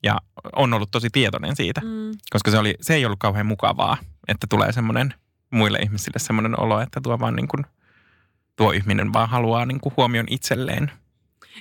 Ja 0.03 0.17
on 0.55 0.73
ollut 0.73 0.91
tosi 0.91 1.09
tietoinen 1.09 1.55
siitä, 1.55 1.81
Mm. 1.81 2.11
koska 2.29 2.51
se, 2.51 2.57
oli, 2.57 2.75
se 2.81 2.93
ei 2.95 3.05
ollut 3.05 3.19
kauhean 3.19 3.45
mukavaa, 3.45 3.97
että 4.27 4.47
tulee 4.49 4.71
semmoinen 4.71 5.13
muille 5.51 5.79
ihmisille 5.79 6.19
semmoinen 6.19 6.59
olo, 6.59 6.81
että 6.81 7.01
tuo 7.03 7.19
vaan 7.19 7.35
niin 7.35 7.47
kuin, 7.47 7.65
tuo 8.55 8.71
ihminen 8.71 9.13
vaan 9.13 9.29
haluaa 9.29 9.65
niin 9.65 9.79
kuin 9.79 9.93
huomion 9.97 10.25
itselleen. 10.29 10.91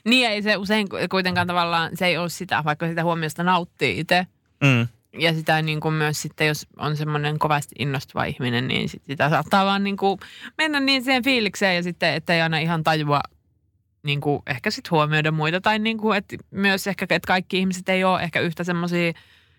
Niin 0.05 0.29
ei 0.29 0.43
se 0.43 0.57
usein 0.57 0.87
kuitenkaan 1.11 1.47
tavallaan, 1.47 1.91
se 1.95 2.07
ei 2.07 2.19
ole 2.19 2.29
sitä, 2.29 2.65
vaikka 2.65 2.87
sitä 2.89 3.05
huomiosta 3.05 3.43
nauttii 3.45 3.99
itse. 4.01 4.27
Mm. 4.65 4.89
Ja 5.13 5.33
sitä 5.35 5.63
niin 5.63 5.81
kuin 5.81 5.95
myös 5.95 6.23
sitten, 6.23 6.47
jos 6.47 6.67
on 6.77 6.97
semmoinen 6.97 7.39
kovasti 7.39 7.75
innostuva 7.79 8.25
ihminen, 8.25 8.69
niin 8.69 8.89
sit 8.89 9.03
sitä 9.05 9.31
saattaa 9.31 9.65
vaan 9.67 9.85
niin 9.85 9.97
kuin 9.97 10.19
mennä 10.59 10.81
niin 10.81 11.05
siihen 11.05 11.25
fiilikseen 11.25 11.77
ja 11.77 11.83
sitten, 11.83 12.15
että 12.15 12.35
ei 12.35 12.41
aina 12.41 12.59
ihan 12.59 12.85
tajua 12.85 13.21
niin 14.03 14.21
kuin 14.21 14.43
ehkä 14.47 14.71
sitten 14.71 14.91
huomioida 14.91 15.33
muita. 15.33 15.61
Tai 15.61 15.79
niin 15.79 15.99
kuin, 15.99 16.19
että 16.19 16.37
myös 16.51 16.87
ehkä, 16.87 17.05
että 17.11 17.27
kaikki 17.27 17.59
ihmiset 17.59 17.89
ei 17.89 18.05
ole 18.05 18.23
ehkä 18.23 18.41
yhtä 18.41 18.65
semmoisia 18.65 19.13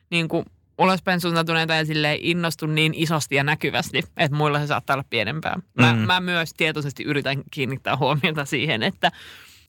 niin 0.10 0.28
kuin 0.28 0.46
ulospäin 0.78 1.22
suuntautuneita 1.22 1.74
ja 1.76 1.86
silleen 1.86 2.18
innostu 2.22 2.66
niin 2.66 2.94
isosti 2.96 3.36
ja 3.36 3.44
näkyvästi, 3.44 3.98
että 4.18 4.38
muilla 4.38 4.60
se 4.60 4.68
saattaa 4.68 4.94
olla 4.94 5.06
pienempää. 5.10 5.60
Mä, 5.74 5.94
Mm. 5.94 6.00
mä 6.00 6.20
myös 6.20 6.54
tietoisesti 6.54 7.04
yritän 7.04 7.44
kiinnittää 7.52 7.98
huomiota 7.98 8.46
siihen, 8.46 8.84
että 8.84 9.12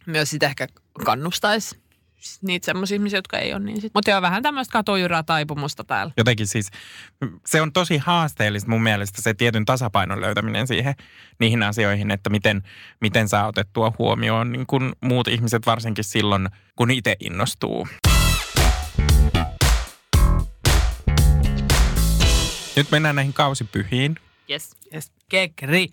myös 0.07 0.31
sitä 0.31 0.47
ehkä 0.47 0.67
kannustaisi 1.05 1.79
niitä 2.43 2.65
semmoisia 2.65 2.95
ihmisiä, 2.95 3.19
jotka 3.19 3.39
ei 3.39 3.55
ole 3.55 3.61
niin. 3.61 3.91
Mutta 3.95 4.11
joo, 4.11 4.23
vähän 4.23 4.43
tämmöistä 4.43 4.73
katujuraa 4.73 5.23
taipumusta 5.23 5.85
täällä. 5.85 6.13
Jotenkin 6.17 6.47
siis, 6.47 6.71
se 7.47 7.61
on 7.63 7.73
tosi 7.73 7.99
haasteellista 7.99 8.71
mun 8.71 8.83
mielestä 8.83 9.23
se 9.23 9.35
tietyn 9.35 9.65
tasapainon 9.65 10.21
löytäminen 10.21 10.67
siihen 10.67 10.95
niihin 11.39 11.63
asioihin, 11.63 12.11
että 12.11 12.31
miten, 12.31 12.63
miten 13.01 13.29
saa 13.29 13.47
otettua 13.47 13.93
huomioon 13.99 14.53
niin 14.53 14.67
kuin 14.67 14.93
muut 15.01 15.29
ihmiset 15.29 15.67
varsinkin 15.67 16.05
silloin, 16.05 16.49
kun 16.77 16.91
itse 16.91 17.17
innostuu. 17.21 17.89
Nyt 22.77 22.91
mennään 22.91 23.17
näihin 23.17 23.33
kausipyhiin. 23.33 24.17
Yes. 24.51 24.77
yes. 24.95 25.13
Kekri. 25.29 25.89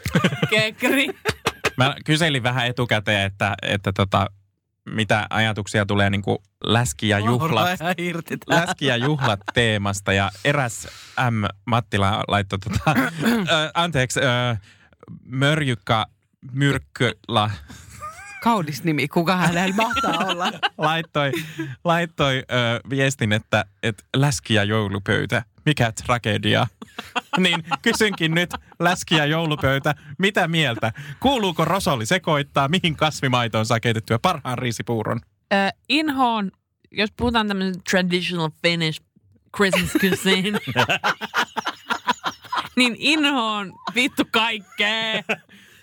Kekri. 0.50 1.06
Mä 1.76 1.94
kyselin 2.04 2.42
vähän 2.42 2.66
etukäteen, 2.66 3.26
että, 3.26 3.54
että 3.62 3.92
tota, 3.92 4.26
mitä 4.86 5.26
ajatuksia 5.30 5.86
tulee 5.86 6.10
niin 6.10 6.22
kuin 6.22 6.38
läski 6.64 7.08
ja 7.08 7.18
juhlat. 7.18 7.78
läski 8.46 8.86
ja 8.86 8.96
juhlat 8.96 9.40
teemasta 9.54 10.12
ja 10.12 10.30
eräs 10.44 10.88
M. 11.30 11.44
Mattila 11.66 12.24
laittoi 12.28 12.58
tota, 12.58 12.94
ö, 13.24 13.70
anteeksi, 13.74 14.20
ö, 14.20 14.56
Mörjykka 15.24 16.06
Myrkkylä 16.52 17.50
Kaunis 18.42 18.84
nimi, 18.84 19.08
kuka 19.08 19.36
hänellä 19.36 19.74
mahtaa 19.74 20.26
olla. 20.26 20.52
laittoi, 20.78 21.32
laittoi 21.84 22.36
ö, 22.36 22.80
viestin, 22.90 23.32
että, 23.32 23.64
että 23.82 24.04
läski 24.16 24.54
ja 24.54 24.64
joulupöytä, 24.64 25.42
mikä 25.66 25.92
tragedia. 25.92 26.66
niin 27.38 27.64
kysynkin 27.82 28.34
nyt, 28.34 28.50
läski 28.78 29.14
ja 29.14 29.26
joulupöytä, 29.26 29.94
mitä 30.18 30.48
mieltä? 30.48 30.92
Kuuluuko 31.20 31.64
rosolli 31.64 32.06
sekoittaa, 32.06 32.68
mihin 32.68 32.96
kasvimaitoon 32.96 33.66
saa 33.66 33.80
keitettyä 33.80 34.18
parhaan 34.18 34.58
riisipuuron? 34.58 35.20
Ö, 35.52 35.56
inhoon, 35.88 36.50
jos 36.90 37.10
puhutaan 37.16 37.48
tämmöisen 37.48 37.82
traditional 37.90 38.50
Finnish 38.62 39.02
Christmas 39.56 39.92
cuisine, 39.92 40.58
niin 42.76 42.96
inhoon 42.98 43.72
vittu 43.94 44.22
kaikkea. 44.30 45.22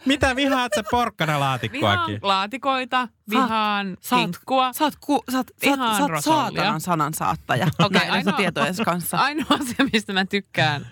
Mitä 0.07 0.35
vihaat 0.35 0.71
sä 0.75 0.83
porkkana 0.91 1.33
Vihaan 1.71 2.19
laatikoita, 2.21 3.07
vihaan 3.29 3.97
kinkkua. 4.09 4.73
Sä 4.73 4.83
oot, 4.83 4.93
ku, 5.05 5.23
sä 5.31 5.37
oot, 5.37 5.47
sä 5.47 5.69
oot, 5.69 5.71
Vihaan 5.77 5.95
sä 5.97 6.01
oot 6.03 6.11
rosollia. 6.11 6.43
saatanan 6.61 6.81
sanan 6.81 7.13
saattaja 7.13 7.67
Okei, 7.79 7.85
okay, 7.85 7.99
näiden 7.99 8.13
ainoa- 8.33 8.37
tietojen 8.37 8.75
kanssa. 8.85 9.17
Ainoa 9.17 9.45
asia, 9.49 9.85
mistä 9.93 10.13
mä 10.13 10.25
tykkään, 10.25 10.87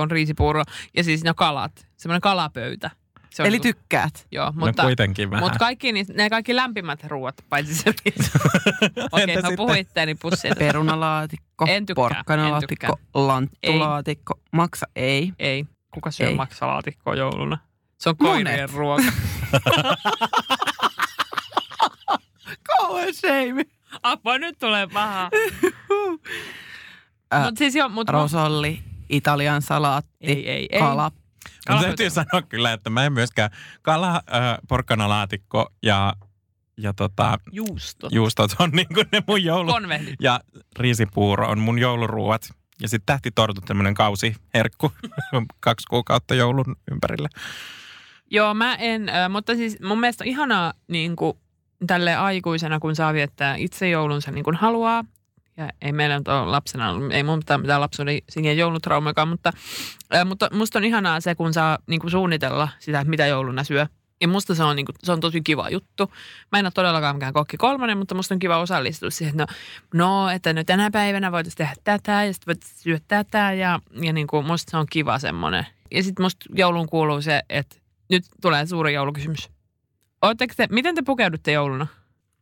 on 0.00 0.10
riisipuuro. 0.10 0.62
Ja 0.96 1.04
siis 1.04 1.24
ne 1.24 1.34
kalat. 1.36 1.86
Semmoinen 1.96 2.20
kalapöytä. 2.20 2.90
Se 3.30 3.42
on 3.42 3.46
Eli 3.48 3.58
niinku- 3.58 3.62
tykkäät. 3.80 4.26
Joo, 4.32 4.46
No 4.46 4.52
mutta, 4.66 4.82
kuitenkin 4.82 5.30
vähän. 5.30 5.44
mutta 5.44 5.58
kaikki 5.58 5.92
niistä, 5.92 6.12
ne 6.12 6.30
kaikki 6.30 6.56
lämpimät 6.56 7.04
ruuat, 7.04 7.34
paitsi 7.48 7.74
se. 7.74 7.90
Okei, 9.12 9.34
Entä 9.34 9.50
mä 9.50 9.56
puhun 9.56 9.76
itteeni 9.76 10.14
pussiin. 10.14 10.54
Perunalaatikko, 10.58 11.64
En 11.68 11.86
tykkää, 11.86 12.02
en 12.02 12.12
porkkanalaatikko, 12.14 12.98
lanttulaatikko. 13.14 14.34
Maksa 14.52 14.86
ei. 14.96 15.32
Ei. 15.38 15.66
Kuka 15.94 16.10
syö 16.10 16.26
Ei. 16.28 16.34
maksalaatikkoa 16.34 17.14
jouluna? 17.14 17.58
Se 17.98 18.08
on 18.08 18.14
Monet. 18.20 18.44
koirien 18.44 18.70
ruoka. 18.70 19.02
Kauhean 22.66 23.14
shame. 23.14 23.64
Apua, 24.02 24.38
nyt 24.38 24.58
tulee 24.58 24.86
paha. 24.86 25.30
Äh, 27.34 27.44
Mutta 27.44 27.58
siis 27.58 27.74
joo, 27.74 27.88
mut 27.88 28.08
Rosolli, 28.08 28.82
Italian 29.08 29.62
salaatti, 29.62 30.10
Ei, 30.20 30.50
ei, 30.50 30.68
ei. 30.70 30.78
kala. 30.80 31.02
Mutta 31.04 31.20
kalapöytä. 31.66 31.88
täytyy 31.96 32.10
sanoa 32.10 32.42
kyllä, 32.48 32.72
että 32.72 32.90
mä 32.90 33.04
en 33.04 33.12
myöskään 33.12 33.50
kala, 33.82 34.14
äh, 34.16 34.22
porkkanalaatikko 34.68 35.72
ja, 35.82 36.14
ja 36.76 36.92
tota, 36.92 37.38
juustot. 37.52 38.12
juustot 38.12 38.50
on 38.58 38.70
niin 38.70 38.88
kuin 38.94 39.06
ne 39.12 39.22
mun 39.26 39.44
joulu... 39.44 39.72
Konvehdit. 39.72 40.14
Ja 40.20 40.40
riisipuuro 40.78 41.48
on 41.48 41.58
mun 41.58 41.78
jouluruuat. 41.78 42.48
Ja 42.82 42.88
sitten 42.88 43.06
tähtitortut, 43.06 43.64
tämmöinen 43.64 43.94
kausiherkku 43.94 44.92
kaksi 45.60 45.86
kuukautta 45.90 46.34
joulun 46.34 46.76
ympärillä. 46.92 47.28
Joo, 48.30 48.54
mä 48.54 48.74
en, 48.74 49.10
mutta 49.30 49.54
siis 49.54 49.80
mun 49.80 50.00
mielestä 50.00 50.24
ihanaa 50.24 50.72
niin 50.88 51.16
kuin, 51.16 51.38
tälle 51.86 52.16
aikuisena, 52.16 52.80
kun 52.80 52.96
saa 52.96 53.14
viettää 53.14 53.56
itse 53.56 53.88
joulunsa 53.88 54.30
niin 54.30 54.44
kuin 54.44 54.56
haluaa. 54.56 55.04
Ja 55.56 55.70
ei 55.82 55.92
meillä 55.92 56.18
nyt 56.18 56.28
ole 56.28 56.46
lapsena, 56.46 56.94
ei 57.10 57.22
mun 57.22 57.38
mitään, 57.38 57.60
mitään 57.60 57.80
lapsuuden 57.80 58.18
sinne 58.28 58.52
joulutraumakaan, 58.52 59.28
mutta, 59.28 59.52
mutta 60.24 60.48
musta 60.52 60.78
on 60.78 60.84
ihanaa 60.84 61.20
se, 61.20 61.34
kun 61.34 61.52
saa 61.52 61.78
niin 61.86 62.00
kuin 62.00 62.10
suunnitella 62.10 62.68
sitä, 62.78 63.04
mitä 63.04 63.26
jouluna 63.26 63.64
syö. 63.64 63.86
Ja 64.20 64.28
musta 64.28 64.54
se 64.54 64.62
on, 64.62 64.76
niin 64.76 64.86
kuin, 64.86 64.96
se 65.02 65.12
on 65.12 65.20
tosi 65.20 65.40
kiva 65.40 65.70
juttu. 65.70 66.12
Mä 66.52 66.58
en 66.58 66.66
ole 66.66 66.72
todellakaan 66.74 67.16
mikään 67.16 67.32
kokki 67.32 67.56
kolmonen, 67.56 67.98
mutta 67.98 68.14
musta 68.14 68.34
on 68.34 68.38
kiva 68.38 68.58
osallistua 68.58 69.10
siihen, 69.10 69.40
että 69.40 69.54
no, 69.94 70.22
no 70.24 70.30
että 70.30 70.52
no 70.52 70.64
tänä 70.64 70.90
päivänä 70.90 71.32
voitaisiin 71.32 71.56
tehdä 71.56 71.74
tätä 71.84 72.24
ja 72.24 72.32
sitten 72.32 72.54
voitaisiin 72.54 72.82
syödä 72.82 73.00
tätä 73.08 73.52
ja, 73.52 73.80
ja 74.02 74.12
niin 74.12 74.26
kuin, 74.26 74.46
musta 74.46 74.70
se 74.70 74.76
on 74.76 74.86
kiva 74.90 75.18
semmoinen. 75.18 75.66
Ja 75.90 76.02
sitten 76.02 76.24
musta 76.24 76.46
joulun 76.54 76.88
kuuluu 76.88 77.22
se, 77.22 77.42
että 77.48 77.76
nyt 78.08 78.24
tulee 78.42 78.66
suuri 78.66 78.94
joulukysymys. 78.94 79.50
Ootteko 80.22 80.54
te, 80.56 80.68
miten 80.70 80.94
te 80.94 81.02
pukeudutte 81.02 81.52
jouluna? 81.52 81.86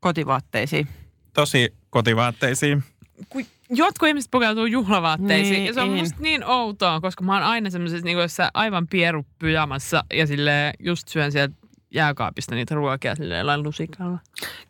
Kotivaatteisiin. 0.01 0.89
Tosi 1.33 1.75
kotivaatteisiin. 1.91 2.85
Kun 3.29 3.45
jotkut 3.71 4.09
ihmiset 4.09 4.31
pukeutuu 4.31 4.67
juhlavaatteisiin 4.67 5.53
Niin, 5.53 5.67
ja 5.67 5.75
se 5.75 5.81
on 5.81 5.95
niin. 5.95 6.05
musta 6.05 6.21
niin 6.21 6.45
outoa, 6.45 7.01
koska 7.01 7.25
mä 7.25 7.35
oon 7.35 7.43
aina 7.43 7.71
semmoisessa 7.71 8.05
niin 8.05 8.19
jossain 8.19 8.51
aivan 8.55 8.89
pieru 8.89 9.27
pyjamassa 9.39 10.05
ja 10.15 10.27
sille 10.27 10.73
just 10.81 11.09
syön 11.09 11.33
sieltä 11.33 11.55
jääkaapista 11.95 12.55
niitä 12.55 12.75
ruokia 12.75 13.15
silleen 13.15 13.39
jollain 13.39 13.63
lusikalla. 13.63 14.19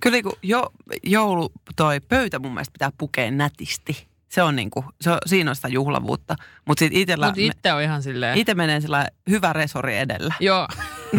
Kyllä 0.00 0.22
kun 0.22 0.32
jo, 0.42 0.72
joulu, 1.02 1.52
toi 1.76 2.00
pöytä 2.00 2.38
mun 2.38 2.54
mielestä 2.54 2.72
pitää 2.72 2.90
pukea 2.98 3.30
nätisti. 3.30 4.06
Se 4.28 4.42
on 4.42 4.56
niinku, 4.56 4.84
se 5.00 5.10
on, 5.10 5.18
siinä 5.26 5.50
on 5.50 5.56
sitä 5.56 5.68
juhlavuutta. 5.68 6.36
Mutta 6.68 6.78
sitten 6.78 7.00
itsellä, 7.00 7.26
Mutta 7.26 7.40
itse 7.40 7.72
on 7.72 7.82
ihan 7.82 8.02
silleen, 8.02 8.38
itse 8.38 8.54
menee 8.54 8.80
sillä 8.80 9.08
hyvä 9.30 9.52
resori 9.52 9.96
edellä. 9.98 10.34
joo, 10.40 10.68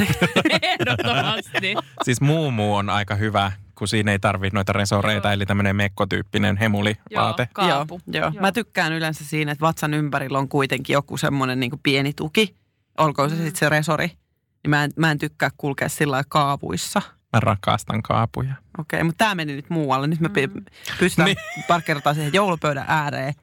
ehdottomasti. 0.62 1.76
Siis 2.04 2.22
muumuu 2.22 2.76
on 2.76 2.90
aika 2.90 3.16
hyvä, 3.16 3.52
kun 3.78 3.88
siinä 3.88 4.12
ei 4.12 4.20
tarvitse 4.20 4.56
noita 4.56 4.74
resoreita, 4.74 5.28
Joo. 5.28 5.34
eli 5.34 5.46
tämmöinen 5.46 5.76
mekkotyyppinen 5.76 6.58
hemulivaate. 6.58 7.44
Joo, 7.44 7.50
kaapu. 7.54 8.02
Joo, 8.08 8.22
joo. 8.24 8.32
Joo. 8.34 8.42
Mä 8.42 8.52
tykkään 8.52 8.94
yleensä 8.94 9.26
siinä, 9.26 9.52
että 9.52 9.62
vatsan 9.66 9.94
ympärillä 9.94 10.40
on 10.40 10.50
kuitenkin 10.50 10.94
joku 10.94 11.18
semmoinen 11.18 11.60
niinku 11.60 11.80
pieni 11.84 12.14
tuki. 12.14 12.56
Olkoon 12.98 13.30
se 13.30 13.36
Mm. 13.36 13.42
sitten 13.44 13.60
se 13.60 13.70
resori. 13.70 14.08
Niin 14.08 14.70
mä 14.70 14.84
en, 14.84 14.92
mä 14.96 15.12
en 15.12 15.18
tykkää 15.18 15.50
kulkea 15.58 15.90
sillä 15.90 16.12
lailla 16.12 16.26
kaavuissa. 16.30 17.02
Mä 17.36 17.40
rakastan 17.40 18.02
kaapuja. 18.02 18.54
Okei, 18.78 19.04
mutta 19.04 19.18
tämä 19.18 19.36
meni 19.36 19.56
nyt 19.56 19.70
muualle. 19.70 20.08
Nyt 20.08 20.20
me 20.20 20.30
mm. 20.30 20.66
pystytään 21.00 21.26
Niin. 21.26 21.38
parkkeerataan 21.68 22.16
siihen 22.16 22.34
joulupöydän 22.34 22.86
ääreen. 22.88 23.34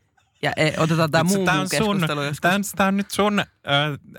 Ja 0.43 0.53
e, 0.57 0.73
otetaan 0.77 1.11
tämä 1.11 1.25
muu, 1.25 1.45
tää 1.45 1.61
on 1.61 1.69
sun- 1.69 1.79
keskustelu 1.79 2.23
joskus. 2.23 2.41
Tämä 2.41 2.55
on, 2.55 2.63
tää 2.77 2.87
on 2.87 2.97
nyt 2.97 3.11
sun 3.11 3.39
äh, 3.41 3.47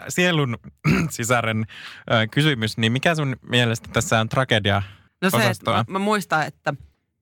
sielun 0.09 0.57
sisaren 1.09 1.65
äh, 2.11 2.27
kysymys, 2.31 2.77
niin 2.77 2.91
mikä 2.91 3.15
sun 3.15 3.35
mielestä 3.49 3.89
tässä 3.93 4.19
on 4.19 4.29
tragedia? 4.29 4.81
No 5.21 5.29
se, 5.29 5.49
että 5.49 5.71
mä, 5.71 5.85
mä 5.87 5.99
muistan, 5.99 6.47
että 6.47 6.73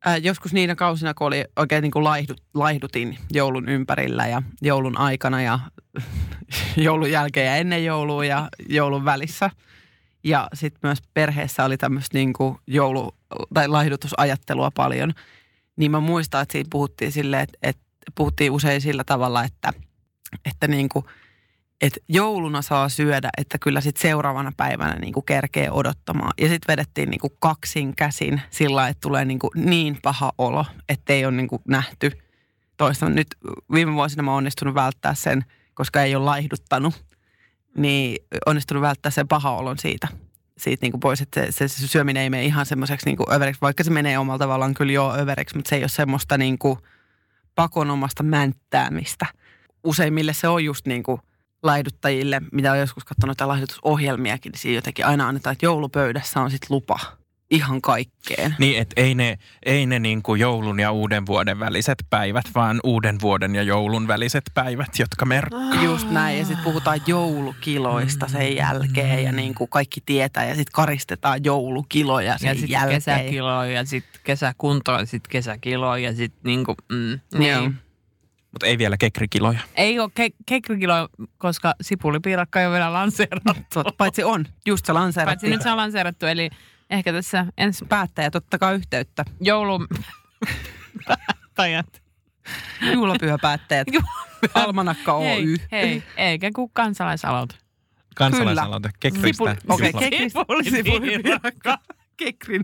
äh, 0.07 0.21
joskus 0.21 0.53
niinä 0.53 0.75
kausina, 0.75 1.13
kun 1.13 1.27
oli 1.27 1.45
oikein 1.55 1.81
niin 1.81 1.91
kuin 1.91 2.03
laihdu, 2.03 2.33
laihdutin 2.53 3.17
joulun 3.31 3.69
ympärillä 3.69 4.27
ja 4.27 4.41
joulun 4.61 4.97
aikana 4.97 5.41
ja 5.41 5.59
joulun 6.77 7.11
jälkeen 7.11 7.47
ja 7.47 7.55
ennen 7.55 7.85
joulua 7.85 8.25
ja 8.25 8.49
joulun 8.69 9.05
välissä. 9.05 9.49
Ja 10.23 10.47
sitten 10.53 10.79
myös 10.83 10.99
perheessä 11.13 11.65
oli 11.65 11.77
tämmöistä 11.77 12.17
niinku 12.17 12.59
joulu- 12.67 13.15
tai 13.53 13.67
laihdutusajattelua 13.67 14.71
paljon. 14.71 15.13
Niin 15.75 15.91
mä 15.91 15.99
muistan, 15.99 16.41
että 16.41 16.51
siinä 16.51 16.67
puhuttiin 16.71 17.11
silleen, 17.11 17.43
että, 17.43 17.57
että 17.63 17.83
puhuttiin 18.15 18.51
usein 18.51 18.81
sillä 18.81 19.03
tavalla, 19.03 19.43
että, 19.43 19.73
että 20.45 20.67
niinku, 20.67 21.05
että 21.81 21.99
jouluna 22.09 22.61
saa 22.61 22.89
syödä, 22.89 23.29
että 23.37 23.57
kyllä 23.57 23.81
sitten 23.81 24.01
seuraavana 24.01 24.51
päivänä 24.57 24.95
niinku 24.95 25.21
kerkee 25.21 25.71
odottamaan. 25.71 26.33
Ja 26.41 26.47
sitten 26.47 26.73
vedettiin 26.73 27.09
niinku 27.09 27.29
kaksin 27.39 27.95
käsin 27.95 28.41
sillä 28.49 28.87
että 28.87 29.01
tulee 29.01 29.25
niinku 29.25 29.51
niin 29.55 29.97
paha 30.01 30.31
olo, 30.37 30.65
että 30.89 31.13
ei 31.13 31.25
ole 31.25 31.35
niinku 31.35 31.61
nähty 31.67 32.11
toista. 32.77 33.09
Nyt 33.09 33.27
viime 33.73 33.93
vuosina 33.93 34.23
mä 34.23 34.31
oon 34.31 34.37
onnistunut 34.37 34.75
välttää 34.75 35.13
sen, 35.13 35.45
koska 35.73 36.01
ei 36.01 36.15
ole 36.15 36.25
laihduttanut, 36.25 37.05
niin 37.77 38.25
onnistunut 38.45 38.81
välttää 38.81 39.11
sen 39.11 39.27
paha 39.27 39.51
olon 39.51 39.77
siitä, 39.77 40.07
siitä 40.57 40.85
niin 40.85 40.91
kuin 40.91 40.99
pois, 40.99 41.21
että 41.21 41.51
se, 41.51 41.67
se, 41.67 41.87
syöminen 41.87 42.23
ei 42.23 42.29
mene 42.29 42.45
ihan 42.45 42.65
semmoiseksi 42.65 43.05
niin 43.05 43.33
överiksi, 43.33 43.61
vaikka 43.61 43.83
se 43.83 43.91
menee 43.91 44.17
omalla 44.17 44.39
tavallaan 44.39 44.73
kyllä 44.73 44.91
jo 44.91 45.13
överiksi, 45.19 45.55
mutta 45.55 45.69
se 45.69 45.75
ei 45.75 45.83
ole 45.83 45.89
semmoista 45.89 46.37
niin 46.37 46.57
kuin 46.57 46.79
pakonomasta 47.55 48.23
mänttäämistä. 48.23 49.25
Useimmille 49.83 50.33
se 50.33 50.47
on 50.47 50.63
just 50.63 50.87
niin 50.87 51.03
kuin 51.03 51.21
laihduttajille, 51.63 52.41
mitä 52.51 52.71
on 52.71 52.79
joskus 52.79 53.05
katsonut 53.05 53.31
jotain 53.31 53.47
laihdutusohjelmiakin, 53.47 54.51
niin 54.51 54.59
siinä 54.59 54.77
jotenkin 54.77 55.05
aina 55.05 55.27
annetaan, 55.27 55.51
että 55.51 55.65
joulupöydässä 55.65 56.41
on 56.41 56.51
sitten 56.51 56.67
lupa 56.69 56.99
ihan 57.51 57.81
kaikkeen. 57.81 58.55
Niin, 58.59 58.81
että 58.81 59.01
ei 59.01 59.15
ne, 59.15 59.37
ei 59.65 59.85
ne 59.85 59.99
niin 59.99 60.21
kuin 60.23 60.39
joulun 60.41 60.79
ja 60.79 60.91
uuden 60.91 61.25
vuoden 61.25 61.59
väliset 61.59 61.97
päivät, 62.09 62.45
vaan 62.55 62.79
uuden 62.83 63.17
vuoden 63.21 63.55
ja 63.55 63.63
joulun 63.63 64.07
väliset 64.07 64.43
päivät, 64.53 64.99
jotka 64.99 65.25
merkkaa. 65.25 65.83
Just 65.83 66.09
näin, 66.11 66.39
ja 66.39 66.45
sitten 66.45 66.63
puhutaan 66.63 66.99
joulukiloista 67.07 68.27
sen 68.27 68.55
jälkeen, 68.55 69.23
ja 69.23 69.31
niin 69.31 69.55
kuin 69.55 69.69
kaikki 69.69 70.01
tietää, 70.05 70.45
ja 70.45 70.55
sitten 70.55 70.71
karistetaan 70.73 71.43
joulukiloja 71.43 72.37
sen 72.37 72.47
Ja 72.47 72.53
sitten 72.53 72.69
jälkeen. 72.69 72.95
kesäkilo 72.97 73.63
ja 73.63 73.85
sitten 73.85 74.21
kesäkunto 74.23 74.91
ja 74.91 75.05
sitten 75.05 75.29
kesäkilo 75.31 75.95
ja 75.95 76.15
sitten 76.15 76.39
niinku, 76.43 76.75
mm, 76.91 77.11
Joo. 77.11 77.19
niin. 77.61 77.75
Mutta 78.51 78.65
ei 78.67 78.77
vielä 78.77 78.97
kekrikiloja. 78.97 79.59
Ei 79.75 79.99
ole 79.99 80.09
ke- 80.19 80.35
kekrikilo, 80.45 81.09
koska 81.37 81.73
sipulipiirakka 81.81 82.59
ei 82.61 82.65
ole 82.67 82.73
vielä 82.73 82.93
lanseerattu. 82.93 83.79
Paitsi 83.97 84.23
on, 84.23 84.45
just 84.65 84.85
se 84.85 84.93
Paitsi 84.93 85.03
lanseerattiin. 85.03 85.49
nyt 85.51 85.61
se 85.61 85.71
on 85.71 85.77
lanseerattu, 85.77 86.25
eli 86.25 86.49
ehkä 86.91 87.13
tässä 87.13 87.45
ensi 87.57 87.85
Päättäjät, 87.85 88.35
ottakaa 88.35 88.71
yhteyttä. 88.71 89.25
joulun 89.41 89.87
päättäjät. 91.07 92.01
Juhlapyhäpäättäjät. 92.93 93.87
Almanakka 94.53 95.13
Oy. 95.13 95.25
Hei, 95.25 95.57
hei, 95.71 96.03
eikä 96.17 96.49
kuin 96.55 96.71
kansalaisaloite. 96.73 97.55
Kansalaisaloite 98.15 98.89
kekristä. 98.99 99.55
Okei, 99.69 99.91
juhla- 99.91 99.99
kekri- 99.99 100.69
Sipulipiirakka. 100.69 101.77
Kekrin 102.17 102.63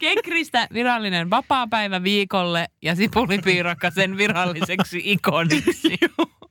Kekristä 0.00 0.68
virallinen 0.72 1.30
vapaapäivä 1.30 2.02
viikolle 2.02 2.66
ja 2.82 2.94
sipulipiirakka 2.96 3.90
sen 3.90 4.16
viralliseksi 4.16 5.00
ikoniksi. 5.04 5.98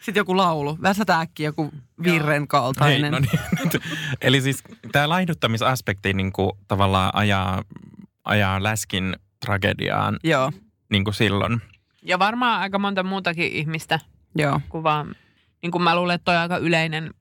Sitten 0.00 0.20
joku 0.20 0.36
laulu. 0.36 0.78
Väsätä 0.82 1.20
äkkiä 1.20 1.48
joku 1.48 1.72
virren 2.02 2.48
kaltainen. 2.48 3.00
Hei, 3.00 3.10
no 3.10 3.18
niin. 3.18 3.82
Eli 4.20 4.40
siis 4.40 4.62
tämä 4.92 5.08
laihduttamisaspekti 5.08 6.12
niin 6.12 6.32
kuin 6.32 6.52
tavallaan 6.68 7.10
ajaa, 7.14 7.62
ajaa 8.24 8.62
läskin 8.62 9.16
tragediaan 9.40 10.18
Joo, 10.24 10.52
niin 10.90 11.04
kuin 11.04 11.14
silloin. 11.14 11.62
Ja 12.02 12.18
varmaan 12.18 12.60
aika 12.60 12.78
monta 12.78 13.02
muutakin 13.02 13.52
ihmistä 13.52 14.00
joo, 14.34 14.60
kuvaa. 14.68 15.06
Niin 15.62 15.72
kuin 15.72 15.82
mä 15.82 15.96
luulen, 15.96 16.14
että 16.14 16.24
toi 16.24 16.36
on 16.36 16.42
aika 16.42 16.56
yleinen 16.56 17.14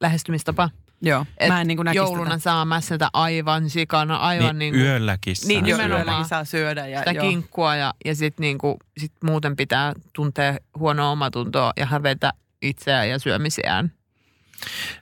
lähestymistapa. 0.00 0.70
Joo. 1.02 1.26
Et 1.38 1.48
Mä 1.48 1.60
en 1.60 1.66
niin 1.66 1.76
kuin 1.76 1.88
jouluna 1.94 2.38
saa 2.38 2.64
mässätä 2.64 3.08
aivan 3.12 3.70
sikana, 3.70 4.16
aivan 4.16 4.58
niin, 4.58 4.72
niin, 4.72 4.82
niin 4.82 4.86
yölläkin 4.92 5.36
saa 5.36 5.48
Niin, 5.48 5.64
nimenomaan. 5.64 6.00
yölläkin 6.00 6.24
saa 6.28 6.44
syödä. 6.44 6.86
Ja, 6.86 6.98
sitä 6.98 7.12
joo. 7.12 7.28
kinkkua 7.28 7.76
ja, 7.76 7.94
ja 8.04 8.14
sitten 8.14 8.42
niinku, 8.42 8.76
sit 8.98 9.12
muuten 9.24 9.56
pitää 9.56 9.92
tuntea 10.12 10.56
huonoa 10.78 11.10
omatuntoa 11.10 11.72
ja 11.76 11.86
hävetä 11.86 12.32
itseään 12.62 13.08
ja 13.08 13.18
syömisiään. 13.18 13.92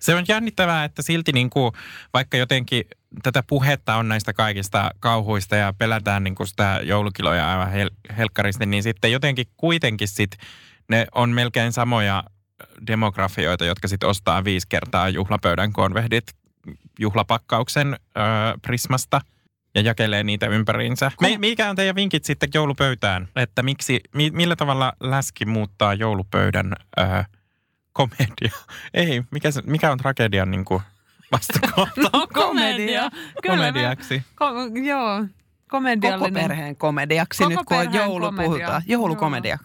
Se 0.00 0.14
on 0.14 0.24
jännittävää, 0.28 0.84
että 0.84 1.02
silti 1.02 1.32
niin 1.32 1.50
kuin, 1.50 1.72
vaikka 2.12 2.36
jotenkin 2.36 2.84
tätä 3.22 3.42
puhetta 3.46 3.96
on 3.96 4.08
näistä 4.08 4.32
kaikista 4.32 4.90
kauhuista 5.00 5.56
ja 5.56 5.72
pelätään 5.78 6.24
niin 6.24 6.34
kuin 6.34 6.46
sitä 6.46 6.80
joulukiloja 6.82 7.50
aivan 7.50 7.72
hel- 7.72 8.14
helkkaristi, 8.16 8.66
niin 8.66 8.82
sitten 8.82 9.12
jotenkin 9.12 9.46
kuitenkin 9.56 10.08
sit 10.08 10.30
ne 10.88 11.06
on 11.14 11.30
melkein 11.30 11.72
samoja 11.72 12.24
demografioita, 12.86 13.64
jotka 13.64 13.88
sitten 13.88 14.08
ostaa 14.08 14.44
viisi 14.44 14.66
kertaa 14.68 15.08
juhlapöydän 15.08 15.72
konvehdit 15.72 16.24
juhlapakkauksen 16.98 17.94
ö, 17.94 18.20
Prismasta 18.62 19.20
ja 19.74 19.80
jakelee 19.80 20.22
niitä 20.24 20.46
ympäriinsä. 20.46 21.10
Me, 21.20 21.38
mikä 21.38 21.70
on 21.70 21.76
teidän 21.76 21.96
vinkit 21.96 22.24
sitten 22.24 22.48
joulupöytään? 22.54 23.28
Että 23.36 23.62
miksi, 23.62 24.00
mi, 24.14 24.30
millä 24.30 24.56
tavalla 24.56 24.92
läski 25.00 25.44
muuttaa 25.46 25.94
joulupöydän 25.94 26.72
ö, 26.98 27.24
komedia? 27.92 28.58
Ei, 28.94 29.22
mikä, 29.30 29.50
se, 29.50 29.62
mikä 29.66 29.92
on 29.92 29.98
tragedian 29.98 30.50
niin 30.50 30.64
kuin 30.64 30.82
vastakohta 31.32 32.00
No 32.12 32.26
komedia. 32.32 33.10
Kyllä 33.42 33.56
komediaksi? 33.56 34.22
Ko, 34.34 34.46
joo, 34.84 35.18
Koko 35.18 35.28
komediallinen. 35.68 36.42
perheen 36.42 36.76
komediaksi 36.76 37.42
Koko 37.42 37.50
nyt, 37.50 37.60
kun 37.66 37.76
on 37.76 37.94
joulu 37.94 38.24
komedia. 38.26 38.48
puhutaan. 38.50 38.82
Joulukomedia. 38.86 39.58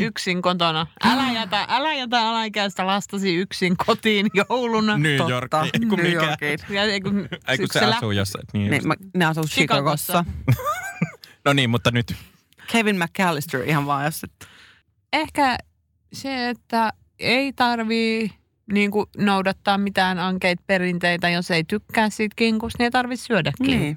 Yksin 0.00 0.42
kotona. 0.42 0.86
Älä 1.04 1.32
jätä, 1.32 1.66
älä 1.68 1.94
jätä 1.94 2.28
alaikäistä 2.28 2.86
lastasi 2.86 3.34
yksin 3.34 3.76
kotiin 3.86 4.26
jouluna. 4.34 4.98
New 4.98 5.16
Totta. 5.16 5.32
York. 5.32 5.50
Ei 5.74 5.80
kun 5.88 5.98
New 5.98 6.06
mikä. 6.06 6.26
Yorkiin. 6.26 6.58
Ja, 6.68 6.82
ei 6.82 7.00
kun, 7.00 7.28
Ei 7.48 7.58
kun 7.58 7.66
se 7.72 7.90
lä- 7.90 7.96
asuu 7.96 8.10
jossain. 8.10 8.44
Niin 8.52 8.70
Niin, 8.70 8.74
just. 8.74 8.86
mä, 8.86 8.94
ne 9.14 9.24
asuu 9.24 9.44
Chicagossa. 9.44 10.24
No 11.44 11.52
niin, 11.52 11.70
mutta 11.70 11.90
nyt. 11.90 12.14
Kevin 12.72 12.96
McAllister 12.98 13.62
ihan 13.68 13.86
vaan, 13.86 14.04
jos 14.04 14.24
et... 14.24 14.48
Ehkä 15.12 15.58
se, 16.12 16.48
että 16.48 16.92
ei 17.18 17.52
tarvii 17.52 18.30
niin 18.72 18.90
kuin 18.90 19.06
noudattaa 19.18 19.78
mitään 19.78 20.18
ankeita 20.18 20.62
perinteitä, 20.66 21.28
jos 21.30 21.50
ei 21.50 21.64
tykkää 21.64 22.10
siitä 22.10 22.34
kinkusta, 22.36 22.76
niin 22.78 22.84
ei 22.84 22.90
tarvitse 22.90 23.24
syödä 23.26 23.52
Niin. 23.60 23.96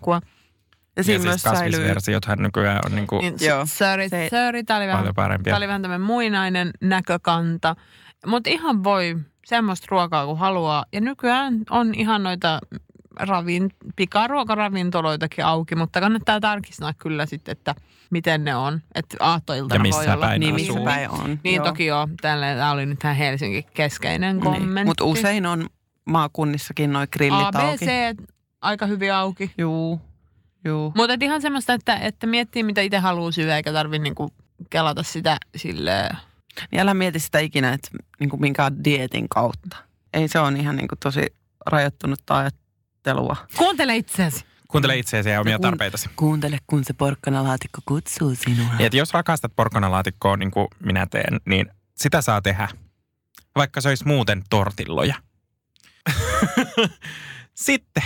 Ja 0.98 1.00
Ja 1.00 1.04
siis 1.04 1.44
kasvisversiothan 1.44 2.38
nykyään 2.42 2.80
on 2.86 2.96
niin 2.96 3.08
kuin 3.08 3.22
Niin, 3.22 3.34
Joo. 3.48 3.66
sorry, 3.66 4.10
Se- 4.10 4.28
sorry, 4.30 4.64
tämä 4.64 4.78
oli 4.78 4.88
vähän, 4.88 5.00
paljon 5.00 5.16
parempia. 5.16 5.52
tää 5.52 5.58
oli 5.58 5.68
vähän 5.68 5.82
tämmöinen 5.82 6.06
muinainen 6.08 6.72
näkökanta. 6.82 7.76
Mutta 8.26 8.50
ihan 8.50 8.84
voi 8.84 9.16
semmoista 9.46 9.88
ruokaa 9.90 10.26
kuin 10.26 10.38
haluaa. 10.38 10.86
Ja 10.94 11.02
nykyään 11.02 11.62
on 11.70 11.96
ihan 11.96 12.24
noita 12.24 12.60
ravin, 13.20 13.70
pikaruokaravintoloitakin 13.96 15.46
auki, 15.46 15.76
mutta 15.76 16.00
kannattaa 16.02 16.40
tarkistaa 16.40 16.94
kyllä 16.94 17.26
sitten, 17.26 17.52
että 17.52 17.76
miten 18.12 18.44
ne 18.44 18.56
on. 18.56 18.82
Että 18.96 19.18
aattoiltana 19.20 19.76
Ja 19.80 19.82
missä 19.82 20.02
voi 20.02 20.14
olla. 20.14 20.26
päin 20.28 20.40
Niin, 20.40 20.56
asuu. 20.56 20.76
missä 20.76 20.92
päin 20.92 21.10
on. 21.10 21.40
Niin 21.44 21.56
Joo. 21.56 21.66
toki 21.66 21.86
joo, 21.86 22.08
tämä 22.22 22.72
oli 22.72 22.86
nyt 22.86 23.00
tähän 23.00 23.16
Helsinki 23.18 23.64
keskeinen 23.74 24.40
kommentti. 24.40 24.74
Niin. 24.76 24.88
Mutta 24.88 25.04
usein 25.04 25.46
on 25.46 25.68
maakunnissakin 26.06 26.94
noi 26.94 27.08
grillit 27.08 27.56
auki. 27.56 27.86
ABC 27.86 28.18
aika 28.62 28.86
hyvin 28.86 29.14
auki. 29.14 29.52
Juu, 29.58 30.02
juu. 30.66 30.92
Mutta 30.96 31.18
ihan 31.22 31.42
semmoista, 31.42 31.74
että, 31.74 31.96
että 31.96 32.28
miettii 32.28 32.64
mitä 32.64 32.82
itse 32.82 32.98
haluaa 32.98 33.32
syödä, 33.32 33.58
eikä 33.58 33.74
tarvi 33.74 34.00
niinku 34.00 34.34
kelata 34.70 35.04
sitä 35.04 35.38
silleen. 35.56 36.18
Niin 36.72 36.80
älä 36.80 36.94
mieti 36.94 37.20
sitä 37.20 37.40
ikinä, 37.40 37.74
että 37.74 37.90
niin 38.20 38.30
kuin 38.30 38.42
minkään 38.42 38.84
dietin 38.84 39.30
kautta. 39.30 39.78
Ei 40.14 40.28
se 40.28 40.40
on 40.40 40.58
ihan 40.58 40.76
niin 40.76 40.88
kuin 40.88 41.00
tosi 41.00 41.26
rajoittunutta 41.66 42.38
ajattelua. 42.38 43.36
Kuuntele 43.58 43.96
itseäsi. 43.96 44.46
kuuntele 44.68 44.98
itseäsi 44.98 45.30
ja 45.30 45.42
omia 45.42 45.60
tarpeitasi. 45.60 46.10
Kuuntele, 46.16 46.58
kun 46.68 46.84
se 46.84 46.94
porkkanalaatikko 46.94 47.82
kutsuu 47.86 48.36
sinua. 48.36 48.70
Niin, 48.78 48.86
että 48.86 48.98
jos 48.98 49.14
rakastat 49.14 49.56
porkkanalaatikkoa 49.56 50.38
niin 50.38 50.52
kuin 50.52 50.68
minä 50.86 51.08
teen, 51.12 51.42
niin 51.46 51.66
sitä 51.96 52.22
saa 52.22 52.42
tehdä. 52.42 52.68
Vaikka 53.56 53.82
se 53.82 53.90
olisi 53.90 54.08
muuten 54.08 54.44
tortilloja. 54.50 55.16
Sitten, 57.54 58.04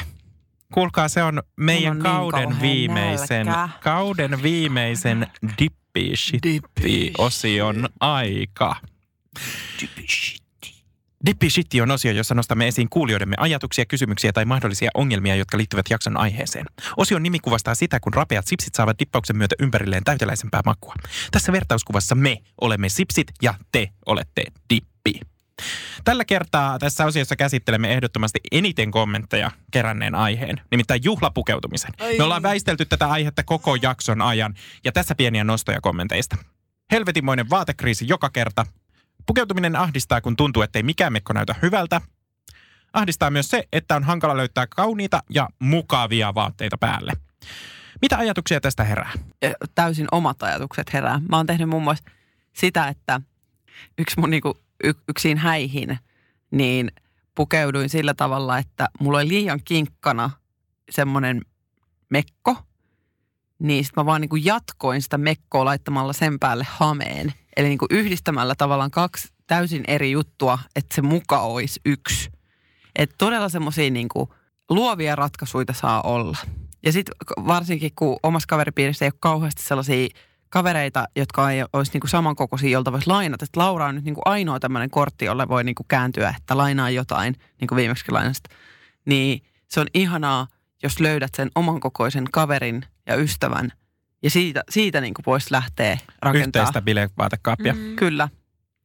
kuulkaa, 0.73 1.07
se 1.07 1.23
on 1.23 1.43
meidän 1.55 1.91
on 1.91 1.97
niin 1.97 2.03
kauden 2.03 2.43
kauhea 2.43 2.61
viimeisen, 2.61 3.45
nälkä. 3.45 3.73
kauden 3.83 4.43
viimeisen 4.43 5.27
dippi 5.59 6.15
shitti 6.15 7.11
osion 7.17 7.89
aika. 7.99 8.75
Dippi 11.25 11.49
Shitti 11.49 11.81
on 11.81 11.91
osio, 11.91 12.11
jossa 12.11 12.35
nostamme 12.35 12.67
esiin 12.67 12.89
kuulijoidemme 12.89 13.35
ajatuksia, 13.39 13.85
kysymyksiä 13.85 14.31
tai 14.33 14.45
mahdollisia 14.45 14.89
ongelmia, 14.93 15.35
jotka 15.35 15.57
liittyvät 15.57 15.85
jakson 15.89 16.17
aiheeseen. 16.17 16.65
Osion 16.97 17.23
nimi 17.23 17.39
kuvastaa 17.39 17.75
sitä, 17.75 17.99
kun 17.99 18.13
rapeat 18.13 18.47
sipsit 18.47 18.75
saavat 18.75 18.99
dippauksen 18.99 19.37
myötä 19.37 19.55
ympärilleen 19.59 20.03
täyteläisempää 20.03 20.61
makua. 20.65 20.95
Tässä 21.31 21.51
vertauskuvassa 21.51 22.15
me 22.15 22.37
olemme 22.61 22.89
sipsit 22.89 23.27
ja 23.41 23.53
te 23.71 23.89
olette 24.05 24.43
dippi. 24.69 25.19
Tällä 26.03 26.25
kertaa 26.25 26.79
tässä 26.79 27.05
osiossa 27.05 27.35
käsittelemme 27.35 27.93
ehdottomasti 27.93 28.39
eniten 28.51 28.91
kommentteja 28.91 29.51
keränneen 29.71 30.15
aiheen, 30.15 30.61
nimittäin 30.71 31.01
juhlapukeutumisen. 31.03 31.91
Me 32.17 32.23
ollaan 32.23 32.43
väistelty 32.43 32.85
tätä 32.85 33.07
aihetta 33.07 33.43
koko 33.43 33.75
jakson 33.75 34.21
ajan 34.21 34.55
ja 34.83 34.91
tässä 34.91 35.15
pieniä 35.15 35.43
nostoja 35.43 35.81
kommenteista. 35.81 36.37
Helvetinmoinen 36.91 37.49
vaatekriisi 37.49 38.07
joka 38.07 38.29
kerta. 38.29 38.65
Pukeutuminen 39.25 39.75
ahdistaa, 39.75 40.21
kun 40.21 40.35
tuntuu, 40.35 40.61
ettei 40.61 40.83
mikään 40.83 41.13
mekko 41.13 41.33
näytä 41.33 41.55
hyvältä. 41.61 42.01
Ahdistaa 42.93 43.29
myös 43.31 43.49
se, 43.49 43.67
että 43.73 43.95
on 43.95 44.03
hankala 44.03 44.37
löytää 44.37 44.67
kauniita 44.67 45.23
ja 45.29 45.49
mukavia 45.59 46.35
vaatteita 46.35 46.77
päälle. 46.77 47.13
Mitä 48.01 48.17
ajatuksia 48.17 48.61
tästä 48.61 48.83
herää? 48.83 49.11
Täysin 49.75 50.07
omat 50.11 50.43
ajatukset 50.43 50.93
herää. 50.93 51.21
Mä 51.29 51.37
oon 51.37 51.45
tehnyt 51.45 51.69
muun 51.69 51.83
muassa 51.83 52.03
sitä, 52.53 52.87
että 52.87 53.21
yksi 53.97 54.19
mun 54.19 54.29
niinku, 54.29 54.57
y- 54.83 55.03
yksiin 55.09 55.37
häihin, 55.37 55.97
niin 56.51 56.91
pukeuduin 57.35 57.89
sillä 57.89 58.13
tavalla, 58.13 58.57
että 58.57 58.87
mulla 58.99 59.17
oli 59.17 59.27
liian 59.27 59.59
kinkkana 59.65 60.29
semmoinen 60.91 61.41
mekko, 62.09 62.55
niin 63.59 63.85
sit 63.85 63.95
mä 63.95 64.05
vaan 64.05 64.21
niinku 64.21 64.35
jatkoin 64.35 65.01
sitä 65.01 65.17
mekkoa 65.17 65.65
laittamalla 65.65 66.13
sen 66.13 66.39
päälle 66.39 66.65
hameen. 66.69 67.33
Eli 67.57 67.67
niinku 67.67 67.85
yhdistämällä 67.89 68.55
tavallaan 68.55 68.91
kaksi 68.91 69.27
täysin 69.47 69.83
eri 69.87 70.11
juttua, 70.11 70.59
että 70.75 70.95
se 70.95 71.01
muka 71.01 71.39
olisi 71.39 71.79
yksi. 71.85 72.31
Että 72.95 73.15
todella 73.17 73.49
semmoisia 73.49 73.89
niinku 73.91 74.33
luovia 74.69 75.15
ratkaisuja 75.15 75.65
saa 75.73 76.01
olla. 76.01 76.37
Ja 76.85 76.91
sitten 76.91 77.15
varsinkin, 77.47 77.91
kun 77.95 78.19
omassa 78.23 78.47
kaveripiirissä 78.47 79.05
ei 79.05 79.09
ole 79.13 79.17
kauheasti 79.19 79.63
sellaisia 79.63 80.07
kavereita, 80.49 81.07
jotka 81.15 81.51
ei 81.51 81.63
olisi 81.73 81.91
niinku 81.93 82.07
samankokoisia, 82.07 82.69
jolta 82.69 82.91
voisi 82.91 83.07
lainata. 83.07 83.45
Että 83.45 83.59
Laura 83.59 83.85
on 83.85 83.95
nyt 83.95 84.03
niinku 84.03 84.21
ainoa 84.25 84.59
tämmöinen 84.59 84.89
kortti, 84.89 85.25
jolle 85.25 85.47
voi 85.47 85.63
niinku 85.63 85.85
kääntyä, 85.87 86.33
että 86.37 86.57
lainaa 86.57 86.89
jotain, 86.89 87.35
niin 87.59 87.67
kuin 87.67 87.77
viimeksi 87.77 88.11
lainasta. 88.11 88.49
Niin 89.05 89.41
se 89.67 89.79
on 89.79 89.87
ihanaa, 89.93 90.47
jos 90.83 90.99
löydät 90.99 91.35
sen 91.35 91.51
oman 91.55 91.79
kokoisen 91.79 92.25
kaverin 92.31 92.85
ja 93.07 93.15
ystävän. 93.15 93.71
Ja 94.23 94.29
siitä, 94.29 94.63
siitä 94.69 95.01
niinku 95.01 95.21
voisi 95.25 95.47
lähteä 95.51 95.97
rakentamaan. 96.21 96.47
Yhteistä 96.47 96.81
bilevaatekaappia. 96.81 97.73
Mm. 97.73 97.95
Kyllä. 97.95 98.29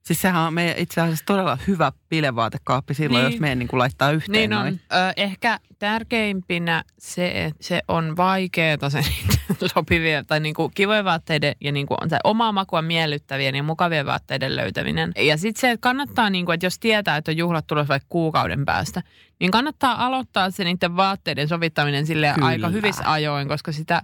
Siis 0.04 0.20
sehän 0.22 0.42
on 0.42 0.54
meidän 0.54 0.78
itse 0.78 1.00
asiassa 1.00 1.24
todella 1.26 1.58
hyvä 1.66 1.92
bilevaatekaappi 2.08 2.94
silloin, 2.94 3.24
Niin. 3.24 3.32
jos 3.32 3.40
meidän 3.40 3.58
niin 3.58 3.68
laittaa 3.72 4.10
yhteen 4.10 4.32
Niin 4.32 4.52
on. 4.52 4.60
noin. 4.62 4.80
Ö, 4.92 5.12
ehkä 5.16 5.60
tärkeimpinä 5.78 6.84
se, 6.98 7.44
että 7.44 7.64
se 7.64 7.82
on 7.88 8.16
vaikeaa 8.16 8.90
se 8.90 9.00
sopivia 9.74 10.24
tai 10.24 10.40
niinku 10.40 10.68
kivojen 10.74 11.04
vaatteiden 11.04 11.54
ja 11.60 11.72
niinku 11.72 11.94
on 12.00 12.10
se 12.10 12.18
omaa 12.24 12.52
makua 12.52 12.82
miellyttävien 12.82 13.54
ja 13.54 13.62
mukavien 13.62 14.06
vaatteiden 14.06 14.56
löytäminen. 14.56 15.12
Ja 15.16 15.36
sitten 15.36 15.60
se, 15.60 15.70
että 15.70 15.82
kannattaa, 15.82 16.30
niinku, 16.30 16.52
että 16.52 16.66
jos 16.66 16.78
tietää, 16.78 17.16
että 17.16 17.30
on 17.30 17.36
juhlat 17.36 17.66
tulossa 17.66 17.88
vaikka 17.88 18.06
kuukauden 18.08 18.64
päästä, 18.64 19.02
niin 19.40 19.50
kannattaa 19.50 20.06
aloittaa 20.06 20.50
se 20.50 20.64
niiden 20.64 20.96
vaatteiden 20.96 21.48
sovittaminen 21.48 22.06
sille 22.06 22.34
aika 22.40 22.68
hyvissä 22.68 23.12
ajoin, 23.12 23.48
koska 23.48 23.72
sitä 23.72 24.02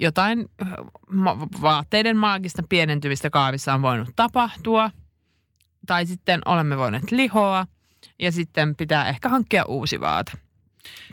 jotain 0.00 0.48
vaatteiden 1.62 2.16
maagista 2.16 2.62
pienentymistä 2.68 3.30
kaavissa 3.30 3.74
on 3.74 3.82
voinut 3.82 4.08
tapahtua. 4.16 4.90
Tai 5.88 6.06
sitten 6.06 6.40
olemme 6.44 6.76
voineet 6.76 7.10
lihoa 7.10 7.66
ja 8.18 8.32
sitten 8.32 8.76
pitää 8.76 9.08
ehkä 9.08 9.28
hankkia 9.28 9.64
uusi 9.64 10.00
vaate. 10.00 10.32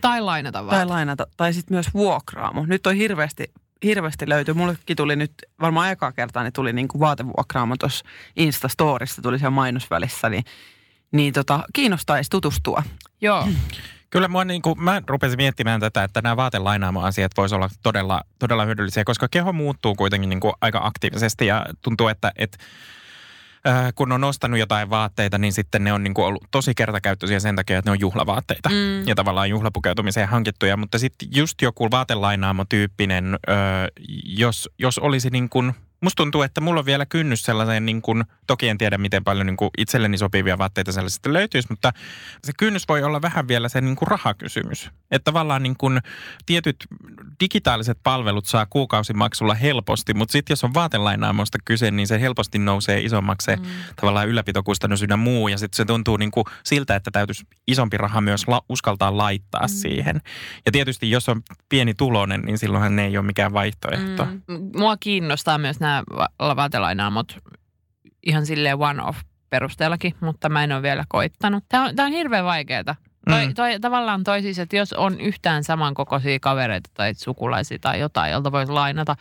Tai 0.02 0.22
lainata 0.22 0.66
vaate. 0.66 0.76
Tai 0.76 0.86
lainata, 0.86 1.28
tai 1.38 1.54
sitten 1.54 1.76
myös 1.76 1.94
vuokraamo. 1.94 2.66
Nyt 2.66 2.88
on 2.88 2.96
hirveästi, 2.96 3.46
hirveästi 3.84 4.30
löytyy. 4.30 4.54
Mullekin 4.54 4.98
tuli 4.98 5.16
nyt, 5.16 5.34
varmaan 5.62 5.92
ekaa 5.92 6.12
kertaa, 6.12 6.44
niin 6.44 6.54
tuli 6.54 6.74
niin 6.74 6.88
kuin 6.88 7.00
vaatevuokraamo 7.00 7.76
tuossa 7.78 8.06
Instastorissa, 8.36 9.22
tuli 9.22 9.40
siellä 9.40 9.52
mainosvälissä, 9.52 10.30
niin, 10.30 10.44
niin 11.12 11.34
tota, 11.34 11.64
kiinnostaisi 11.74 12.30
tutustua. 12.30 12.84
Joo, 13.22 13.48
Kyllä 14.10 14.28
mua 14.28 14.46
niin 14.46 14.62
kuin, 14.62 14.84
mä 14.84 15.02
rupesin 15.08 15.38
miettimään 15.38 15.80
tätä, 15.80 16.04
että 16.04 16.22
nämä 16.22 16.38
vaatelainaamo-asiat 16.38 17.32
voisi 17.38 17.56
olla 17.56 17.70
todella, 17.84 18.22
todella 18.40 18.66
hyödyllisiä, 18.66 19.04
koska 19.04 19.28
keho 19.32 19.54
muuttuu 19.54 19.96
kuitenkin 19.96 20.30
niin 20.30 20.40
kuin 20.40 20.54
aika 20.62 20.80
aktiivisesti 20.84 21.46
ja 21.46 21.66
tuntuu, 21.82 22.08
että, 22.08 22.32
että 22.36 22.58
äh, 23.68 23.93
kun 23.95 24.11
on 24.11 24.24
ostanut 24.24 24.59
jotain 24.59 24.89
vaatteita, 24.89 25.38
niin 25.38 25.53
sitten 25.53 25.84
ne 25.84 25.93
on 25.93 26.03
niin 26.03 26.13
kuin 26.13 26.26
ollut 26.26 26.43
tosi 26.51 26.76
kertakäyttöisiä 26.76 27.39
sen 27.39 27.55
takia, 27.55 27.78
että 27.80 27.89
ne 27.89 27.91
on 27.91 27.99
juhlavaatteita 27.99 28.70
Mm. 28.70 29.07
ja 29.07 29.16
tavallaan 29.16 29.49
juhlapukeutumiseen 29.49 30.28
hankittuja. 30.28 30.78
Mutta 30.78 30.99
sitten 30.99 31.28
just 31.32 31.61
joku 31.61 31.91
vaatelainaamo-tyyppinen, 31.91 33.39
äh, 33.49 33.57
jos, 34.26 34.70
jos 34.80 34.99
olisi 34.99 35.30
niin 35.30 35.49
kuin, 35.49 35.74
musta 36.06 36.24
tuntuu, 36.24 36.41
että 36.41 36.62
mulla 36.62 36.80
on 36.80 36.86
vielä 36.86 37.06
kynnys 37.06 37.43
sellaiseen, 37.43 37.86
niin 37.86 38.01
kuin, 38.01 38.24
toki 38.47 38.70
en 38.70 38.78
tiedä 38.78 38.97
miten 38.97 39.24
paljon 39.24 39.45
niin 39.45 39.58
kuin 39.58 39.70
itselleni 39.78 40.18
sopivia 40.18 40.58
vaatteita 40.58 40.91
sellaisista 40.91 41.34
löytyisi, 41.34 41.68
mutta 41.70 41.93
se 42.43 42.51
kynnys 42.58 42.88
voi 42.88 43.03
olla 43.03 43.22
vähän 43.22 43.47
vielä 43.47 43.70
se 43.70 43.82
niin 43.82 43.95
kuin 43.95 44.08
rahakysymys. 44.08 44.91
Että 45.12 45.24
tavallaan 45.24 45.64
niin 45.64 45.78
kuin 45.78 45.99
tietyt 46.45 46.86
digitaaliset 47.39 47.99
palvelut 48.03 48.45
saa 48.45 48.66
kuukausimaksulla 48.66 49.53
helposti, 49.53 50.14
mutta 50.14 50.32
sitten 50.32 50.51
jos 50.51 50.64
on 50.64 50.74
vaatelainaamosta 50.74 51.58
kyse, 51.66 51.91
niin 51.91 52.08
se 52.08 52.22
helposti 52.22 52.60
nousee 52.60 52.99
isommaksi 52.99 53.45
se 53.45 53.56
mm. 53.56 53.64
tavallaan 53.95 54.28
ylläpitokustannus 54.28 55.01
ynnä 55.01 55.18
muu. 55.18 55.47
Ja 55.47 55.58
sitten 55.58 55.78
se 55.78 55.86
tuntuu 55.86 56.18
niin 56.18 56.32
kuin 56.32 56.45
siltä, 56.64 56.95
että 56.95 57.12
täytyisi 57.12 57.45
isompi 57.68 57.97
raha 57.97 58.22
myös 58.22 58.47
la- 58.47 58.66
uskaltaa 58.70 59.18
laittaa 59.18 59.62
mm. 59.62 59.68
siihen. 59.70 60.22
Ja 60.66 60.72
tietysti 60.72 61.12
jos 61.12 61.30
on 61.30 61.41
pieni 61.70 61.93
tulonen, 61.93 62.41
niin 62.41 62.58
silloinhan 62.58 62.95
ne 62.95 63.06
ei 63.06 63.18
ole 63.18 63.26
mikään 63.26 63.53
vaihtoehto. 63.53 64.26
Mm. 64.26 64.41
Mm. 64.47 64.70
Mua 64.76 64.97
kiinnostaa 64.97 65.58
myös 65.58 65.80
nämä 65.80 65.95
va- 66.18 66.56
vaatelainaamot 66.56 67.38
ihan 68.24 68.46
silleen 68.46 68.78
one-off 68.78 69.20
perusteellakin, 69.50 70.16
mutta 70.22 70.50
mä 70.50 70.64
en 70.64 70.72
ole 70.72 70.82
vielä 70.82 71.06
koittanut. 71.10 71.64
Tämä 71.70 71.84
on, 71.86 71.96
tää 71.96 72.06
on 72.06 72.12
hirveän 72.12 72.46
vaikeaa. 72.46 72.84
Toi, 73.30 73.48
Mm. 73.48 73.54
toi, 73.54 73.80
tavallaan 73.80 74.24
toi 74.24 74.41
siis, 74.41 74.60
että 74.60 74.76
jos 74.76 74.93
on 74.93 75.20
yhtään 75.22 75.64
samankokoisia 75.64 76.39
kavereita 76.39 76.89
tai 76.93 77.14
sukulaisia 77.14 77.78
tai 77.82 78.00
jotain, 78.00 78.32
jolta 78.32 78.52
voisi 78.52 78.72
lainata, 78.72 79.16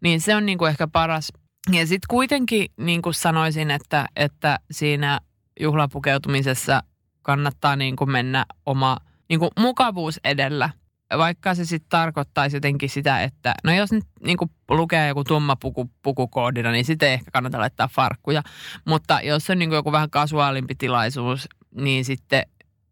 niin 0.00 0.20
se 0.20 0.36
on 0.36 0.46
niinku 0.46 0.64
ehkä 0.66 0.86
paras. 0.86 1.32
Ja 1.72 1.86
sitten 1.86 2.06
kuitenkin 2.10 2.68
niin 2.76 3.02
kuin 3.02 3.14
sanoisin, 3.14 3.70
että, 3.70 4.06
että 4.16 4.58
siinä 4.70 5.20
juhlapukeutumisessa 5.60 6.82
kannattaa 7.22 7.76
niinku 7.76 8.06
mennä 8.06 8.46
oma 8.66 8.96
niinku 9.28 9.50
mukavuus 9.58 10.20
edellä. 10.24 10.70
Vaikka 11.18 11.54
se 11.54 11.64
sitten 11.64 11.90
tarkoittaisi 11.90 12.56
jotenkin 12.56 12.90
sitä, 12.90 13.22
että 13.22 13.54
no 13.64 13.72
jos 13.72 13.92
nyt 13.92 14.04
niinku 14.20 14.50
lukee 14.70 15.08
joku 15.08 15.24
tumma 15.24 15.56
puku, 15.56 15.90
pukukoodina, 16.02 16.72
niin 16.72 16.84
sitten 16.84 17.10
ehkä 17.12 17.30
kannata 17.30 17.58
laittaa 17.58 17.88
farkkuja. 17.88 18.42
Mutta 18.84 19.20
jos 19.20 19.50
on 19.50 19.58
niinku 19.58 19.74
joku 19.74 19.92
vähän 19.92 20.10
kasuaalimpi 20.10 20.74
tilaisuus, 20.74 21.48
niin 21.74 22.04
sitten 22.04 22.42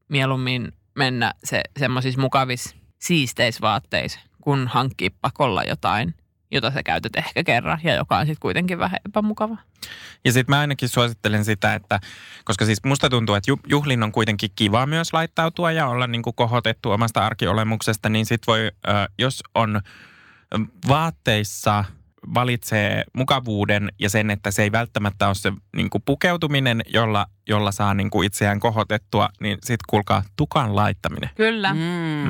mieluummin 0.08 0.72
mennä 0.94 1.32
se 1.44 1.62
semmoisissa 1.78 2.20
mukavissa 2.20 2.76
siisteisvaatteissa, 2.98 4.20
kun 4.40 4.68
hankkii 4.68 5.10
pakolla 5.10 5.64
jotain, 5.64 6.14
jota 6.52 6.70
sä 6.70 6.82
käytät 6.82 7.16
ehkä 7.16 7.44
kerran 7.44 7.80
ja 7.82 7.94
joka 7.94 8.18
on 8.18 8.26
sitten 8.26 8.40
kuitenkin 8.40 8.78
vähän 8.78 9.00
epämukava. 9.06 9.56
Ja 10.24 10.32
sitten 10.32 10.52
mä 10.52 10.60
ainakin 10.60 10.88
suosittelen 10.88 11.44
sitä, 11.44 11.74
että 11.74 12.00
koska 12.44 12.64
siis 12.64 12.84
musta 12.84 13.10
tuntuu, 13.10 13.34
että 13.34 13.50
ju- 13.50 13.60
juhlin 13.68 14.02
on 14.02 14.12
kuitenkin 14.12 14.50
kiva 14.56 14.86
myös 14.86 15.12
laittautua 15.12 15.72
ja 15.72 15.86
olla 15.86 16.06
niin 16.06 16.22
kuin 16.22 16.34
kohotettu 16.36 16.90
omasta 16.90 17.26
arkiolemuksesta, 17.26 18.08
niin 18.08 18.26
sitten 18.26 18.52
voi, 18.52 18.70
jos 19.18 19.42
on 19.54 19.80
vaatteissa 20.88 21.84
valitsee 22.34 23.04
mukavuuden 23.12 23.88
ja 23.98 24.10
sen, 24.10 24.30
että 24.30 24.50
se 24.50 24.62
ei 24.62 24.72
välttämättä 24.72 25.26
ole 25.26 25.34
se 25.34 25.52
niin 25.76 25.90
kuin 25.90 26.02
pukeutuminen, 26.04 26.82
jolla, 26.86 27.26
jolla 27.48 27.72
saa 27.72 27.94
niin 27.94 28.10
kuin 28.10 28.26
itseään 28.26 28.60
kohotettua, 28.60 29.28
niin 29.40 29.58
sitten 29.62 29.84
kuulkaa 29.90 30.22
tukan 30.36 30.76
laittaminen. 30.76 31.30
Kyllä. 31.34 31.74
Mm. 31.74 31.80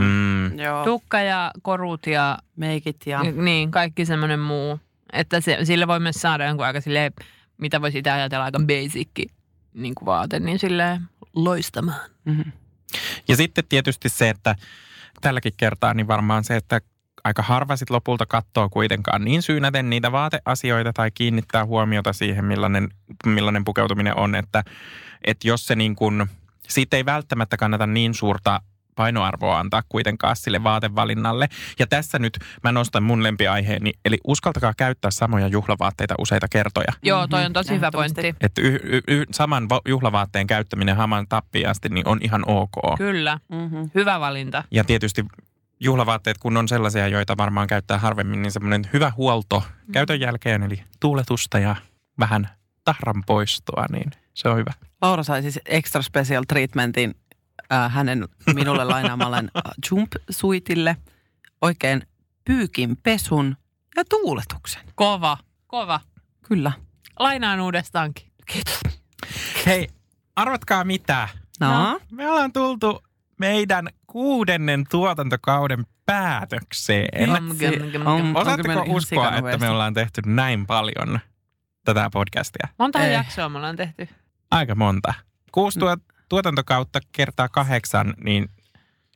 Mm. 0.05 0.59
Joo. 0.59 0.85
Tukka 0.85 1.21
ja 1.21 1.51
korut 1.63 2.07
ja 2.07 2.39
Meikit 2.57 3.07
ja... 3.07 3.23
niin, 3.23 3.71
kaikki 3.71 4.07
semmoinen 4.07 4.41
muu. 4.41 4.81
Että 5.13 5.41
se, 5.41 5.59
sille 5.63 5.87
voi 5.87 6.01
myös 6.01 6.17
saada 6.17 6.47
jonkun 6.47 6.67
aika 6.67 6.81
silleen, 6.81 7.13
mitä 7.59 7.81
voisi 7.81 7.99
itse 7.99 8.11
ajatella 8.11 8.45
aika 8.45 8.59
basic 8.59 9.31
niin 9.75 9.95
kuin 9.95 10.07
vaate, 10.07 10.41
niin 10.41 10.59
silleen 10.59 11.01
loistamaan. 11.35 12.11
Mm-hmm. 12.25 12.53
Ja 13.29 13.37
sitten 13.37 13.65
tietysti 13.69 14.09
se, 14.09 14.29
että 14.29 14.57
tälläkin 15.21 15.53
kertaa 15.57 15.95
niin 15.95 16.09
varmaan 16.09 16.45
se, 16.45 16.57
että 16.57 16.81
aika 17.25 17.43
harva 17.43 17.77
sit 17.77 17.91
lopulta 17.91 18.27
katsoo 18.27 18.69
kuitenkaan 18.69 19.25
niin 19.25 19.43
syynäten 19.43 19.91
niitä 19.91 20.13
vaateasioita 20.13 20.93
tai 20.93 21.11
kiinnittää 21.11 21.65
huomiota 21.67 22.13
siihen, 22.13 22.45
millainen, 22.45 22.89
millainen 23.27 23.65
pukeutuminen 23.65 24.17
on, 24.19 24.35
että, 24.35 24.65
että 25.25 25.49
jos 25.49 25.67
se 25.67 25.77
niin 25.77 25.97
kuin, 25.97 26.27
siitä 26.69 26.97
ei 26.97 27.05
välttämättä 27.05 27.57
kannata 27.57 27.87
niin 27.87 28.15
suurta 28.15 28.61
painoarvoa 28.95 29.59
antaa 29.59 29.83
kuitenkaan 29.89 30.37
sille 30.37 30.65
vaatevalinnalle. 30.65 31.49
Ja 31.79 31.87
tässä 31.87 32.19
nyt 32.19 32.39
mä 32.63 32.73
nostan 32.73 33.03
mun 33.03 33.23
lempiaiheeni, 33.23 33.93
eli 34.05 34.19
uskaltakaa 34.25 34.73
käyttää 34.77 35.11
samoja 35.11 35.47
juhlavaatteita 35.47 36.15
useita 36.19 36.47
kertoja. 36.51 36.93
Joo, 37.03 37.27
toi 37.27 37.45
on 37.45 37.53
tosi 37.53 37.75
hyvä 37.75 37.87
Ehdottomasti. 37.87 38.23
pointti. 38.23 38.47
Että 38.47 38.61
y- 38.63 38.81
y- 38.83 39.01
y- 39.09 39.25
saman 39.31 39.69
va- 39.69 39.81
juhlavaatteen 39.89 40.47
käyttäminen 40.47 40.97
haman 40.97 41.27
tappiin 41.29 41.69
asti 41.69 41.89
niin 41.89 42.09
on 42.09 42.19
ihan 42.23 42.43
ok. 42.47 42.73
Kyllä, 42.99 43.39
Mm-hmm. 43.49 43.91
hyvä 43.95 44.21
valinta. 44.21 44.65
Ja 44.71 44.85
tietysti 44.85 45.25
juhlavaatteet, 45.83 46.39
kun 46.39 46.57
on 46.57 46.69
sellaisia, 46.69 47.09
joita 47.09 47.37
varmaan 47.37 47.67
käyttää 47.67 47.99
harvemmin, 47.99 48.43
niin 48.43 48.53
semmoinen 48.53 48.83
hyvä 48.93 49.13
huolto 49.17 49.63
käytön 49.93 50.21
jälkeen, 50.21 50.63
eli 50.63 50.83
tuuletusta 51.01 51.59
ja 51.59 51.77
vähän 52.19 52.49
tahran 52.85 53.23
poistoa, 53.27 53.87
niin 53.93 54.11
se 54.35 54.49
on 54.49 54.57
hyvä. 54.57 54.73
Laura 55.03 55.23
sai 55.23 55.43
siis 55.43 55.61
extra 55.67 56.03
special 56.03 56.45
treatmentin 56.49 57.15
äh, 57.73 57.93
hänen 57.93 58.29
minulle 58.55 58.85
lainaamalleen 58.85 59.51
äh, 59.57 59.63
jumpsuitille. 59.91 60.97
Oikein 61.63 62.03
pyykin 62.45 62.97
pesun 62.97 63.57
ja 63.97 64.05
tuuletuksen. 64.05 64.83
Kova, 64.95 65.39
kova. 65.67 66.01
Kyllä. 66.43 66.73
Lainaan 67.19 67.61
uudestaankin. 67.61 68.27
Kiitos. 68.47 68.81
Hei, 69.67 69.89
arvatkaa 70.37 70.85
mitä? 70.85 71.29
No, 71.61 72.01
Me 72.11 72.31
ollaan 72.31 72.53
tultu 72.53 73.03
meidän 73.43 73.89
kuudennen 74.07 74.85
tuotantokauden 74.91 75.87
päätökseen. 76.07 77.31
Osaatteko 78.35 78.85
uskoa, 78.89 79.37
että 79.37 79.59
me 79.59 79.69
ollaan 79.69 79.95
tehty 79.95 80.23
näin 80.27 80.67
paljon 80.67 81.21
tätä 81.85 82.11
podcastia? 82.13 82.69
Monta 82.79 82.99
jaksoa 82.99 83.49
me 83.49 83.57
ollaan 83.59 83.77
tehty? 83.77 84.09
Aika 84.51 84.75
monta. 84.75 85.15
Kuusi 85.53 85.79
tuot, 85.79 86.01
tuotantokautta 86.29 87.01
kertaa 87.13 87.49
kahdeksan, 87.49 88.15
niin 88.25 88.49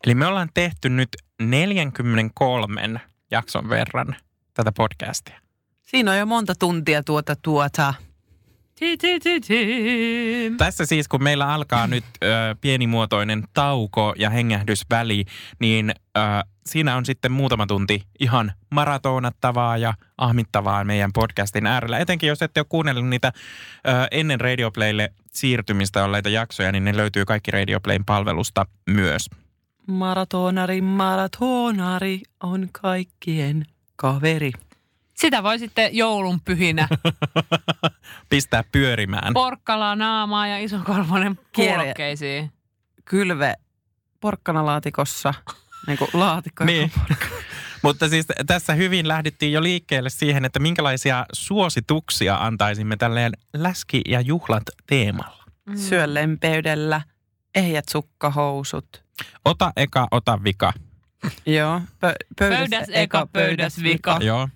eli 0.05 0.15
me 0.15 0.27
ollaan 0.27 0.49
tehty 0.55 0.89
nyt 0.89 1.09
43 1.43 3.01
jakson 3.31 3.69
verran 3.69 4.17
tätä 4.55 4.73
podcastia. 4.73 5.41
siinä 5.83 6.11
on 6.11 6.19
jo 6.19 6.27
monta 6.27 6.55
tuntia 6.59 7.03
tuota 7.03 7.37
tuota. 7.37 7.95
Tässä 10.59 10.87
siis, 10.87 11.09
kun 11.09 11.23
meillä 11.23 11.49
alkaa 11.55 11.87
nyt 11.87 12.05
ö, 12.25 12.27
pienimuotoinen 12.61 13.45
tauko 13.55 14.15
ja 14.19 14.31
hengähdysväli, 14.31 15.25
niin 15.59 15.95
ö, 16.17 16.21
siinä 16.67 16.97
on 16.97 17.05
sitten 17.05 17.33
muutama 17.33 17.67
tunti 17.67 18.03
ihan 18.21 18.53
maratonattavaa 18.71 19.77
ja 19.77 19.95
ahmittavaa 20.19 20.85
meidän 20.85 21.13
podcastin 21.13 21.67
äärellä. 21.67 21.99
Etenkin 21.99 22.29
jos 22.29 22.43
ette 22.43 22.61
ole 22.61 22.67
kuunnellut 22.69 23.09
niitä 23.09 23.33
ö, 23.35 23.91
ennen 24.11 24.41
Radioplaylle 24.41 25.13
siirtymistä 25.33 26.05
olleita 26.05 26.29
jaksoja, 26.29 26.73
niin 26.73 26.85
ne 26.85 26.97
löytyy 26.97 27.25
kaikki 27.25 27.51
Radioplayn 27.51 28.05
palvelusta 28.05 28.67
myös. 28.91 29.31
Maratonari, 29.87 30.81
maratonari 30.81 32.21
on 32.43 32.69
kaikkien 32.73 33.67
kaveri. 33.97 34.53
Sitä 35.19 35.43
voi 35.43 35.59
sitten 35.59 35.97
joulun 35.97 36.41
pyhinä. 36.41 36.89
Pistää 38.31 38.65
pyörimään. 38.73 39.35
Porkkala, 39.35 39.97
naamaa 39.97 40.47
ja 40.47 40.59
iso 40.59 40.79
kolmonen 40.85 41.39
Kiere- 41.53 41.77
kuulokkeisiin. 41.77 42.53
Kylve 43.05 43.55
porkkanalaatikossa, 44.21 45.35
niin 45.87 45.99
kuin 45.99 46.11
laatikko. 46.13 46.65
Niin. 46.65 46.93
Mutta 47.83 48.09
siis 48.09 48.27
tässä 48.47 48.75
hyvin 48.75 49.09
lähdettiin 49.09 49.53
jo 49.53 49.63
liikkeelle 49.63 50.11
siihen, 50.11 50.45
että 50.45 50.59
minkälaisia 50.59 51.27
suosituksia 51.33 52.37
antaisimme 52.37 52.97
tälleen 52.97 53.33
läski- 53.57 54.03
ja 54.09 54.21
juhlat 54.21 54.63
teemalla. 54.87 55.45
Mm. 55.67 55.77
Syö 55.77 56.15
lempeydellä, 56.15 57.01
ehjät 57.55 57.85
sukkahousut. 57.89 59.05
Ota 59.45 59.73
eka, 59.77 60.09
ota 60.11 60.45
vika. 60.45 60.73
Joo, 61.47 61.79
pö- 61.79 62.27
pöydäs, 62.39 62.59
Pöydäs 62.59 62.89
eka, 62.93 63.27
pöydäs 63.33 63.83
vika. 63.83 64.19
Joo. 64.23 64.49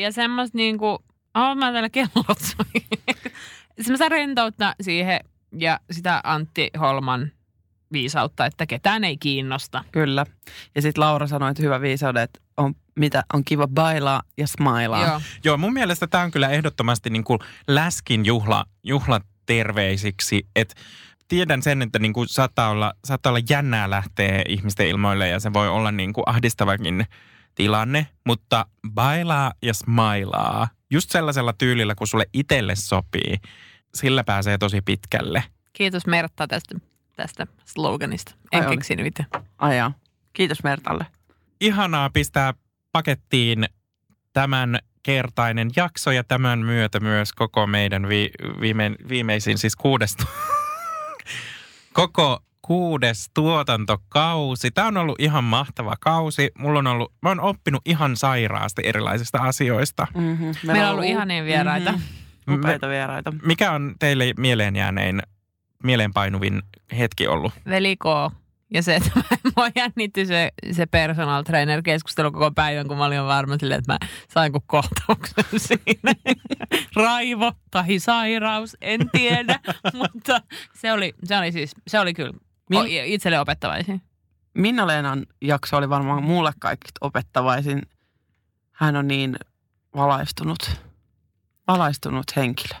Ja 0.00 0.12
semmoista 0.12 0.58
niinku, 0.58 0.86
oh, 1.34 1.56
mä 1.56 1.72
täällä 1.72 1.88
kellot 1.88 2.38
soi. 2.56 2.98
Semmoista 3.80 4.08
rentoutta 4.08 4.74
siihen 4.80 5.20
ja 5.58 5.80
sitä 5.90 6.20
Antti 6.24 6.70
Holman 6.80 7.32
viisautta, 7.92 8.46
että 8.46 8.66
ketään 8.66 9.04
ei 9.04 9.16
kiinnosta. 9.16 9.84
Kyllä. 9.92 10.26
Ja 10.74 10.82
sitten 10.82 11.00
Laura 11.00 11.26
sanoi, 11.26 11.50
että 11.50 11.62
hyvä 11.62 11.80
viisauden, 11.80 12.22
että 12.22 12.40
on, 12.56 12.74
mitä, 12.96 13.24
on 13.34 13.44
kiva 13.44 13.68
bailaa 13.68 14.22
ja 14.38 14.46
smailaa. 14.46 15.06
Joo. 15.06 15.20
Joo, 15.44 15.56
mun 15.56 15.72
mielestä 15.72 16.06
tämä 16.06 16.24
on 16.24 16.30
kyllä 16.30 16.48
ehdottomasti 16.48 17.10
niin 17.10 17.24
kuin 17.24 17.38
läskin 17.68 18.26
juhla, 18.26 18.64
juhlaterveisiksi, 18.84 20.46
että 20.56 20.74
tiedän 21.28 21.62
sen, 21.62 21.82
että 21.82 21.98
niin 21.98 22.12
kuin 22.12 22.28
saattaa, 22.28 22.68
olla, 22.70 22.92
saattaa 23.04 23.30
olla 23.30 23.44
jännää 23.50 23.90
lähteä 23.90 24.42
ihmisten 24.48 24.88
ilmoille 24.88 25.28
ja 25.28 25.40
se 25.40 25.52
voi 25.52 25.68
olla 25.68 25.92
niin 25.92 26.12
kuin 26.12 26.24
ahdistavakin 26.26 27.06
tilanne, 27.58 28.06
mutta 28.26 28.66
bailaa 28.90 29.52
ja 29.62 29.74
smailaa 29.74 30.68
just 30.90 31.10
sellaisella 31.10 31.52
tyylillä, 31.52 31.94
kun 31.94 32.06
sulle 32.06 32.26
itselle 32.32 32.76
sopii, 32.76 33.36
sillä 33.94 34.24
pääsee 34.24 34.58
tosi 34.58 34.80
pitkälle. 34.82 35.44
Kiitos 35.72 36.06
Mertta 36.06 36.46
tästä, 36.46 36.74
tästä 37.16 37.46
sloganista. 37.64 38.32
Ai 38.52 38.60
En 38.60 38.66
oli. 38.66 38.76
keksinyt 38.76 39.06
itse. 39.06 39.24
Ajaa. 39.58 39.92
Kiitos 40.32 40.62
Mertalle. 40.62 41.06
Ihanaa 41.60 42.10
pistää 42.10 42.54
pakettiin 42.92 43.64
tämän 44.32 44.78
kertainen 45.02 45.70
jakso 45.76 46.10
ja 46.10 46.24
tämän 46.24 46.58
myötä 46.58 47.00
myös 47.00 47.32
koko 47.32 47.66
meidän 47.66 48.08
vi, 48.08 48.30
viime, 48.60 48.90
viimeisin 49.08 49.58
siis 49.58 49.76
kuudes, 49.76 50.16
tu- 50.16 50.24
koko 51.92 52.42
kuudes 52.68 53.30
tuotantokausi. 53.34 54.70
Tämä 54.70 54.88
on 54.88 54.96
ollut 54.96 55.20
ihan 55.20 55.44
mahtava 55.44 55.94
kausi. 56.00 56.50
Mulla 56.58 56.78
on 56.78 56.86
ollut, 56.86 57.12
mä 57.22 57.28
oon 57.28 57.40
oppinut 57.40 57.82
ihan 57.84 58.16
sairaasti 58.16 58.82
erilaisista 58.84 59.38
asioista. 59.38 60.06
Mm-hmm. 60.14 60.52
Meillä 60.66 60.86
on 60.86 60.92
ollut 60.92 61.04
ihania 61.04 61.44
vieraita. 61.44 61.92
Mm-hmm. 61.92 62.54
Upeita 62.54 62.88
vieraita. 62.88 63.32
Mikä 63.42 63.72
on 63.72 63.94
teille 63.98 64.32
mieleen 64.36 64.76
jäänein, 64.76 65.22
mieleenpainuvin 65.84 66.62
hetki 66.98 67.26
ollut? 67.26 67.52
Veliko. 67.68 68.32
Ja 68.74 68.82
se, 68.82 68.96
että 68.96 69.10
mä- 69.16 69.52
mua 69.56 69.68
jännitti 69.74 70.26
se, 70.26 70.50
se 70.72 70.86
personal 70.86 71.42
trainer 71.42 71.82
keskustelu 71.82 72.32
koko 72.32 72.50
päivän, 72.50 72.88
kun 72.88 72.96
mä 72.96 73.04
olin 73.04 73.24
varma 73.24 73.58
silleen, 73.58 73.78
että 73.78 73.92
mä 73.92 73.98
sain 74.34 74.52
kuin 74.52 74.64
kohtauksen 74.66 75.44
siinä. 75.68 76.36
Raivo 76.96 77.52
tai 77.70 77.98
sairaus, 77.98 78.76
en 78.80 79.10
tiedä, 79.12 79.60
mutta 79.98 80.40
se 80.74 80.92
oli, 80.92 81.14
se 81.24 81.38
oli 81.38 81.52
siis, 81.52 81.74
se 81.86 82.00
oli 82.00 82.14
kyllä 82.14 82.32
Min- 82.68 82.80
o- 82.80 83.04
itselle 83.04 83.40
opettavaisin. 83.40 84.02
Minna-Leenan 84.54 85.26
jakso 85.42 85.76
oli 85.76 85.88
varmaan 85.88 86.22
mulle 86.22 86.52
kaikista 86.58 86.98
opettavaisin. 87.00 87.82
Hän 88.72 88.96
on 88.96 89.08
niin 89.08 89.36
valaistunut, 89.96 90.80
valaistunut 91.66 92.36
henkilö. 92.36 92.78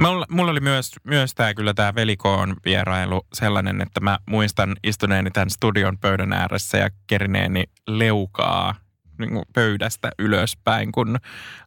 Mulla, 0.00 0.26
mulla 0.30 0.50
oli 0.50 0.60
myös, 0.60 0.92
myös 1.04 1.34
tämä 1.34 1.54
kyllä 1.54 1.74
tämä 1.74 1.94
velikoon 1.94 2.56
vierailu 2.64 3.26
sellainen, 3.32 3.80
että 3.80 4.00
mä 4.00 4.18
muistan 4.26 4.76
istuneeni 4.84 5.30
tämän 5.30 5.50
studion 5.50 5.98
pöydän 5.98 6.32
ääressä 6.32 6.78
ja 6.78 6.90
kerineeni 7.06 7.64
leukaa 7.88 8.74
niin 9.18 9.30
kuin 9.30 9.44
pöydästä 9.54 10.10
ylöspäin, 10.18 10.92
kun 10.92 11.18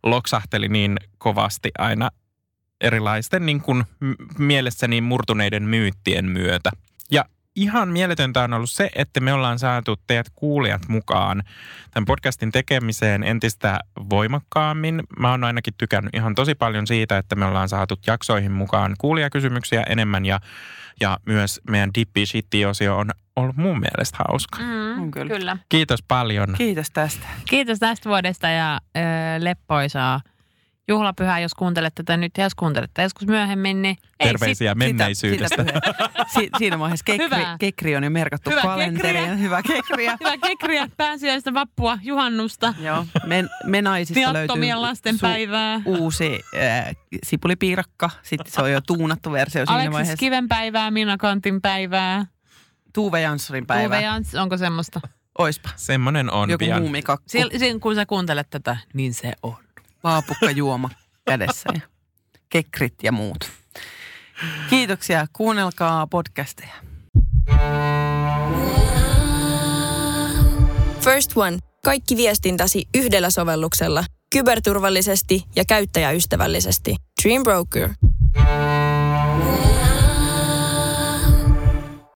loksahteli 0.04 0.68
niin 0.68 0.98
kovasti 1.18 1.72
aina 1.78 2.10
erilaisten 2.82 3.46
niin 3.46 3.62
kuin 3.62 3.84
mielessäni 4.38 5.02
murtuneiden 5.02 5.64
myyttien 5.64 6.26
myötä. 6.26 6.72
Ihan 7.58 7.90
mieletöntä 7.90 8.44
on 8.44 8.54
ollut 8.54 8.70
se, 8.70 8.90
että 8.96 9.20
me 9.20 9.34
ollaan 9.34 9.60
saatu 9.60 9.96
teidät 10.08 10.28
kuulijat 10.36 10.82
mukaan 10.88 11.44
tämän 11.92 12.06
podcastin 12.06 12.52
tekemiseen 12.52 13.24
entistä 13.24 13.80
voimakkaammin. 14.10 15.04
Mä 15.20 15.32
oon 15.32 15.44
ainakin 15.44 15.74
tykännyt 15.78 16.16
ihan 16.16 16.36
tosi 16.36 16.56
paljon 16.56 16.88
siitä, 16.88 17.18
että 17.18 17.36
me 17.36 17.46
ollaan 17.46 17.70
saatu 17.70 17.96
jaksoihin 18.08 18.52
mukaan 18.52 18.96
kuulijakysymyksiä 18.98 19.84
enemmän 19.90 20.26
ja, 20.26 20.40
ja 21.02 21.18
myös 21.26 21.62
meidän 21.70 21.90
Dippi 21.96 22.26
Shitty-osio 22.26 22.98
on 22.98 23.12
ollut 23.36 23.58
mun 23.58 23.80
mielestä 23.80 24.18
hauska. 24.28 24.60
Mm, 24.60 25.02
On 25.02 25.12
kyllä. 25.12 25.36
kyllä. 25.36 25.58
Kiitos 25.70 26.04
paljon. 26.08 26.56
Kiitos 26.58 26.92
tästä. 26.92 27.28
Kiitos 27.50 27.80
tästä 27.80 28.10
vuodesta 28.10 28.48
ja 28.48 28.82
ö, 28.98 29.00
leppoisaa 29.40 30.22
juhlapyhää, 30.88 31.40
jos 31.40 31.54
kuuntelet 31.54 31.96
tätä 31.96 32.18
nyt 32.18 32.32
ja 32.38 32.44
jos 32.44 32.56
kuuntelette 32.56 33.02
joskus 33.04 33.28
myöhemmin, 33.28 33.82
niin 33.82 33.98
ei 34.20 34.28
Terveisiä 34.28 34.76
menneisyydestä. 34.76 35.64
Sitä, 35.64 35.82
sitä, 35.86 36.10
si, 36.34 36.50
siinä 36.58 36.80
vaiheessa 36.80 37.04
kekri, 37.04 37.26
Hyvä. 37.26 37.56
kekri 37.60 37.96
on 37.96 38.04
jo 38.04 38.10
merkattu 38.10 38.50
Hyvä 38.50 38.62
kalenteriin. 38.62 39.24
kekriä. 39.24 39.36
Hyvä 39.36 39.62
kekriä. 39.64 40.18
Hyvää 40.20 40.38
kekriä, 40.38 40.88
pääsiäistä, 40.98 41.54
vappua, 41.54 41.98
juhannusta, 42.02 42.74
Joo, 42.80 43.06
me, 43.26 43.46
me 43.64 43.82
naisista 43.82 44.22
löytyy 44.22 44.34
viattomien 44.40 44.82
lasten 44.82 45.20
päivää. 45.20 45.82
uusi 45.86 46.40
äh, 46.56 46.96
sipulipiirakka. 47.24 48.10
Sitten 48.24 48.52
se 48.54 48.62
on 48.62 48.72
jo 48.72 48.82
tuunattu 48.82 49.32
versio 49.32 49.66
siinä 49.66 49.74
Aleksis 49.74 49.94
vaiheessa. 49.94 50.18
Kiven 50.20 50.48
päivää, 50.48 50.92
Minna 50.92 51.18
Kantin 51.18 51.62
päivää. 51.62 52.26
Tuve 52.94 53.22
Janssonin 53.22 53.68
päivä. 53.68 53.96
Uwe 53.96 54.04
Jans, 54.06 54.36
onko 54.36 54.58
semmoista? 54.58 55.02
Oispa. 55.38 55.70
Semmonen 55.76 56.32
on 56.32 56.50
Joku 56.50 56.66
pian. 56.66 56.82
muumikakku. 56.82 57.24
Sil, 57.34 57.50
sil, 57.62 57.78
kun 57.80 57.96
sä 57.96 58.06
kuuntelet 58.06 58.48
tätä, 58.50 58.78
niin 58.94 59.14
se 59.14 59.34
on. 59.44 59.56
Vaapukka 60.04 60.52
juoma 60.52 60.90
kädessä 61.26 61.70
ja 61.74 61.82
kekrit 62.50 62.94
ja 63.04 63.12
muut. 63.12 63.52
Kiitoksia. 64.70 65.26
Kuunnelkaa 65.34 66.08
podcasteja. 66.08 66.74
First 71.00 71.32
One. 71.38 71.58
Kaikki 71.84 72.18
viestintäsi 72.18 72.88
yhdellä 72.96 73.30
sovelluksella. 73.30 74.04
Kyberturvallisesti 74.34 75.44
ja 75.56 75.66
käyttäjäystävällisesti. 75.66 76.96
Dream 77.24 77.44
Broker. 77.44 77.90